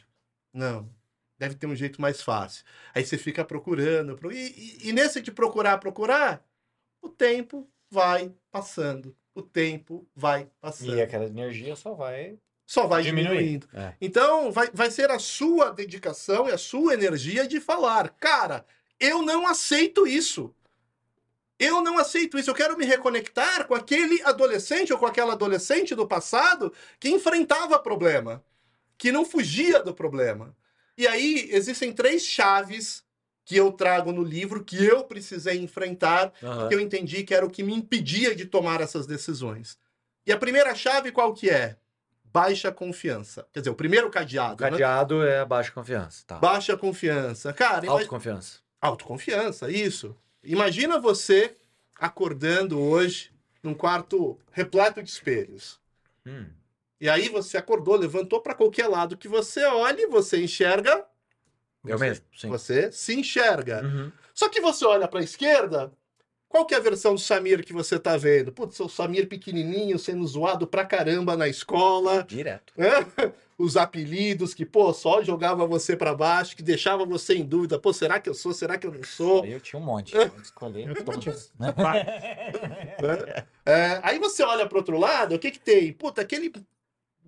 Não. 0.53 0.89
Deve 1.37 1.55
ter 1.55 1.67
um 1.67 1.75
jeito 1.75 2.01
mais 2.01 2.21
fácil. 2.21 2.63
Aí 2.93 3.05
você 3.05 3.17
fica 3.17 3.43
procurando. 3.43 4.15
pro- 4.15 4.31
E, 4.31 4.37
e- 4.83 4.89
e 4.89 4.93
nesse 4.93 5.21
de 5.21 5.31
procurar, 5.31 5.77
procurar, 5.79 6.43
o 7.01 7.09
tempo 7.09 7.69
vai 7.89 8.33
passando. 8.49 9.15
O 9.33 9.41
tempo 9.41 10.07
vai 10.15 10.49
passando. 10.61 10.95
E 10.95 11.01
aquela 11.01 11.25
energia 11.25 11.75
só 11.75 11.93
vai 11.93 12.39
Só 12.65 12.87
vai 12.87 13.03
diminuir. 13.03 13.37
diminuindo. 13.37 13.67
É. 13.73 13.93
Então, 14.01 14.51
vai, 14.51 14.69
vai 14.73 14.89
ser 14.89 15.11
a 15.11 15.19
sua 15.19 15.69
dedicação 15.69 16.49
e 16.49 16.51
a 16.51 16.57
sua 16.57 16.93
energia 16.93 17.47
de 17.47 17.59
falar, 17.59 18.09
cara, 18.19 18.65
eu 18.99 19.21
não 19.21 19.45
aceito 19.47 20.07
isso. 20.07 20.53
Eu 21.59 21.81
não 21.81 21.97
aceito 21.97 22.37
isso. 22.37 22.49
Eu 22.49 22.55
quero 22.55 22.77
me 22.77 22.85
reconectar 22.85 23.65
com 23.67 23.75
aquele 23.75 24.21
adolescente 24.23 24.91
ou 24.91 24.99
com 24.99 25.05
aquela 25.05 25.33
adolescente 25.33 25.95
do 25.95 26.07
passado 26.07 26.73
que 26.99 27.09
enfrentava 27.09 27.79
problema, 27.79 28.43
que 28.97 29.11
não 29.11 29.23
fugia 29.23 29.81
do 29.81 29.93
problema. 29.93 30.55
E 30.97 31.07
aí 31.07 31.47
existem 31.51 31.93
três 31.93 32.23
chaves 32.25 33.03
que 33.45 33.55
eu 33.55 33.71
trago 33.71 34.11
no 34.11 34.23
livro 34.23 34.63
que 34.63 34.83
eu 34.83 35.03
precisei 35.03 35.59
enfrentar 35.59 36.33
Aham. 36.41 36.67
que 36.67 36.75
eu 36.75 36.79
entendi 36.79 37.23
que 37.23 37.33
era 37.33 37.45
o 37.45 37.49
que 37.49 37.61
me 37.61 37.73
impedia 37.73 38.35
de 38.35 38.45
tomar 38.45 38.81
essas 38.81 39.05
decisões. 39.05 39.77
E 40.25 40.31
a 40.31 40.37
primeira 40.37 40.73
chave 40.73 41.11
qual 41.11 41.31
que 41.33 41.49
é? 41.49 41.77
Baixa 42.35 42.69
confiança. 42.71 43.47
Quer 43.53 43.61
dizer, 43.61 43.69
o 43.69 43.75
primeiro 43.75 44.07
O 44.07 44.11
cadeado, 44.11 44.61
né? 44.61 44.69
cadeado 44.69 45.23
é 45.25 45.39
a 45.39 45.45
baixa 45.45 45.71
confiança. 45.71 46.23
Tá. 46.27 46.35
Baixa 46.35 46.75
confiança. 46.75 47.53
Cara. 47.53 47.89
Autoconfiança. 47.89 48.59
autoconfiança, 48.81 49.71
isso. 49.71 50.13
Imagina 50.43 50.99
você 50.99 51.55
acordando 51.97 52.79
hoje 52.79 53.31
num 53.63 53.73
quarto 53.73 54.37
repleto 54.51 55.01
de 55.01 55.09
espelhos. 55.09 55.79
Hum. 56.25 56.45
E 56.99 57.07
aí 57.09 57.29
você 57.29 57.57
acordou, 57.57 57.95
levantou 57.95 58.41
para 58.41 58.53
qualquer 58.53 58.87
lado 58.87 59.17
que 59.17 59.27
você 59.27 59.63
olhe, 59.65 60.05
você 60.07 60.43
enxerga, 60.43 61.05
Eu 61.85 61.97
mesmo, 61.97 62.25
sim. 62.37 62.49
você 62.49 62.91
se 62.91 63.15
enxerga. 63.15 63.81
Uhum. 63.83 64.11
Só 64.33 64.49
que 64.49 64.59
você 64.59 64.85
olha 64.85 65.07
para 65.07 65.19
a 65.19 65.23
esquerda, 65.23 65.91
qual 66.55 66.65
que 66.65 66.73
é 66.73 66.77
a 66.77 66.81
versão 66.81 67.15
do 67.15 67.19
Samir 67.19 67.65
que 67.65 67.73
você 67.73 67.99
tá 67.99 68.15
vendo? 68.15 68.49
Putz, 68.49 68.79
o 68.79 68.87
Samir 68.87 69.27
pequenininho 69.27 69.99
sendo 69.99 70.25
zoado 70.25 70.65
pra 70.65 70.85
caramba 70.85 71.35
na 71.35 71.49
escola, 71.49 72.23
Direto. 72.23 72.71
né? 72.77 72.87
Os 73.57 73.75
apelidos 73.75 74.53
que, 74.53 74.65
pô, 74.65 74.93
só 74.93 75.21
jogava 75.21 75.65
você 75.67 75.97
pra 75.97 76.13
baixo, 76.13 76.55
que 76.55 76.63
deixava 76.63 77.05
você 77.05 77.35
em 77.35 77.43
dúvida, 77.43 77.77
pô, 77.77 77.91
será 77.91 78.21
que 78.21 78.29
eu 78.29 78.33
sou, 78.33 78.53
será 78.53 78.77
que 78.77 78.87
eu 78.87 78.91
não 78.93 79.03
sou? 79.03 79.45
Eu 79.45 79.59
tinha 79.59 79.81
um 79.81 79.83
monte. 79.83 80.15
Eu 80.15 80.31
escolhi 80.41 80.85
todos. 81.03 81.51
né? 81.59 81.73
né? 83.01 83.45
É, 83.65 83.99
aí 84.01 84.17
você 84.17 84.41
olha 84.41 84.65
pro 84.65 84.77
outro 84.77 84.97
lado, 84.97 85.35
o 85.35 85.39
que 85.39 85.51
que 85.51 85.59
tem? 85.59 85.91
Puta, 85.91 86.21
aquele 86.21 86.53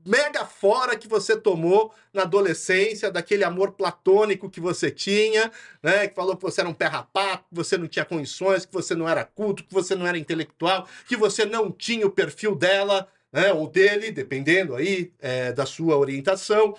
mega 0.08 0.46
fora 0.46 0.98
que 0.98 1.08
você 1.08 1.36
tomou 1.36 1.94
na 2.14 2.22
adolescência, 2.22 3.12
daquele 3.12 3.44
amor 3.44 3.74
platônico 3.74 4.50
que 4.50 4.62
você 4.62 4.90
tinha, 4.90 5.52
né? 5.84 6.08
Que 6.08 6.16
falou 6.16 6.38
que 6.38 6.44
você 6.44 6.62
era 6.62 6.70
um 6.70 6.74
pé 6.74 6.86
rapado, 6.86 7.44
que 7.50 7.56
você 7.56 7.78
não 7.78 7.88
tinha 7.88 8.06
condições, 8.06 8.66
que 8.66 8.74
você 8.74 8.96
não 8.96 9.08
era 9.08 9.26
culto, 9.26 9.64
que 9.64 9.74
você 9.74 9.96
não 9.96 10.08
era 10.08 10.18
intelectual, 10.18 10.88
que 11.08 11.18
você 11.18 11.46
não 11.46 11.72
tinha 11.72 12.08
o 12.08 12.12
perfil 12.12 12.56
dela, 12.56 13.08
né? 13.32 13.52
Ou 13.52 13.68
dele, 13.68 14.12
dependendo 14.12 14.76
aí 14.76 15.12
é, 15.20 15.52
da 15.52 15.66
sua 15.66 15.98
orientação. 15.98 16.76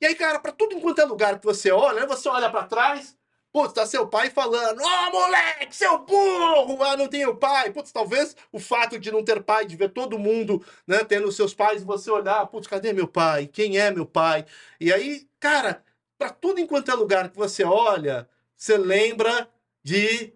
E 0.00 0.06
aí, 0.06 0.14
cara, 0.14 0.38
pra 0.38 0.52
tudo 0.52 0.74
enquanto 0.76 1.00
é 1.00 1.04
lugar 1.04 1.38
que 1.38 1.44
você 1.44 1.72
olha, 1.72 2.00
né, 2.00 2.06
você 2.06 2.28
olha 2.28 2.48
pra 2.48 2.62
trás, 2.64 3.17
Putz, 3.58 3.72
tá 3.74 3.84
seu 3.84 4.06
pai 4.06 4.30
falando, 4.30 4.80
ó, 4.80 5.10
moleque, 5.10 5.74
seu 5.74 5.98
burro, 5.98 6.80
ah, 6.84 6.96
não 6.96 7.08
tenho 7.08 7.34
pai. 7.34 7.72
Putz, 7.72 7.90
talvez 7.90 8.36
o 8.52 8.60
fato 8.60 9.00
de 9.00 9.10
não 9.10 9.24
ter 9.24 9.42
pai, 9.42 9.66
de 9.66 9.74
ver 9.74 9.88
todo 9.88 10.16
mundo, 10.16 10.64
né, 10.86 11.02
tendo 11.02 11.32
seus 11.32 11.52
pais, 11.52 11.82
você 11.82 12.08
olhar, 12.08 12.46
putz, 12.46 12.68
cadê 12.68 12.92
meu 12.92 13.08
pai? 13.08 13.48
Quem 13.48 13.76
é 13.76 13.90
meu 13.90 14.06
pai? 14.06 14.46
E 14.78 14.92
aí, 14.92 15.28
cara, 15.40 15.82
pra 16.16 16.30
tudo 16.30 16.60
enquanto 16.60 16.88
é 16.88 16.94
lugar 16.94 17.30
que 17.30 17.36
você 17.36 17.64
olha, 17.64 18.28
você 18.56 18.76
lembra 18.76 19.48
de 19.82 20.32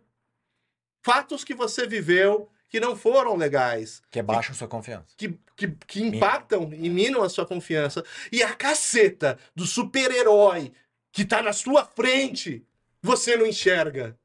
fatos 1.00 1.44
que 1.44 1.54
você 1.54 1.86
viveu 1.86 2.50
que 2.68 2.80
não 2.80 2.96
foram 2.96 3.36
legais, 3.36 4.02
Que 4.10 4.20
baixa 4.20 4.50
a 4.50 4.54
sua 4.56 4.66
confiança. 4.66 5.14
que, 5.16 5.38
que, 5.54 5.68
que 5.86 6.02
impactam 6.02 6.72
e 6.72 6.90
minam 6.90 7.22
a 7.22 7.28
sua 7.28 7.46
confiança. 7.46 8.04
E 8.32 8.42
a 8.42 8.52
caceta 8.52 9.38
do 9.54 9.64
super-herói 9.64 10.72
que 11.12 11.24
tá 11.24 11.40
na 11.40 11.52
sua 11.52 11.84
frente, 11.84 12.66
você 13.02 13.36
não 13.36 13.46
enxerga. 13.46 14.16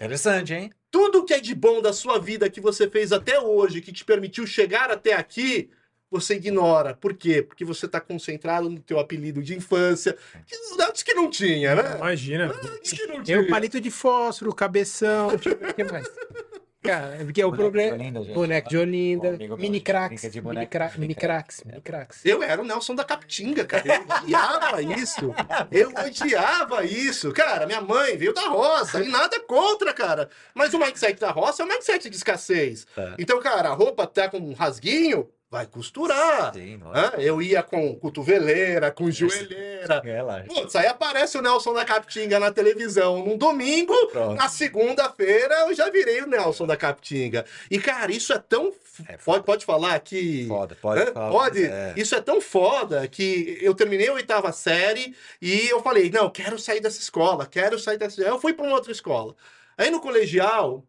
Interessante, 0.00 0.54
hein? 0.54 0.72
Tudo 0.90 1.24
que 1.24 1.34
é 1.34 1.40
de 1.40 1.54
bom 1.54 1.82
da 1.82 1.92
sua 1.92 2.18
vida 2.18 2.48
que 2.48 2.60
você 2.60 2.88
fez 2.88 3.12
até 3.12 3.38
hoje, 3.40 3.80
que 3.80 3.92
te 3.92 4.04
permitiu 4.04 4.46
chegar 4.46 4.90
até 4.90 5.12
aqui, 5.12 5.70
você 6.10 6.36
ignora. 6.36 6.94
Por 6.94 7.12
quê? 7.14 7.42
Porque 7.42 7.64
você 7.64 7.86
tá 7.86 8.00
concentrado 8.00 8.70
no 8.70 8.80
teu 8.80 8.98
apelido 8.98 9.42
de 9.42 9.54
infância, 9.54 10.16
que 10.46 10.56
antes 10.82 11.02
que 11.02 11.12
não 11.14 11.28
tinha, 11.28 11.74
né? 11.74 11.96
Imagina. 11.96 12.50
Antes 12.74 12.92
que 12.92 13.06
não 13.06 13.16
Eu, 13.16 13.22
tinha. 13.24 13.48
palito 13.48 13.80
de 13.80 13.90
fósforo, 13.90 14.54
cabeção. 14.54 15.30
eu 15.32 15.38
ver 15.38 15.70
o 15.70 15.74
que 15.74 15.84
mais. 15.84 16.08
Cara, 16.88 17.16
é 17.16 17.24
porque 17.24 17.44
o 17.44 17.52
problema. 17.52 17.98
Boneco 18.32 18.68
de 18.70 18.78
Olinda, 18.78 19.38
mini 19.58 19.78
cracks, 19.78 20.22
mini, 20.34 20.66
cra 20.66 20.88
cracks, 20.88 21.62
mini 21.64 21.80
cracks. 21.82 22.24
Eu 22.24 22.42
era 22.42 22.62
o 22.62 22.64
Nelson 22.64 22.94
da 22.94 23.04
Capitinga, 23.04 23.66
cara. 23.66 23.84
Eu 23.86 24.16
odiava 24.16 24.82
isso. 24.82 25.34
Eu 25.70 25.90
odiava 25.90 26.84
isso. 26.84 27.30
Cara, 27.32 27.66
minha 27.66 27.82
mãe 27.82 28.16
veio 28.16 28.32
da 28.32 28.48
roça. 28.48 29.02
E 29.02 29.08
nada 29.08 29.38
contra, 29.40 29.92
cara. 29.92 30.30
Mas 30.54 30.72
o 30.72 30.78
mindset 30.78 31.20
da 31.20 31.30
roça 31.30 31.62
é 31.62 31.66
um 31.66 31.68
mindset 31.68 32.08
de 32.08 32.16
escassez. 32.16 32.86
Tá. 32.94 33.14
Então, 33.18 33.38
cara, 33.38 33.68
a 33.68 33.74
roupa 33.74 34.06
tá 34.06 34.28
com 34.28 34.38
um 34.38 34.54
rasguinho, 34.54 35.28
vai 35.50 35.66
costurar. 35.66 36.52
Sim? 36.52 36.80
Eu 37.18 37.40
ia 37.40 37.62
com 37.62 37.94
cotoveleira, 37.96 38.90
com 38.90 39.10
joelheira. 39.10 40.00
Relaxa. 40.00 40.46
Putz, 40.46 40.76
aí 40.76 40.86
aparece 40.86 41.38
o 41.38 41.42
Nelson 41.42 41.72
da 41.72 41.84
Capitinga 41.84 42.38
na 42.38 42.52
televisão 42.52 43.24
num 43.24 43.36
domingo, 43.36 43.94
Pronto. 44.08 44.34
na 44.36 44.48
segunda-feira 44.48 45.54
eu 45.68 45.74
já 45.74 45.88
virei 45.90 46.22
o 46.22 46.26
Nelson 46.26 46.66
da 46.66 46.76
Capitinga. 46.76 47.46
E, 47.70 47.78
cara, 47.78 48.12
isso 48.12 48.32
é 48.32 48.38
tão. 48.38 48.72
É 49.08 49.16
pode, 49.16 49.44
pode 49.44 49.64
falar 49.64 49.98
que. 50.00 50.46
Foda, 50.46 50.76
pode 50.80 51.00
Hã? 51.02 51.12
falar. 51.12 51.30
Pode? 51.30 51.64
É. 51.64 51.94
Isso 51.96 52.14
é 52.14 52.20
tão 52.20 52.40
foda 52.40 53.08
que 53.08 53.58
eu 53.62 53.74
terminei 53.74 54.08
a 54.08 54.12
oitava 54.14 54.52
série 54.52 55.14
e 55.40 55.68
eu 55.68 55.80
falei: 55.82 56.10
não, 56.10 56.28
quero 56.28 56.58
sair 56.58 56.80
dessa 56.80 57.00
escola, 57.00 57.46
quero 57.46 57.78
sair 57.78 57.96
dessa. 57.96 58.20
Eu 58.20 58.38
fui 58.38 58.52
para 58.52 58.66
uma 58.66 58.74
outra 58.74 58.92
escola. 58.92 59.34
Aí 59.78 59.90
no 59.90 60.00
colegial, 60.00 60.84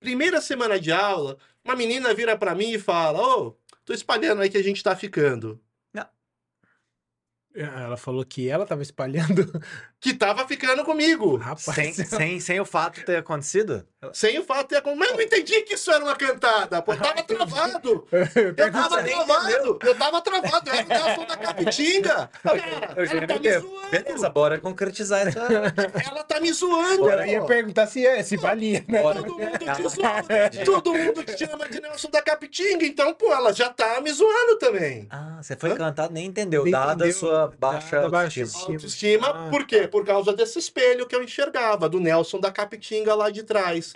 primeira 0.00 0.40
semana 0.40 0.78
de 0.80 0.92
aula, 0.92 1.36
uma 1.64 1.74
menina 1.76 2.14
vira 2.14 2.38
para 2.38 2.54
mim 2.54 2.70
e 2.70 2.78
fala: 2.78 3.20
Ô, 3.20 3.56
tô 3.88 3.94
espalhando 3.94 4.42
aí 4.42 4.50
que 4.50 4.58
a 4.58 4.62
gente 4.62 4.82
tá 4.82 4.94
ficando. 4.94 5.58
Ela 7.54 7.96
falou 7.96 8.24
que 8.24 8.48
ela 8.48 8.66
tava 8.66 8.82
espalhando. 8.82 9.50
Que 10.00 10.14
tava 10.14 10.46
ficando 10.46 10.84
comigo. 10.84 11.34
Rapaz. 11.34 11.64
Sem, 11.74 11.92
sem, 11.92 12.38
sem 12.38 12.60
o 12.60 12.64
fato 12.64 13.04
ter 13.04 13.16
acontecido? 13.16 13.84
Sem 14.14 14.38
o 14.38 14.44
fato 14.44 14.72
de 14.72 14.80
ter. 14.80 14.94
Mas 14.94 15.08
eu 15.10 15.16
não 15.16 15.20
entendi 15.20 15.62
que 15.62 15.74
isso 15.74 15.90
era 15.90 16.04
uma 16.04 16.14
cantada. 16.14 16.80
Pô, 16.80 16.94
tava 16.94 17.20
travado. 17.24 18.06
Eu 18.12 18.54
tava 18.70 19.02
travado. 19.02 19.78
Eu 19.82 19.94
tava 19.98 20.20
travado. 20.22 20.70
Eu 20.70 20.72
era 20.72 20.84
o 20.84 20.88
Nelson 20.88 21.26
da 21.26 21.36
Capitinga. 21.36 22.30
Cara, 22.44 22.94
Eu 22.96 23.06
já 23.06 23.16
ela 23.16 23.26
tá 23.26 23.40
me 23.40 23.50
zoando. 23.58 23.90
Beleza, 23.90 24.28
bora 24.30 24.60
concretizar 24.60 25.26
essa. 25.26 25.40
Ela 25.40 26.22
tá 26.22 26.40
me 26.40 26.52
zoando. 26.52 27.10
Eu 27.10 27.26
ia 27.26 27.44
perguntar 27.44 27.88
se, 27.88 28.06
é, 28.06 28.22
se 28.22 28.36
valia, 28.36 28.84
né? 28.86 29.02
Bora. 29.02 29.20
Todo 29.20 29.36
mundo 29.36 29.58
te 29.58 29.88
zoa. 29.88 30.64
Todo 30.64 30.94
mundo 30.94 31.24
te 31.24 31.38
chama 31.38 31.68
de 31.68 31.80
Nelson 31.80 32.10
da 32.10 32.22
Capitinga. 32.22 32.86
Então, 32.86 33.12
pô, 33.14 33.32
ela 33.34 33.52
já 33.52 33.68
tá 33.68 34.00
me 34.00 34.12
zoando 34.12 34.58
também. 34.60 35.08
Ah, 35.10 35.40
você 35.42 35.56
foi 35.56 35.72
Hã? 35.72 35.76
cantado, 35.76 36.14
nem 36.14 36.26
entendeu. 36.26 36.62
Nem 36.62 36.70
dada 36.70 36.92
a 36.92 36.94
entendeu. 37.08 37.12
sua 37.14 37.47
baixa 37.48 37.96
Dada 37.96 38.06
a 38.06 38.10
baixa 38.10 38.40
autoestima. 38.40 38.74
Autoestima. 38.74 39.28
Ah, 39.28 39.50
por 39.50 39.66
quê? 39.66 39.88
Por 39.88 40.04
causa 40.04 40.32
desse 40.32 40.58
espelho 40.58 41.06
que 41.06 41.14
eu 41.14 41.22
enxergava, 41.22 41.88
do 41.88 42.00
Nelson 42.00 42.40
da 42.40 42.50
Capitinga 42.50 43.14
lá 43.14 43.30
de 43.30 43.42
trás. 43.42 43.94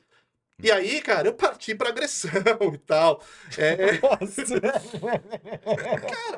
E 0.62 0.71
aí, 0.71 1.01
cara, 1.01 1.27
eu 1.27 1.35
parti 1.35 1.75
pra 1.75 1.88
agressão 1.88 2.31
e 2.73 2.79
tal. 2.79 3.21
É, 3.59 3.99
cara, 3.99 4.81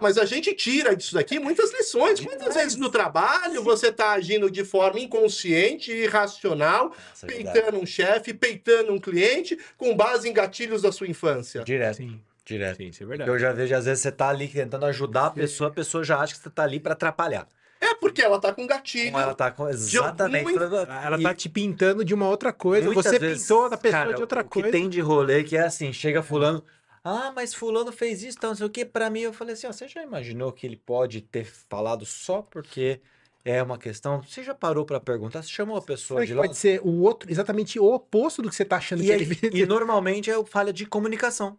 mas 0.00 0.16
a 0.16 0.24
gente 0.24 0.54
tira 0.54 0.96
disso 0.96 1.14
daqui 1.14 1.38
muitas 1.38 1.70
lições. 1.72 2.20
Quantas 2.20 2.54
vezes 2.54 2.76
no 2.76 2.88
trabalho 2.88 3.62
você 3.62 3.92
tá 3.92 4.12
agindo 4.12 4.50
de 4.50 4.64
forma 4.64 4.98
inconsciente 4.98 5.92
e 5.92 6.04
irracional, 6.04 6.88
Nossa, 6.88 7.26
é 7.26 7.28
verdade. 7.28 7.58
peitando 7.58 7.82
um 7.82 7.86
chefe, 7.86 8.32
peitando 8.32 8.92
um 8.92 8.98
cliente, 8.98 9.58
com 9.76 9.94
base 9.94 10.26
em 10.26 10.32
gatilhos 10.32 10.80
da 10.80 10.90
sua 10.90 11.06
infância? 11.06 11.62
Direto, 11.62 11.98
Sim, 11.98 12.18
direto. 12.44 12.76
sim, 12.76 12.88
isso 12.88 13.02
é 13.02 13.06
verdade. 13.06 13.30
Eu 13.30 13.38
já 13.38 13.52
vejo, 13.52 13.74
às 13.74 13.84
vezes, 13.86 14.02
você 14.02 14.12
tá 14.12 14.28
ali 14.28 14.48
tentando 14.48 14.84
ajudar 14.86 15.26
a 15.26 15.30
pessoa, 15.30 15.70
a 15.70 15.72
pessoa 15.72 16.02
já 16.04 16.18
acha 16.20 16.34
que 16.34 16.40
você 16.40 16.50
tá 16.50 16.62
ali 16.62 16.78
pra 16.80 16.92
atrapalhar. 16.92 17.46
É 17.80 17.94
porque 17.96 18.22
ela 18.22 18.40
tá 18.40 18.52
com 18.52 18.66
gatilho. 18.66 19.10
Como 19.12 19.22
ela 19.22 19.34
tá 19.34 19.50
com. 19.50 19.68
Exatamente. 19.68 20.58
algum- 20.58 20.76
Ela 20.76 21.20
tá 21.20 21.34
te 21.34 21.48
pintando 21.48 22.04
de 22.04 22.14
uma 22.14 22.28
outra 22.28 22.52
coisa. 22.52 22.86
Muitas 22.86 23.04
Você 23.04 23.18
vezes, 23.18 23.42
pintou 23.42 23.68
da 23.68 23.76
pessoa 23.76 24.02
cara, 24.04 24.14
de 24.14 24.20
outra 24.22 24.40
o 24.40 24.44
que 24.44 24.50
coisa. 24.62 24.70
tem 24.70 24.88
de 24.88 25.00
rolê 25.00 25.44
que 25.44 25.56
é 25.56 25.60
assim, 25.62 25.92
chega 25.92 26.22
fulano, 26.22 26.64
ah, 27.04 27.30
mas 27.36 27.52
fulano 27.52 27.92
fez 27.92 28.22
isso, 28.22 28.38
então 28.38 28.50
não 28.50 28.56
sei 28.56 28.66
o 28.66 28.70
que, 28.70 28.84
pra 28.86 29.10
mim 29.10 29.20
eu 29.20 29.32
falei 29.34 29.52
assim, 29.52 29.66
ó, 29.66 29.72
você 29.72 29.86
já 29.86 30.02
imaginou 30.02 30.50
que 30.52 30.66
ele 30.66 30.76
pode 30.76 31.20
ter 31.20 31.44
falado 31.68 32.06
só 32.06 32.40
porque 32.40 33.00
é 33.44 33.62
uma 33.62 33.76
questão, 33.76 34.22
você 34.22 34.42
já 34.42 34.54
parou 34.54 34.86
pra 34.86 34.98
perguntar, 34.98 35.42
você 35.42 35.50
chamou 35.50 35.76
a 35.76 35.82
pessoa 35.82 36.20
Sabe 36.20 36.26
de 36.28 36.32
que 36.32 36.36
lá? 36.38 36.44
pode 36.46 36.56
ser 36.56 36.80
o 36.82 37.02
outro, 37.02 37.30
exatamente 37.30 37.78
o 37.78 37.84
oposto 37.92 38.40
do 38.40 38.48
que 38.48 38.54
você 38.56 38.64
tá 38.64 38.76
achando 38.76 39.02
E, 39.02 39.06
que 39.06 39.12
aí- 39.12 39.20
ele 39.20 39.38
e 39.62 39.66
normalmente 39.66 40.30
é 40.30 40.44
falha 40.46 40.72
de 40.72 40.86
comunicação. 40.86 41.58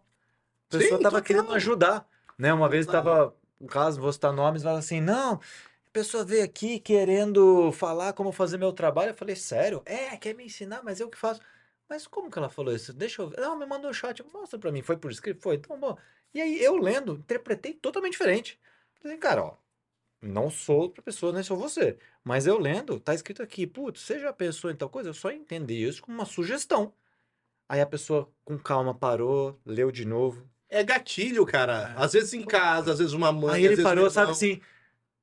A 0.68 0.72
pessoa 0.72 0.98
Sim, 0.98 1.02
tava 1.02 1.22
total. 1.22 1.22
querendo 1.22 1.52
ajudar, 1.54 2.08
né? 2.38 2.52
Uma 2.52 2.68
vez 2.68 2.86
Total. 2.86 3.02
tava, 3.02 3.36
no 3.60 3.68
caso, 3.68 4.00
vou 4.00 4.12
citar 4.12 4.32
nomes, 4.32 4.62
fala 4.62 4.78
assim, 4.78 5.00
não, 5.00 5.40
pessoa 5.96 6.26
veio 6.26 6.44
aqui 6.44 6.78
querendo 6.78 7.72
falar 7.72 8.12
como 8.12 8.30
fazer 8.30 8.58
meu 8.58 8.70
trabalho. 8.70 9.10
Eu 9.10 9.14
falei, 9.14 9.34
sério? 9.34 9.82
É, 9.86 10.14
quer 10.18 10.34
me 10.34 10.44
ensinar, 10.44 10.82
mas 10.84 11.00
eu 11.00 11.08
que 11.08 11.16
faço. 11.16 11.40
Mas 11.88 12.06
como 12.06 12.30
que 12.30 12.38
ela 12.38 12.50
falou 12.50 12.74
isso? 12.74 12.92
Deixa 12.92 13.22
eu 13.22 13.28
ver. 13.30 13.40
Não, 13.40 13.56
me 13.58 13.64
mandou 13.64 13.90
um 13.90 13.94
shot. 13.94 14.22
Mostra 14.24 14.58
pra 14.58 14.70
mim. 14.70 14.82
Foi 14.82 14.98
por 14.98 15.10
escrito? 15.10 15.40
Foi. 15.40 15.54
Então, 15.56 15.78
bom. 15.80 15.96
E 16.34 16.40
aí, 16.42 16.62
eu 16.62 16.76
lendo, 16.76 17.14
interpretei 17.14 17.72
totalmente 17.72 18.12
diferente. 18.12 18.60
Falei, 19.00 19.16
cara, 19.16 19.42
ó. 19.44 19.56
Não 20.20 20.50
sou 20.50 20.80
outra 20.80 21.02
pessoa, 21.02 21.32
nem 21.32 21.42
sou 21.42 21.56
você. 21.56 21.98
Mas 22.24 22.46
eu 22.46 22.58
lendo, 22.58 23.00
tá 23.00 23.14
escrito 23.14 23.42
aqui, 23.42 23.66
putz, 23.66 24.02
você 24.02 24.18
já 24.18 24.32
pensou 24.32 24.70
em 24.70 24.76
tal 24.76 24.90
coisa? 24.90 25.10
Eu 25.10 25.14
só 25.14 25.30
entendi 25.30 25.74
isso 25.86 26.02
como 26.02 26.18
uma 26.18 26.26
sugestão. 26.26 26.92
Aí 27.68 27.80
a 27.80 27.86
pessoa, 27.86 28.30
com 28.44 28.58
calma, 28.58 28.94
parou, 28.94 29.60
leu 29.64 29.90
de 29.92 30.04
novo. 30.04 30.48
É 30.76 30.84
gatilho, 30.84 31.46
cara. 31.46 31.94
Às 31.96 32.12
vezes 32.12 32.34
em 32.34 32.42
casa, 32.42 32.92
às 32.92 32.98
vezes 32.98 33.14
uma 33.14 33.32
mãe. 33.32 33.54
Aí 33.54 33.64
ele 33.64 33.82
parou, 33.82 34.10
sabe 34.10 34.32
assim, 34.32 34.60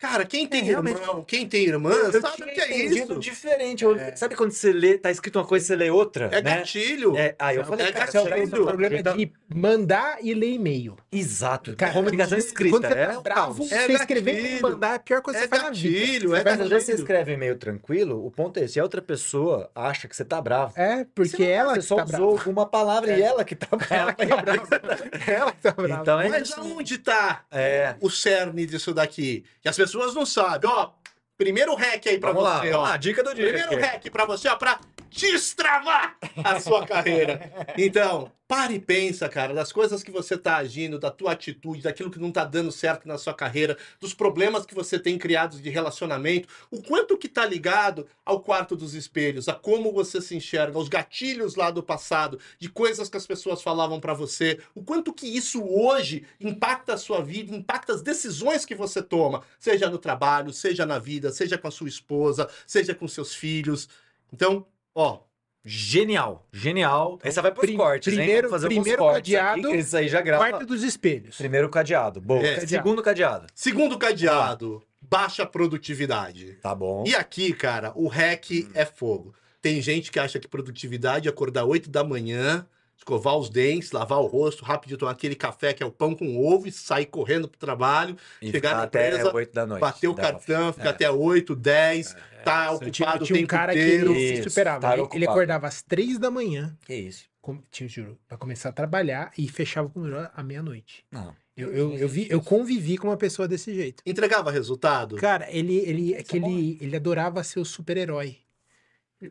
Cara, 0.03 0.25
quem 0.25 0.45
tem 0.45 0.59
É, 0.59 0.63
realmente. 0.63 0.99
irmão, 0.99 1.23
quem 1.23 1.47
tem 1.47 1.63
irmã, 1.63 1.89
eu 1.93 2.11
sabe 2.21 2.43
o 2.43 2.45
que 2.45 2.59
é 2.59 2.77
isso. 2.85 3.15
diferente. 3.19 3.85
Eu- 3.85 3.97
Sabe 4.17 4.35
quando 4.35 4.51
você 4.51 4.73
lê, 4.73 4.97
tá 4.97 5.09
escrito 5.09 5.39
uma 5.39 5.45
coisa 5.45 5.63
e 5.63 5.67
você 5.67 5.75
lê 5.77 5.89
outra, 5.89 6.25
É 6.25 6.41
né? 6.41 6.57
gatilho. 6.57 7.15
É, 7.15 7.33
aí 7.39 7.55
eu 7.55 7.63
falei, 7.63 7.85
é 7.87 7.91
cara, 7.93 8.05
Esse 8.09 8.17
é 8.17 8.21
o 8.21 8.25
gatilho. 8.25 8.65
problema 8.65 8.97
Então- 8.97 9.15
de 9.15 9.31
mandar 9.55 10.17
e 10.21 10.33
ler 10.33 10.51
e-mail. 10.51 10.97
Exato. 11.09 11.73
Cara, 11.77 11.93
comunicação 11.93 12.37
quando 12.37 12.45
escrita. 12.47 12.75
você 12.81 12.87
tá 12.89 12.95
é 13.13 13.17
um 13.17 13.21
bravo. 13.21 13.63
É 13.71 13.87
você 13.87 13.93
escrever 13.93 14.31
e 14.39 14.41
gatilho. 14.43 14.61
mandar 14.61 14.91
é 14.91 14.95
a 14.95 14.99
pior 14.99 15.21
coisa 15.21 15.39
que 15.39 15.45
É 15.45 15.47
você 15.47 15.49
faz 15.49 15.63
na 15.63 15.69
vida. 15.69 15.99
gatilho, 15.99 16.29
Você 16.31 16.35
é 16.35 16.51
às 16.51 16.69
vezes 16.69 16.85
você 16.85 16.93
escreve 16.95 17.37
meio 17.37 17.55
tranquilo, 17.55 18.25
o 18.25 18.29
ponto 18.29 18.57
é 18.59 18.63
esse. 18.65 18.79
A 18.79 18.83
outra 18.83 19.01
pessoa 19.01 19.69
acha 19.73 20.07
que 20.09 20.15
você 20.17 20.25
tá 20.25 20.41
bravo. 20.41 20.73
É, 20.75 21.05
porque 21.15 21.29
Você 21.37 21.37
tá, 21.37 21.49
ela 21.49 21.73
você 21.75 21.79
que 21.79 21.85
só 21.85 21.95
tá 21.95 22.03
usou 22.03 22.35
brava. 22.35 22.49
uma 22.49 22.65
palavra 22.65 23.17
e 23.17 23.21
ela 23.21 23.45
que 23.45 23.55
tá 23.55 23.67
Ela 23.89 24.13
que 24.13 24.25
tá 24.27 24.35
brava. 24.35 24.67
Ela 25.31 25.51
que 25.53 25.61
tá 25.61 25.71
brava. 25.71 26.01
Então 26.01 26.19
é 26.19 26.27
Mas 26.27 26.51
aonde 26.57 26.97
tá 26.97 27.45
É. 27.49 27.95
o 28.01 28.09
cerne 28.09 28.65
disso 28.65 28.93
daqui? 28.93 29.45
Que 29.61 29.69
as 29.69 29.77
pessoas 29.77 29.92
não 30.13 30.25
sabem. 30.25 30.69
Ó, 30.69 30.91
primeiro 31.37 31.75
hack 31.75 32.07
aí 32.07 32.17
lá, 32.41 32.59
você, 32.59 32.71
vamos 32.71 32.75
ó. 32.75 32.81
lá, 32.89 32.97
dica 32.97 33.23
do 33.23 33.33
dia. 33.33 33.53
Primeiro 33.53 33.79
hack 33.81 34.09
pra 34.11 34.25
você, 34.25 34.47
ó, 34.47 34.55
pra 34.55 34.79
destravar 35.13 36.17
a 36.43 36.59
sua 36.59 36.85
carreira. 36.85 37.51
Então, 37.77 38.31
pare 38.47 38.75
e 38.75 38.79
pensa, 38.79 39.29
cara, 39.29 39.53
das 39.53 39.71
coisas 39.71 40.03
que 40.03 40.11
você 40.11 40.37
tá 40.37 40.57
agindo, 40.57 40.99
da 40.99 41.11
tua 41.11 41.31
atitude, 41.31 41.81
daquilo 41.83 42.11
que 42.11 42.19
não 42.19 42.31
tá 42.31 42.43
dando 42.43 42.71
certo 42.71 43.07
na 43.07 43.17
sua 43.17 43.33
carreira, 43.33 43.77
dos 43.99 44.13
problemas 44.13 44.65
que 44.65 44.75
você 44.75 44.99
tem 44.99 45.17
criados 45.17 45.61
de 45.61 45.69
relacionamento, 45.69 46.47
o 46.69 46.81
quanto 46.81 47.17
que 47.17 47.29
tá 47.29 47.45
ligado 47.45 48.07
ao 48.25 48.41
quarto 48.41 48.75
dos 48.75 48.93
espelhos, 48.93 49.47
a 49.47 49.53
como 49.53 49.91
você 49.91 50.21
se 50.21 50.35
enxerga, 50.35 50.77
aos 50.77 50.89
gatilhos 50.89 51.55
lá 51.55 51.71
do 51.71 51.83
passado, 51.83 52.39
de 52.59 52.69
coisas 52.69 53.09
que 53.09 53.17
as 53.17 53.25
pessoas 53.25 53.61
falavam 53.61 53.99
pra 53.99 54.13
você, 54.13 54.59
o 54.75 54.83
quanto 54.83 55.13
que 55.13 55.27
isso 55.27 55.63
hoje 55.63 56.25
impacta 56.39 56.93
a 56.93 56.97
sua 56.97 57.21
vida, 57.21 57.55
impacta 57.55 57.93
as 57.93 58.01
decisões 58.01 58.65
que 58.65 58.75
você 58.75 59.01
toma, 59.01 59.43
seja 59.59 59.89
no 59.89 59.97
trabalho, 59.97 60.51
seja 60.51 60.85
na 60.85 60.99
vida, 60.99 61.31
seja 61.31 61.57
com 61.57 61.67
a 61.67 61.71
sua 61.71 61.87
esposa, 61.87 62.49
seja 62.65 62.93
com 62.93 63.07
seus 63.07 63.33
filhos. 63.33 63.87
Então, 64.31 64.65
ó, 64.95 65.19
Genial, 65.65 66.45
genial. 66.51 67.17
Essa 67.23 67.41
vai 67.41 67.49
pros 67.49 67.65
prim- 67.65 67.77
cortes, 67.77 68.11
hein? 68.11 68.19
primeiro- 68.19 68.49
Vamos 68.49 68.51
fazer 68.63 68.67
primeiro 68.67 69.01
alguns 69.01 69.13
cortes 69.15 69.33
aqui, 69.33 69.45
cadeado, 69.45 69.69
que 69.71 69.77
isso 69.77 69.95
aí 69.97 70.07
já 70.09 70.19
grava. 70.21 70.49
Quarto 70.49 70.65
dos 70.65 70.83
espelhos. 70.83 71.37
Primeiro 71.37 71.69
cadeado. 71.69 72.19
Boa. 72.19 72.41
É. 72.41 72.55
Cadeado. 72.55 72.67
Segundo 72.69 73.01
cadeado. 73.01 73.47
segundo 73.55 73.97
cadeado, 73.97 74.83
baixa 75.01 75.45
produtividade. 75.45 76.55
Tá 76.61 76.75
bom. 76.75 77.05
E 77.07 77.15
aqui, 77.15 77.53
cara, 77.53 77.93
o 77.95 78.07
hack 78.09 78.51
é 78.73 78.83
fogo. 78.83 79.33
Tem 79.61 79.81
gente 79.81 80.11
que 80.11 80.19
acha 80.19 80.37
que 80.37 80.49
produtividade 80.49 81.29
é 81.29 81.31
acordar 81.31 81.63
8 81.63 81.89
da 81.89 82.03
manhã, 82.03 82.67
escovar 82.97 83.35
os 83.37 83.49
dentes, 83.49 83.91
lavar 83.91 84.19
o 84.19 84.25
rosto, 84.25 84.63
rapidinho 84.63 84.97
tomar 84.97 85.11
aquele 85.11 85.35
café 85.35 85.73
que 85.73 85.83
é 85.83 85.85
o 85.85 85.91
pão 85.91 86.15
com 86.15 86.37
ovo 86.37 86.67
e 86.67 86.71
sair 86.71 87.05
correndo 87.05 87.47
pro 87.47 87.59
trabalho, 87.59 88.15
E 88.41 88.49
chegar 88.51 88.75
na 88.77 88.83
até 88.83 89.09
empresa, 89.09 89.33
8 89.35 89.53
da 89.53 89.65
noite. 89.65 89.81
bater 89.81 90.07
o 90.07 90.15
cartão, 90.15 90.71
ficar 90.73 90.85
É. 90.85 90.89
até 90.89 91.11
8, 91.11 91.55
10, 91.55 92.15
tá 92.45 92.69
Eu 92.81 92.91
tinha, 92.91 93.07
ocupado 93.07 93.25
tinha 93.25 93.39
o 93.39 93.43
um 93.43 93.47
cara 93.47 93.73
inteiro. 93.73 94.13
que 94.13 94.19
ele 94.19 94.33
Isso, 94.33 94.43
se 94.43 94.49
superava. 94.49 94.81
cara 94.81 95.01
Ele, 95.01 95.09
ele 95.13 95.27
acordava 95.27 95.67
às 95.67 95.81
três 95.81 96.17
da 96.17 96.31
manhã, 96.31 96.77
Que 96.85 96.95
isso? 96.95 97.25
com, 97.41 97.57
te 97.69 97.87
juro, 97.89 98.17
pra 98.27 98.37
começar 98.37 98.69
a 98.69 98.71
trabalhar 98.71 99.31
e 99.37 99.49
fechava 99.49 99.89
com 99.89 100.01
à 100.33 100.41
meia-noite. 100.43 101.03
Não. 101.11 101.35
Eu, 101.55 101.71
eu, 101.71 101.97
eu, 101.97 102.07
vi, 102.09 102.25
eu 102.31 102.41
convivi 102.41 102.97
com 102.97 103.07
uma 103.09 103.17
pessoa 103.17 103.47
desse 103.47 103.75
jeito. 103.75 104.01
Entregava 104.05 104.49
resultado? 104.49 105.17
Cara, 105.17 105.45
ele, 105.51 105.75
ele, 105.77 106.13
é 106.15 106.23
que 106.23 106.37
é 106.37 106.39
ele, 106.39 106.79
ele 106.81 106.95
adorava 106.95 107.43
ser 107.43 107.59
o 107.59 107.65
super-herói. 107.65 108.37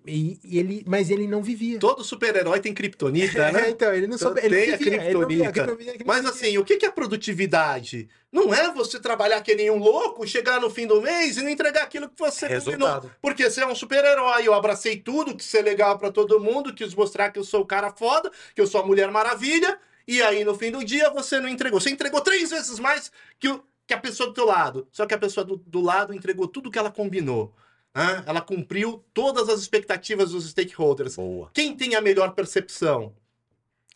E, 0.07 0.39
e 0.45 0.59
ele, 0.59 0.85
mas 0.87 1.11
ele 1.11 1.27
não 1.27 1.43
vivia. 1.43 1.79
Todo 1.79 2.03
super-herói 2.05 2.61
tem 2.61 2.73
kriptonita, 2.75 3.39
É, 3.49 3.53
né? 3.53 3.71
então, 3.71 3.93
ele 3.93 4.07
não 4.07 4.17
Então 4.17 4.29
soube. 4.29 4.41
Ele 4.45 4.57
tem 4.57 4.67
não 4.69 4.75
a 4.75 4.79
vivia, 4.79 4.95
ele 5.05 5.15
não 5.15 5.29
vivia, 5.29 5.53
criptonita. 5.53 5.61
ele 5.61 5.71
não 5.71 5.77
vivia, 5.77 5.93
ele 5.95 6.05
não 6.05 6.07
Mas 6.15 6.27
assim, 6.27 6.59
o 6.59 6.65
que 6.65 6.77
que 6.77 6.87
é 6.87 6.91
produtividade? 6.91 8.09
Não 8.31 8.53
é 8.55 8.73
você 8.73 8.99
trabalhar 8.99 9.41
que 9.43 9.55
nem 9.55 9.71
um 9.71 9.79
louco, 9.79 10.27
chegar 10.27 10.61
no 10.61 10.71
fim 10.71 10.87
do 10.87 11.01
mês 11.03 11.37
e 11.37 11.43
não 11.43 11.51
entregar 11.51 11.83
aquilo 11.83 12.09
que 12.09 12.19
você 12.19 12.47
combinou. 12.49 12.71
Resultado. 12.89 13.13
Porque 13.21 13.49
você 13.49 13.61
é 13.63 13.67
um 13.67 13.75
super-herói, 13.75 14.47
eu 14.47 14.55
abracei 14.55 14.97
tudo, 14.97 15.37
quis 15.37 15.47
ser 15.47 15.63
legal 15.63 15.99
pra 15.99 16.11
todo 16.11 16.41
mundo, 16.41 16.73
quis 16.75 16.95
mostrar 16.95 17.31
que 17.31 17.39
eu 17.39 17.45
sou 17.45 17.61
o 17.63 17.67
cara 17.67 17.91
foda, 17.91 18.31
que 18.55 18.61
eu 18.61 18.67
sou 18.67 18.81
a 18.81 18.87
Mulher 18.87 19.11
Maravilha, 19.11 19.79
e 20.09 20.23
aí 20.23 20.45
no 20.45 20.55
fim 20.55 20.71
do 20.71 20.83
dia 20.85 21.11
você 21.11 21.39
não 21.41 21.49
entregou. 21.49 21.81
Você 21.81 21.91
entregou 21.91 22.21
três 22.21 22.51
vezes 22.51 22.79
mais 22.79 23.13
que, 23.39 23.49
o- 23.49 23.63
que 23.87 23.95
a 23.95 23.99
pessoa 23.99 24.29
do 24.29 24.35
teu 24.35 24.47
lado. 24.47 24.89
Só 24.91 25.05
que 25.07 25.15
a 25.15 25.19
pessoa 25.19 25.45
do, 25.45 25.57
do 25.57 25.81
lado 25.81 26.15
entregou 26.15 26.49
tudo 26.49 26.71
que 26.71 26.79
ela 26.79 26.91
combinou. 26.91 27.55
Né? 27.95 28.23
Ela 28.27 28.41
cumpriu 28.41 29.05
todas 29.13 29.49
as 29.49 29.61
expectativas 29.61 30.31
dos 30.31 30.49
stakeholders. 30.51 31.17
Boa. 31.17 31.51
Quem 31.53 31.77
tem 31.77 31.95
a 31.95 32.01
melhor 32.01 32.33
percepção? 32.33 33.15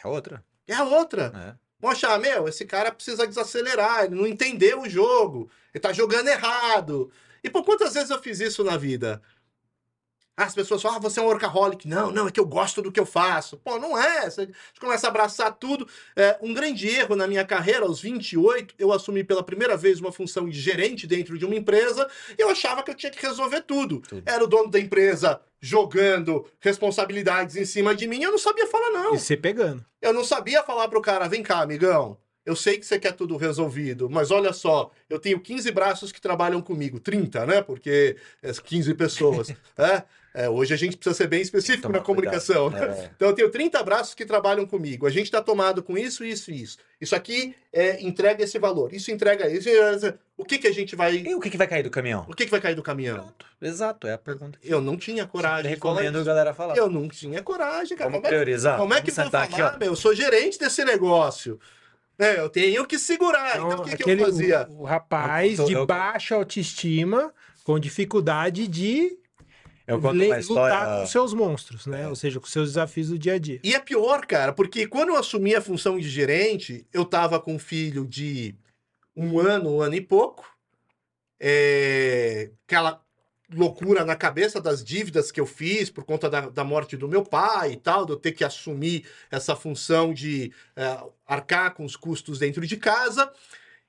É 0.03 0.07
outra. 0.07 0.45
É 0.67 0.75
a 0.75 0.85
outra. 0.85 1.33
É. 1.35 1.67
Vão 1.79 1.91
achar, 1.91 2.19
meu, 2.19 2.49
esse 2.49 2.65
cara 2.65 2.91
precisa 2.91 3.27
desacelerar, 3.27 4.05
ele 4.05 4.15
não 4.15 4.27
entendeu 4.27 4.83
o 4.83 4.89
jogo, 4.89 5.51
ele 5.75 5.81
tá 5.81 5.93
jogando 5.93 6.29
errado. 6.29 7.11
E 7.45 7.51
por 7.51 7.65
quantas 7.65 7.95
vezes 7.95 8.11
eu 8.11 8.21
fiz 8.21 8.41
isso 8.41 8.65
na 8.65 8.77
vida? 8.77 9.23
As 10.37 10.55
pessoas 10.55 10.83
falam, 10.83 10.99
ah, 10.99 11.01
você 11.01 11.19
é 11.19 11.23
um 11.23 11.27
workaholic. 11.27 11.89
Não, 11.89 12.11
não, 12.11 12.29
é 12.29 12.31
que 12.31 12.39
eu 12.39 12.45
gosto 12.45 12.83
do 12.83 12.93
que 12.93 13.01
eu 13.01 13.07
faço. 13.07 13.57
Pô, 13.57 13.79
não 13.79 13.99
é. 13.99 14.29
Você 14.29 14.49
começa 14.79 15.07
a 15.07 15.11
abraçar 15.11 15.51
tudo. 15.53 15.89
É, 16.15 16.37
um 16.43 16.53
grande 16.53 16.87
erro 16.89 17.17
na 17.17 17.27
minha 17.27 17.45
carreira, 17.45 17.87
aos 17.87 18.01
28, 18.01 18.75
eu 18.79 18.93
assumi 18.93 19.25
pela 19.25 19.43
primeira 19.43 19.77
vez 19.79 19.99
uma 19.99 20.13
função 20.13 20.47
de 20.47 20.61
gerente 20.61 21.07
dentro 21.07 21.39
de 21.39 21.47
uma 21.47 21.55
empresa 21.55 22.07
e 22.39 22.43
eu 22.43 22.51
achava 22.51 22.83
que 22.83 22.91
eu 22.91 22.95
tinha 22.95 23.11
que 23.11 23.25
resolver 23.25 23.63
tudo. 23.63 24.01
Tudo. 24.01 24.23
Era 24.27 24.45
o 24.45 24.47
dono 24.47 24.71
da 24.71 24.79
empresa 24.79 25.41
jogando 25.59 26.47
responsabilidades 26.61 27.57
em 27.57 27.65
cima 27.65 27.95
de 27.95 28.07
mim, 28.07 28.23
eu 28.23 28.31
não 28.31 28.39
sabia 28.39 28.67
falar, 28.67 28.91
não. 28.91 29.15
E 29.15 29.19
você 29.19 29.37
pegando. 29.37 29.85
Eu 30.03 30.13
não 30.13 30.23
sabia 30.23 30.63
falar 30.63 30.87
pro 30.89 31.01
cara, 31.01 31.29
vem 31.29 31.43
cá, 31.43 31.61
amigão. 31.61 32.19
Eu 32.45 32.55
sei 32.55 32.79
que 32.79 32.87
você 32.87 32.97
quer 32.97 33.13
tudo 33.13 33.37
resolvido, 33.37 34.09
mas 34.09 34.31
olha 34.31 34.53
só, 34.53 34.93
eu 35.11 35.19
tenho 35.19 35.41
15 35.41 35.69
braços 35.73 36.13
que 36.13 36.21
trabalham 36.21 36.63
comigo, 36.63 37.01
30, 37.01 37.45
né? 37.45 37.61
Porque 37.61 38.17
é 38.41 38.53
15 38.53 38.95
pessoas. 38.95 39.49
né? 39.77 40.05
É, 40.39 40.51
hoje 40.51 40.75
a 40.75 40.77
gente 40.77 40.99
precisa 40.99 41.17
ser 41.17 41.27
bem 41.29 41.41
específico 41.41 41.89
na 41.91 42.01
comunicação. 42.01 42.69
É. 42.77 43.11
Então 43.17 43.29
eu 43.29 43.35
tenho 43.35 43.51
30 43.51 43.83
braços 43.83 44.15
que 44.15 44.27
trabalham 44.27 44.67
comigo. 44.67 45.07
A 45.07 45.11
gente 45.11 45.25
está 45.25 45.41
tomado 45.41 45.83
com 45.83 45.97
isso, 45.97 46.23
isso 46.23 46.51
e 46.51 46.61
isso. 46.63 46.77
Isso 47.01 47.17
aqui 47.17 47.55
é, 47.73 48.03
entrega 48.05 48.45
esse 48.45 48.59
valor. 48.59 48.93
Isso 48.93 49.11
entrega 49.11 49.49
isso. 49.49 49.69
O 50.37 50.45
que, 50.45 50.59
que 50.59 50.67
a 50.67 50.73
gente 50.73 50.95
vai. 50.95 51.17
E 51.17 51.35
o 51.35 51.41
que, 51.41 51.49
que 51.49 51.57
vai 51.57 51.67
cair 51.67 51.83
do 51.83 51.91
caminhão? 51.91 52.27
O 52.29 52.35
que, 52.35 52.45
que 52.45 52.51
vai 52.51 52.61
cair 52.61 52.75
do 52.75 52.83
caminhão? 52.83 53.17
Pronto. 53.17 53.47
Exato, 53.63 54.07
é 54.07 54.13
a 54.13 54.19
pergunta. 54.19 54.59
Eu 54.63 54.83
não 54.83 54.99
tinha 54.99 55.27
coragem. 55.27 55.73
de 55.75 55.77
falar 55.81 55.95
Recomendo 55.95 56.19
a 56.21 56.25
galera 56.25 56.53
falar. 56.53 56.77
Eu 56.77 56.91
não 56.91 57.09
tinha 57.09 57.43
coragem, 57.43 57.97
cara. 57.97 58.11
Vamos 58.11 58.19
Como 58.23 58.27
é 58.27 58.29
que 58.31 58.37
priorizar? 58.37 58.77
como 58.79 58.93
é 58.93 59.01
que 59.01 59.11
Vamos 59.11 59.31
vou 59.33 59.41
falar, 59.41 59.45
aqui, 59.45 59.77
ó. 59.77 59.79
meu? 59.79 59.89
Eu 59.89 59.97
sou 59.97 60.15
gerente 60.15 60.59
desse 60.59 60.85
negócio. 60.85 61.59
É, 62.19 62.39
eu 62.41 62.51
tenho 62.51 62.85
que 62.87 62.99
segurar. 62.99 63.57
Então, 63.57 63.69
o 63.81 63.85
que, 63.85 63.97
que 63.97 64.03
eu 64.03 64.07
aquele- 64.07 64.25
fazia? 64.25 64.67
O, 64.69 64.83
o 64.83 64.85
rapaz 64.85 65.59
Eu- 65.59 65.65
eu- 65.65 65.69
de 65.69 65.73
eu- 65.75 65.87
baixa 65.87 66.35
autoestima, 66.35 67.33
com 67.65 67.79
dificuldade 67.79 68.69
de 68.69 69.17
Eu 69.87 70.01
conto 70.01 70.15
le- 70.17 70.27
uma 70.27 70.39
história. 70.41 70.75
lutar 70.75 71.01
com 71.01 71.07
seus 71.07 71.33
monstros, 71.33 71.87
né? 71.87 72.03
É. 72.03 72.09
Ou 72.09 72.17
seja, 72.17 72.41
com 72.41 72.47
seus 72.47 72.71
desafios 72.71 73.09
do 73.09 73.19
dia 73.19 73.35
a 73.35 73.39
dia. 73.39 73.61
E 73.63 73.75
é 73.75 73.79
pior, 73.81 74.27
cara, 74.27 74.53
porque 74.53 74.87
quando 74.87 75.11
eu 75.11 75.17
assumi 75.17 75.55
a 75.55 75.61
função 75.61 75.99
de 75.99 76.09
gerente, 76.09 76.87
eu 76.93 77.05
tava 77.05 77.39
com 77.41 77.55
um 77.55 77.59
filho 77.59 78.07
de 78.07 78.55
um 79.15 79.39
ano, 79.39 79.77
um 79.77 79.81
ano 79.81 79.95
e 79.95 80.01
pouco. 80.01 80.45
É, 81.39 82.51
Aquela 82.67 83.01
loucura 83.55 84.05
na 84.05 84.17
cabeça 84.17 84.61
das 84.61 84.83
dívidas 84.83 85.31
que 85.31 85.41
eu 85.41 85.47
fiz 85.47 85.89
por 85.89 86.05
conta 86.05 86.29
da, 86.29 86.49
da 86.49 86.65
morte 86.65 86.97
do 86.97 87.07
meu 87.09 87.23
pai 87.25 87.73
e 87.73 87.77
tal, 87.77 88.05
de 88.05 88.11
eu 88.13 88.17
ter 88.17 88.33
que 88.33 88.43
assumir 88.43 89.07
essa 89.31 89.55
função 89.55 90.13
de 90.13 90.53
é, 90.75 90.99
arcar 91.27 91.73
com 91.75 91.85
os 91.85 91.95
custos 91.95 92.41
dentro 92.41 92.67
de 92.67 92.77
casa. 92.77 93.31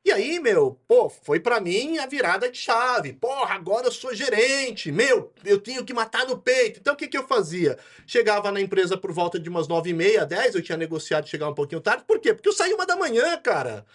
E 0.06 0.12
aí, 0.12 0.40
meu, 0.40 0.80
pô, 0.88 1.10
foi 1.10 1.40
pra 1.40 1.60
mim 1.60 1.98
a 1.98 2.06
virada 2.06 2.50
de 2.50 2.58
chave. 2.58 3.12
Porra, 3.14 3.56
agora 3.56 3.88
eu 3.88 3.92
sou 3.92 4.14
gerente. 4.16 4.90
Meu, 4.90 5.34
eu 5.44 5.60
tenho 5.60 5.84
que 5.84 5.94
matar 5.94 6.26
no 6.26 6.38
peito. 6.38 6.80
Então 6.80 6.94
o 6.94 6.98
que, 6.98 7.08
que 7.10 7.18
eu 7.18 7.28
fazia? 7.28 7.78
Chegava 8.06 8.50
na 8.52 8.62
empresa 8.62 8.98
por 8.98 9.12
volta 9.12 9.38
de 9.38 9.50
umas 9.50 9.68
nove 9.68 9.90
e 9.90 9.94
meia, 9.94 10.26
dez. 10.26 10.56
Eu 10.56 10.62
tinha 10.62 10.78
negociado 10.78 11.28
chegar 11.28 11.50
um 11.50 11.54
pouquinho 11.54 11.82
tarde. 11.82 12.06
Por 12.06 12.20
quê? 12.20 12.34
Porque 12.34 12.48
eu 12.48 12.54
saí 12.54 12.74
uma 12.74 12.86
da 12.86 12.96
manhã, 12.96 13.38
cara. 13.38 13.86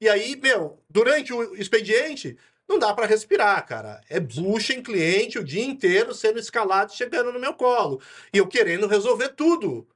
E 0.00 0.08
aí, 0.08 0.36
meu, 0.36 0.82
durante 0.88 1.32
o 1.34 1.54
expediente, 1.56 2.38
não 2.68 2.78
dá 2.78 2.94
pra 2.94 3.06
respirar, 3.06 3.66
cara. 3.66 4.00
É 4.08 4.20
bucha 4.20 4.72
em 4.72 4.82
cliente 4.82 5.38
o 5.38 5.44
dia 5.44 5.64
inteiro 5.64 6.14
sendo 6.14 6.38
escalado, 6.38 6.94
chegando 6.94 7.32
no 7.32 7.40
meu 7.40 7.54
colo. 7.54 8.00
E 8.32 8.38
eu 8.38 8.46
querendo 8.46 8.86
resolver 8.86 9.30
tudo. 9.30 9.86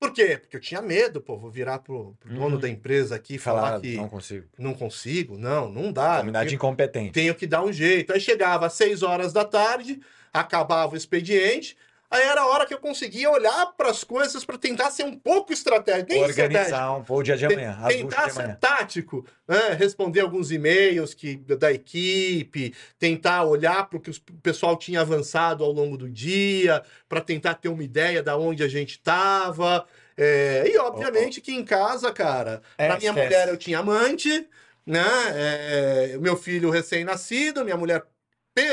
Por 0.00 0.12
quê? 0.12 0.38
Porque 0.38 0.56
eu 0.56 0.60
tinha 0.60 0.80
medo, 0.80 1.20
pô, 1.20 1.36
vou 1.36 1.50
virar 1.50 1.80
pro, 1.80 2.14
pro 2.20 2.32
dono 2.32 2.54
Uhum. 2.54 2.60
da 2.60 2.68
empresa 2.68 3.16
aqui 3.16 3.34
e 3.34 3.38
falar, 3.38 3.62
Falar, 3.62 3.80
que 3.80 3.96
não 3.96 4.08
consigo. 4.08 4.46
não 4.56 4.74
consigo. 4.74 5.36
Não, 5.36 5.68
não 5.68 5.92
dá. 5.92 6.16
Comunidade 6.18 6.54
incompetente. 6.54 7.12
tenho 7.12 7.34
que 7.34 7.46
dar 7.46 7.64
um 7.64 7.72
jeito. 7.72 8.12
Aí 8.12 8.20
chegava 8.20 8.66
às 8.66 8.74
6 8.74 9.02
horas 9.02 9.32
da 9.32 9.44
tarde, 9.44 10.00
acabava 10.32 10.94
o 10.94 10.96
expediente, 10.96 11.76
aí 12.10 12.22
era 12.22 12.40
a 12.40 12.46
hora 12.46 12.66
que 12.66 12.72
eu 12.74 12.78
conseguia 12.78 13.30
olhar 13.30 13.66
para 13.76 13.90
as 13.90 14.02
coisas 14.04 14.44
para 14.44 14.56
tentar 14.56 14.90
ser 14.90 15.04
um 15.04 15.18
pouco 15.18 15.52
estratégico. 15.52 16.08
Nem 16.10 16.24
estratégico. 16.24 16.58
Organizar 16.58 16.92
um 16.96 17.04
pouco 17.04 17.20
o 17.20 17.22
dia 17.22 17.36
de 17.36 17.46
amanhã. 17.46 17.78
Tentar 17.88 18.30
ser 18.30 18.56
tático, 18.56 19.26
né? 19.46 19.74
responder 19.78 20.20
alguns 20.20 20.50
e-mails 20.50 21.14
que, 21.14 21.36
da 21.36 21.72
equipe, 21.72 22.74
tentar 22.98 23.44
olhar 23.44 23.88
para 23.88 23.98
o 23.98 24.00
que 24.00 24.10
o 24.10 24.14
pessoal 24.42 24.76
tinha 24.76 25.00
avançado 25.00 25.64
ao 25.64 25.72
longo 25.72 25.96
do 25.96 26.08
dia, 26.08 26.82
para 27.08 27.20
tentar 27.20 27.54
ter 27.54 27.68
uma 27.68 27.82
ideia 27.82 28.22
da 28.22 28.36
onde 28.36 28.62
a 28.62 28.68
gente 28.68 28.92
estava. 28.92 29.86
e 30.16 30.76
obviamente 30.78 31.40
que 31.40 31.52
em 31.52 31.64
casa, 31.64 32.12
cara, 32.12 32.62
É, 32.76 32.86
para 32.88 32.98
minha 32.98 33.10
esquece. 33.10 33.26
mulher 33.26 33.48
eu 33.48 33.56
tinha 33.56 33.78
amante, 33.78 34.48
né? 34.86 35.04
É, 35.34 36.18
meu 36.18 36.36
filho 36.36 36.70
recém-nascido, 36.70 37.64
minha 37.64 37.76
mulher 37.76 38.02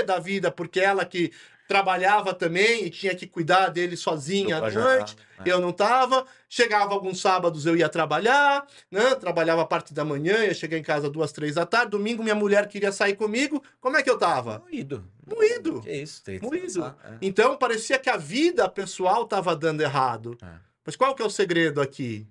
da 0.05 0.17
vida, 0.17 0.49
porque 0.49 0.79
ela 0.79 1.05
que 1.05 1.31
trabalhava 1.67 2.33
também 2.33 2.85
e 2.85 2.89
tinha 2.89 3.15
que 3.15 3.25
cuidar 3.27 3.69
dele 3.69 3.97
sozinha 3.97 4.57
à 4.57 4.61
noite. 4.61 4.73
jornada, 4.73 5.11
é. 5.39 5.51
Eu 5.51 5.59
não 5.59 5.71
tava. 5.71 6.25
Chegava 6.47 6.93
alguns 6.93 7.19
sábados, 7.19 7.65
eu 7.65 7.75
ia 7.75 7.89
trabalhar, 7.89 8.65
né? 8.89 9.15
Trabalhava 9.15 9.63
a 9.63 9.65
parte 9.65 9.93
da 9.93 10.05
manhã, 10.05 10.45
ia 10.45 10.53
chegar 10.53 10.77
em 10.77 10.83
casa 10.83 11.09
duas, 11.09 11.31
três 11.31 11.55
da 11.55 11.65
tarde. 11.65 11.91
Domingo, 11.91 12.23
minha 12.23 12.35
mulher 12.35 12.67
queria 12.67 12.91
sair 12.91 13.15
comigo. 13.15 13.61
Como 13.81 13.97
é 13.97 14.03
que 14.03 14.09
eu 14.09 14.17
tava? 14.17 14.59
Moído. 14.59 15.03
Moído. 15.27 15.81
Que 15.81 15.91
isso, 15.91 16.23
tem 16.23 16.39
que 16.39 16.45
Moído. 16.45 16.85
é. 16.85 17.17
Então, 17.21 17.57
parecia 17.57 17.97
que 17.99 18.09
a 18.09 18.17
vida 18.17 18.69
pessoal 18.69 19.25
tava 19.25 19.55
dando 19.55 19.81
errado. 19.81 20.37
É. 20.41 20.47
Mas 20.85 20.95
qual 20.95 21.15
que 21.15 21.21
é 21.21 21.25
o 21.25 21.29
segredo 21.29 21.81
aqui? 21.81 22.27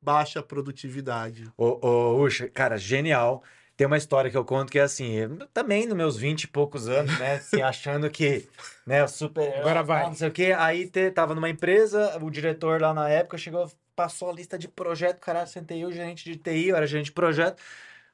Baixa 0.00 0.42
produtividade. 0.42 1.50
Ô, 1.56 1.78
ô, 1.86 2.22
Ucha, 2.22 2.48
cara, 2.48 2.78
genial. 2.78 3.42
Tem 3.78 3.86
uma 3.86 3.96
história 3.96 4.28
que 4.28 4.36
eu 4.36 4.44
conto 4.44 4.72
que 4.72 4.78
é 4.80 4.82
assim, 4.82 5.12
eu 5.12 5.46
também 5.54 5.86
nos 5.86 5.96
meus 5.96 6.16
20 6.16 6.42
e 6.42 6.48
poucos 6.48 6.88
anos, 6.88 7.16
né, 7.16 7.36
assim, 7.36 7.62
achando 7.62 8.10
que, 8.10 8.48
né, 8.84 9.06
super... 9.06 9.56
Agora 9.60 9.84
vai. 9.84 10.02
Não 10.02 10.14
sei 10.16 10.28
o 10.28 10.32
quê, 10.32 10.52
aí 10.58 10.88
te, 10.88 11.12
tava 11.12 11.32
numa 11.32 11.48
empresa, 11.48 12.18
o 12.20 12.28
diretor 12.28 12.82
lá 12.82 12.92
na 12.92 13.08
época 13.08 13.38
chegou, 13.38 13.70
passou 13.94 14.30
a 14.30 14.32
lista 14.32 14.58
de 14.58 14.66
projeto, 14.66 15.20
caralho, 15.20 15.46
sentei 15.46 15.84
eu, 15.84 15.92
gerente 15.92 16.24
de 16.24 16.36
TI, 16.36 16.70
eu 16.70 16.76
era 16.76 16.88
gerente 16.88 17.06
de 17.06 17.12
projeto, 17.12 17.62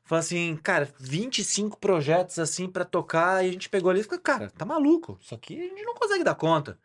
falou 0.04 0.20
assim, 0.20 0.54
cara, 0.62 0.86
25 1.00 1.78
projetos 1.78 2.38
assim 2.38 2.68
pra 2.68 2.84
tocar, 2.84 3.42
e 3.42 3.48
a 3.48 3.52
gente 3.52 3.70
pegou 3.70 3.90
ali 3.90 4.00
e 4.00 4.02
ficou, 4.02 4.18
cara, 4.18 4.50
tá 4.50 4.66
maluco, 4.66 5.18
isso 5.18 5.34
aqui 5.34 5.58
a 5.58 5.62
gente 5.62 5.82
não 5.82 5.94
consegue 5.94 6.22
dar 6.22 6.34
conta, 6.34 6.78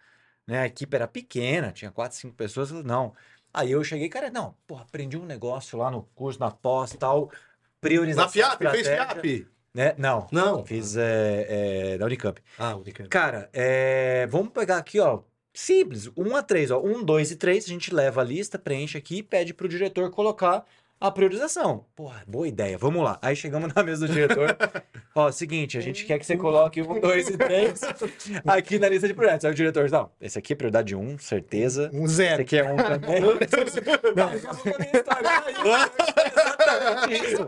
né, 0.48 0.60
a 0.62 0.68
equipe 0.68 0.96
era 0.96 1.06
pequena, 1.06 1.74
tinha 1.74 1.92
4, 1.92 2.18
5 2.18 2.34
pessoas, 2.34 2.72
não. 2.72 3.14
Aí 3.54 3.72
eu 3.72 3.84
cheguei, 3.84 4.08
cara, 4.08 4.30
não, 4.30 4.56
porra, 4.66 4.84
aprendi 4.84 5.18
um 5.18 5.26
negócio 5.26 5.78
lá 5.78 5.90
no 5.92 6.04
curso, 6.16 6.40
na 6.40 6.52
pós, 6.52 6.94
tal, 6.94 7.32
priorização 7.82 8.26
Na 8.26 8.32
FIAP? 8.32 8.72
Fez 8.72 8.88
FIAP? 8.88 9.48
Né? 9.74 9.94
Não, 9.98 10.28
Não. 10.32 10.66
fiz 10.66 10.98
é, 10.98 11.46
é, 11.94 11.98
da 11.98 12.06
Unicamp. 12.06 12.42
Ah, 12.58 12.76
Unicamp. 12.76 13.08
Cara, 13.10 13.50
é, 13.54 14.26
vamos 14.28 14.52
pegar 14.52 14.78
aqui, 14.78 15.00
ó, 15.00 15.22
simples, 15.54 16.10
1 16.18 16.36
a 16.36 16.42
3, 16.44 16.72
ó, 16.72 16.82
1, 16.82 17.04
2 17.04 17.32
e 17.32 17.36
3, 17.36 17.66
a 17.66 17.68
gente 17.68 17.94
leva 17.94 18.22
a 18.22 18.24
lista, 18.24 18.58
preenche 18.58 18.98
aqui 18.98 19.18
e 19.18 19.24
pede 19.24 19.54
pro 19.54 19.70
diretor 19.70 20.10
colocar 20.10 20.66
a 21.00 21.10
priorização. 21.10 21.86
Porra, 21.96 22.24
boa 22.28 22.48
ideia, 22.48 22.78
vamos 22.78 23.04
lá. 23.04 23.18
Aí 23.22 23.36
chegamos 23.36 23.74
na 23.74 23.84
mesa 23.84 24.06
do 24.06 24.14
diretor, 24.14 24.56
ó, 25.16 25.32
seguinte, 25.32 25.78
a 25.78 25.82
gente 25.82 26.06
quer 26.06 26.20
que 26.20 26.26
você 26.26 26.36
coloque 26.36 26.82
1, 26.82 27.00
2 27.00 27.28
e 27.30 27.38
3 27.38 27.82
aqui 28.46 28.78
na 28.78 28.90
lista 28.90 29.08
de 29.08 29.14
projetos. 29.14 29.46
Aí 29.46 29.52
o 29.52 29.56
diretor, 29.56 29.90
não, 29.90 30.12
esse 30.20 30.38
aqui 30.38 30.54
é 30.54 30.56
prioridade 30.56 30.96
1, 30.96 31.18
certeza. 31.20 31.90
Um 31.94 32.06
Esse 32.06 32.16
zero. 32.16 32.42
aqui 32.42 32.58
é 32.58 32.64
um 32.64 32.76
também. 32.76 33.22
Não, 34.16 34.34
Instagram 34.34 35.44
aí. 35.46 35.56
Exatamente 36.32 37.26
isso. 37.26 37.48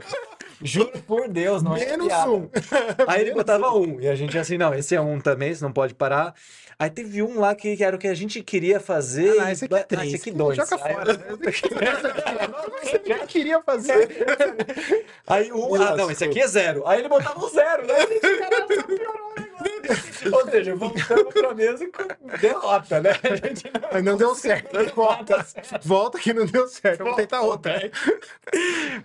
Juro 0.63 0.91
por 1.07 1.27
Deus, 1.27 1.61
não 1.63 1.75
é 1.75 1.85
Menos 1.85 2.07
piada. 2.07 2.31
um. 2.31 2.49
Aí 3.07 3.21
ele 3.21 3.33
botava 3.33 3.71
um. 3.73 3.99
E 3.99 4.07
a 4.07 4.15
gente 4.15 4.37
assim, 4.37 4.57
não, 4.57 4.73
esse 4.73 4.95
é 4.95 5.01
um 5.01 5.19
também, 5.19 5.53
você 5.53 5.63
não 5.63 5.71
pode 5.73 5.93
parar. 5.93 6.33
Aí 6.77 6.89
teve 6.89 7.21
um 7.21 7.39
lá 7.39 7.53
que, 7.53 7.77
que 7.77 7.83
era 7.83 7.95
o 7.95 7.99
que 7.99 8.07
a 8.07 8.13
gente 8.13 8.41
queria 8.41 8.79
fazer. 8.79 9.39
Ah, 9.39 9.49
e 9.49 9.53
esse 9.53 9.65
aqui 9.65 9.73
é 9.73 9.77
ba- 9.77 9.83
três. 9.83 10.13
esse 10.13 10.15
aqui 10.29 10.31
dois. 10.31 10.57
Joga 10.57 10.75
Aí- 10.83 10.93
fora. 10.93 11.11
Eu 13.05 13.05
já 13.17 13.25
queria 13.27 13.61
fazer. 13.61 14.09
Aí 15.27 15.51
um, 15.51 15.75
ah, 15.75 15.95
não, 15.95 16.09
esse 16.11 16.23
aqui 16.23 16.39
é 16.41 16.47
zero. 16.47 16.87
Aí 16.87 16.99
ele 16.99 17.09
botava 17.09 17.43
um 17.43 17.49
zero, 17.49 17.85
né? 17.85 17.93
A 17.95 17.99
gente, 18.01 18.19
caralho, 18.19 18.75
só 18.75 18.83
piorou 18.83 19.33
negócio. 19.37 19.40
Ou 20.31 20.49
seja, 20.49 20.75
voltamos 20.75 21.33
pra 21.33 21.53
mesa 21.53 21.87
com 21.87 22.37
derrota, 22.37 23.01
né? 23.01 23.11
A 23.23 23.35
gente 23.35 23.65
não 23.73 23.89
Mas 23.91 24.03
não 24.03 24.17
deu 24.17 24.35
certo. 24.35 24.95
Volta. 24.95 25.45
Volta 25.83 26.19
que 26.19 26.33
não 26.33 26.45
deu 26.45 26.67
certo. 26.67 26.99
Vamos 26.99 27.15
tentar 27.17 27.41
outra. 27.41 27.91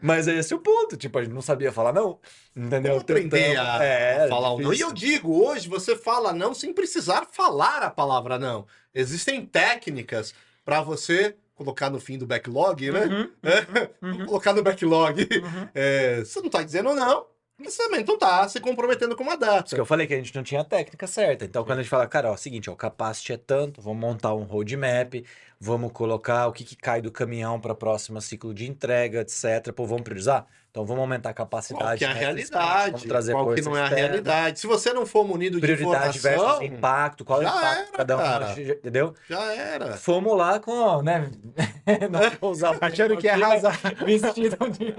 Mas 0.01 0.29
é 0.29 0.37
esse 0.39 0.55
o 0.55 0.59
ponto. 0.59 0.97
Tipo, 0.97 1.19
a 1.19 1.23
gente 1.25 1.33
não 1.33 1.43
sabia 1.43 1.73
falar 1.73 1.93
não. 1.93 2.19
Entendeu? 2.55 2.93
Vamos 2.93 3.03
aprender 3.03 3.57
a, 3.57 3.83
É, 3.85 4.25
a 4.25 4.29
falar 4.29 4.53
o 4.53 4.61
não. 4.61 4.73
E 4.73 4.81
eu 4.81 4.93
digo, 4.93 5.45
hoje 5.47 5.69
você 5.69 5.97
fala 5.97 6.33
não 6.33 6.55
sem 6.55 6.73
precisar 6.73 7.27
falar 7.31 7.83
a 7.83 7.91
palavra 7.91 8.39
não. 8.39 8.67
Existem 8.95 9.45
técnicas 9.45 10.35
para 10.65 10.81
você 10.83 11.37
colocar 11.55 11.89
no 11.89 11.99
fim 11.99 12.19
do 12.19 12.27
backlog, 12.27 12.91
né? 12.91 13.05
Uhum, 13.07 13.31
É, 13.43 14.25
Colocar 14.27 14.53
no 14.53 14.63
backlog. 14.63 15.21
uhum. 15.23 15.69
É, 15.75 16.21
você 16.21 16.41
não 16.41 16.51
tá 16.51 16.63
dizendo 16.63 16.95
não, 16.95 17.27
você 17.65 17.83
também 17.85 18.05
não 18.05 18.19
tá 18.19 18.49
se 18.49 18.61
comprometendo 18.61 19.17
com 19.17 19.23
uma 19.23 19.37
Por 19.39 19.65
isso 19.65 19.75
que 19.75 19.77
data. 19.77 19.77
eu 19.81 19.87
falei 19.87 20.07
que 20.07 20.15
a 20.15 20.17
gente 20.19 20.35
não 20.35 20.43
tinha 20.43 20.61
a 20.61 20.65
técnica 20.65 21.07
certa. 21.07 21.45
Então, 21.45 21.65
quando 21.65 21.79
a 21.79 21.83
gente 21.83 21.91
fala, 21.91 22.07
cara, 22.07 22.31
ó, 22.31 22.37
seguinte, 22.37 22.69
ó, 22.71 22.73
o 22.73 22.77
capacity 22.77 23.33
é 23.33 23.37
tanto, 23.37 23.81
vamos 23.81 24.01
montar 24.01 24.35
um 24.35 24.45
roadmap, 24.45 25.15
vamos 25.61 25.93
colocar 25.93 26.47
o 26.47 26.53
que, 26.53 26.65
que 26.65 26.77
cai 26.77 27.01
do 27.01 27.11
caminhão 27.11 27.61
para 27.61 27.73
o 27.73 27.77
próximo 27.77 28.21
ciclo 28.21 28.53
de 28.55 28.67
entrega, 28.69 29.21
etc. 29.21 29.73
Pô, 29.75 29.87
vamos 29.87 30.03
priorizar? 30.03 30.47
Então, 30.71 30.85
vamos 30.85 31.01
aumentar 31.01 31.31
a 31.31 31.33
Qual 31.33 31.47
capacidade. 31.47 31.99
que 31.99 32.05
é 32.05 32.09
a 32.09 32.11
nessa 32.11 32.21
realidade? 32.21 32.91
Vamos 32.91 33.03
trazer 33.05 33.33
Qual 33.33 33.55
que 33.55 33.63
não 33.63 33.75
é 33.75 33.81
a 33.81 33.85
externa, 33.85 34.07
realidade? 34.09 34.61
Se 34.61 34.67
você 34.67 34.93
não 34.93 35.07
for 35.07 35.27
munido 35.27 35.59
de 35.59 35.63
Prioridade 35.63 36.19
informação, 36.19 36.59
versus 36.59 36.77
impacto, 36.77 37.25
qual 37.25 37.41
é 37.41 37.47
o 37.47 37.49
impacto 37.49 37.65
era, 37.65 37.85
de 37.87 37.93
cada 37.93 38.17
um, 38.17 38.19
cara. 38.19 38.61
entendeu? 38.61 39.15
já 39.27 39.55
era. 39.55 39.97
Fomos 39.97 40.37
lá 40.37 40.61
com, 40.61 41.01
né? 41.01 41.31
não 42.11 42.31
vou 42.39 42.51
usar 42.51 42.73
o 42.73 42.79
Achando 42.79 43.17
que 43.17 43.27
aqui, 43.27 43.43
arrasar. 43.43 43.81
Vestido 44.05 44.71
de. 44.71 44.95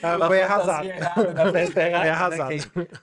Ah, 0.00 0.16
Foi 0.28 0.42
arrasado. 0.42 0.86
errada, 0.86 1.50
Foi 1.50 1.82
né? 1.82 2.10
arrasado. 2.10 2.54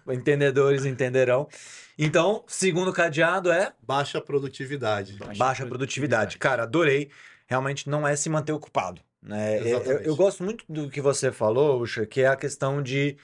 Entendedores 0.09 0.85
entenderão. 0.85 1.49
Então, 1.97 2.43
segundo 2.47 2.93
cadeado 2.93 3.51
é 3.51 3.73
Baixa 3.81 4.21
produtividade. 4.21 5.17
baixa 5.37 5.65
produtividade. 5.65 6.37
Cara, 6.37 6.63
adorei. 6.63 7.09
Realmente 7.47 7.89
não 7.89 8.07
é 8.07 8.15
se 8.15 8.29
manter 8.29 8.51
ocupado. 8.51 9.01
Né? 9.21 9.59
Eu, 9.61 9.81
eu- 10.01 10.15
gosto 10.15 10.43
muito 10.43 10.63
do 10.69 10.89
que 10.89 11.01
você 11.01 11.31
falou, 11.31 11.83
que 12.09 12.21
é 12.21 12.27
a 12.27 12.35
questão 12.35 12.83
de 12.83 13.17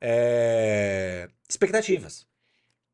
é, 0.00 1.28
expectativas. 1.48 2.26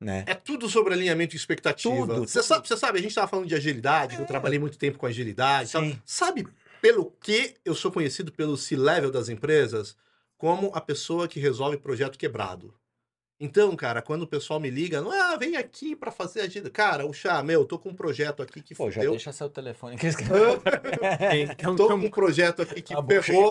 Né? 0.01 0.25
É 0.27 0.35
tudo 0.35 0.69
sobre 0.69 0.95
alinhamento 0.95 1.33
de 1.33 1.37
expectativa. 1.37 1.95
Tudo, 2.15 2.27
Você 2.27 2.39
tudo. 2.39 2.47
sabe, 2.49 2.69
você 2.69 2.77
sabe, 2.77 2.99
a 2.99 3.03
gente 3.03 3.11
estava 3.11 3.29
falando 3.29 3.47
de 3.47 3.55
agilidade, 3.55 4.17
que 4.17 4.23
eu 4.23 4.27
trabalhei 4.27 4.59
muito 4.59 4.79
tempo 4.79 4.97
com 4.99 5.07
agilidade. 5.07 5.71
Sabe 6.07 6.49
pelo 6.81 7.11
que 7.21 7.55
eu 7.65 7.75
sou 7.75 7.93
conhecido 7.93 8.33
pelo 8.33 8.57
C-level 8.57 9.11
das 9.11 9.29
empresas? 9.29 9.95
Como 10.39 10.71
a 10.75 10.81
pessoa 10.81 11.29
que 11.29 11.39
resolve 11.39 11.77
projeto 11.77 12.17
quebrado. 12.17 12.73
Então, 13.43 13.75
cara, 13.75 14.03
quando 14.03 14.23
o 14.23 14.27
pessoal 14.27 14.61
me 14.61 14.69
liga, 14.69 15.01
não, 15.01 15.11
ah, 15.11 15.35
vem 15.35 15.57
aqui 15.57 15.97
para 15.97 16.11
fazer 16.11 16.43
agilidade. 16.43 16.75
Cara, 16.75 17.07
o 17.07 17.13
chá, 17.15 17.43
meu, 17.43 17.65
tô 17.65 17.79
com 17.79 17.89
um 17.89 17.95
projeto 17.95 18.43
aqui 18.43 18.61
que 18.61 18.75
Pô, 18.75 18.91
já 18.91 19.01
deixa 19.01 19.33
seu 19.33 19.49
telefone 19.49 19.97
aqui. 19.97 20.09
Então, 20.11 21.77
Tô 21.77 21.89
com 21.89 21.95
um 21.95 22.11
projeto 22.11 22.61
aqui 22.61 22.83
que 22.83 22.93
A 22.93 23.01
bucha 23.01 23.23
ferrou, 23.23 23.51